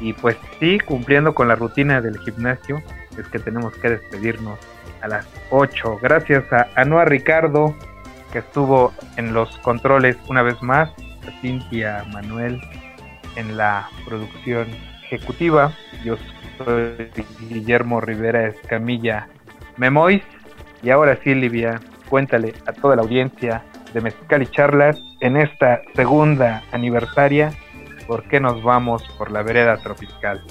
Y 0.00 0.14
pues 0.14 0.36
sí, 0.58 0.78
cumpliendo 0.78 1.34
con 1.34 1.48
la 1.48 1.56
rutina 1.56 2.00
del 2.00 2.18
gimnasio, 2.20 2.82
es 3.18 3.26
que 3.28 3.38
tenemos 3.38 3.74
que 3.74 3.90
despedirnos 3.90 4.58
a 5.02 5.08
las 5.08 5.26
8. 5.50 5.98
Gracias 6.00 6.50
a 6.52 6.68
Anoa 6.76 7.04
Ricardo, 7.04 7.74
que 8.32 8.38
estuvo 8.38 8.92
en 9.16 9.34
los 9.34 9.58
controles 9.58 10.16
una 10.28 10.42
vez 10.42 10.62
más, 10.62 10.90
a 11.28 11.40
Cintia 11.40 12.04
Manuel 12.12 12.60
en 13.36 13.56
la 13.56 13.88
producción 14.06 14.66
ejecutiva. 15.04 15.72
Yo 16.04 16.16
soy 16.58 17.10
Guillermo 17.48 18.00
Rivera 18.00 18.48
Escamilla 18.48 19.28
Memois. 19.76 20.22
Y 20.82 20.90
ahora 20.90 21.18
sí, 21.22 21.34
Livia, 21.34 21.80
cuéntale 22.08 22.54
a 22.66 22.72
toda 22.72 22.96
la 22.96 23.02
audiencia 23.02 23.64
de 23.92 24.00
Mezcal 24.00 24.42
y 24.42 24.46
Charlas 24.46 25.00
en 25.20 25.36
esta 25.36 25.82
segunda 25.94 26.62
aniversaria 26.72 27.52
por 28.06 28.24
qué 28.24 28.40
nos 28.40 28.62
vamos 28.62 29.02
por 29.18 29.30
la 29.30 29.42
vereda 29.42 29.76
tropical. 29.76 30.42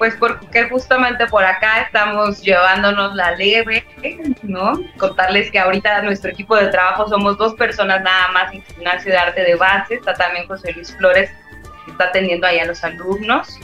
Pues 0.00 0.16
porque 0.16 0.66
justamente 0.70 1.26
por 1.26 1.44
acá 1.44 1.82
estamos 1.82 2.40
llevándonos 2.40 3.14
la 3.14 3.32
leve, 3.32 3.84
¿no? 4.42 4.72
Contarles 4.96 5.50
que 5.50 5.58
ahorita 5.58 6.00
nuestro 6.00 6.30
equipo 6.30 6.56
de 6.56 6.68
trabajo 6.68 7.06
somos 7.06 7.36
dos 7.36 7.52
personas 7.52 8.02
nada 8.02 8.28
más 8.32 8.50
en 8.54 8.62
gimnasio 8.62 9.12
de 9.12 9.18
arte 9.18 9.42
de 9.42 9.56
base, 9.56 9.96
está 9.96 10.14
también 10.14 10.46
José 10.46 10.72
Luis 10.72 10.96
Flores, 10.96 11.30
que 11.84 11.90
está 11.90 12.04
atendiendo 12.04 12.46
ahí 12.46 12.58
a 12.60 12.64
los 12.64 12.82
alumnos, 12.82 13.60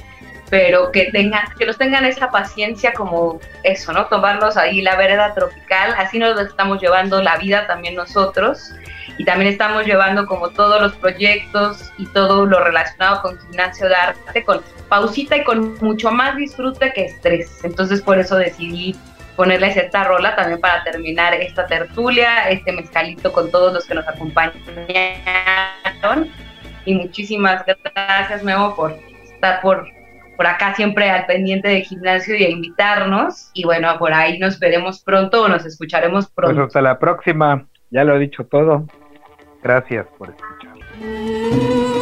pero 0.51 0.93
que 0.93 1.11
tengan, 1.11 1.47
que 1.59 1.67
nos 1.67 1.77
tengan 1.77 2.05
esa 2.05 2.31
paciencia 2.31 2.93
como 2.93 3.41
eso, 3.63 3.93
¿no? 3.93 4.07
Tomarnos 4.07 4.57
ahí 4.57 4.81
la 4.81 4.97
vereda 4.97 5.35
tropical, 5.35 5.95
así 5.99 6.19
nos 6.19 6.41
estamos 6.41 6.81
llevando 6.81 7.23
la 7.23 7.37
vida 7.37 7.67
también 7.67 7.95
nosotros 7.95 8.73
y 9.19 9.25
también 9.25 9.51
estamos 9.51 9.87
llevando 9.87 10.27
como 10.27 10.51
todos 10.51 10.81
los 10.81 10.93
proyectos 10.95 11.91
y 11.99 12.07
todo 12.07 12.47
lo 12.47 12.63
relacionado 12.63 13.23
con 13.23 13.39
gimnasio 13.41 13.89
de 13.89 13.95
arte 13.95 14.45
con 14.45 14.61
pausita 14.89 15.37
y 15.37 15.45
con 15.45 15.77
mucho 15.79 16.11
más 16.11 16.37
disfrute 16.37 16.93
que 16.93 17.07
estrés. 17.07 17.65
Entonces 17.65 18.03
por 18.03 18.19
eso 18.19 18.37
decidí 18.37 18.95
ponerles 19.37 19.77
esta 19.77 20.05
rola 20.05 20.35
también 20.37 20.61
para 20.61 20.83
terminar 20.85 21.35
esta 21.35 21.67
tertulia, 21.67 22.49
este 22.49 22.73
mezcalito 22.73 23.33
con 23.33 23.51
todos 23.51 23.73
los 23.73 23.85
que 23.87 23.95
nos 23.95 24.07
acompañaron. 24.09 24.55
Y 26.85 26.95
muchísimas 26.95 27.65
gracias, 27.67 28.43
Memo, 28.43 28.75
por 28.77 28.97
estar 29.25 29.61
por, 29.61 29.89
por 30.37 30.47
acá 30.47 30.74
siempre 30.74 31.11
al 31.11 31.26
pendiente 31.26 31.68
de 31.68 31.82
gimnasio 31.82 32.37
y 32.37 32.45
a 32.45 32.51
invitarnos. 32.51 33.51
Y 33.55 33.64
bueno, 33.64 33.97
por 33.99 34.12
ahí 34.12 34.39
nos 34.39 34.59
veremos 34.59 35.01
pronto 35.03 35.43
o 35.45 35.49
nos 35.49 35.64
escucharemos 35.64 36.26
Pues 36.26 36.34
pronto. 36.34 36.62
hasta 36.64 36.82
la 36.82 36.99
próxima, 36.99 37.66
ya 37.91 38.05
lo 38.05 38.16
he 38.16 38.18
dicho 38.18 38.45
todo. 38.45 38.87
Gracias 39.62 40.07
por 40.18 40.30
escuchar. 40.30 41.96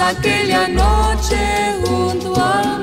Aquella 0.00 0.66
noche 0.66 1.78
junto 1.84 2.32
al 2.34 2.79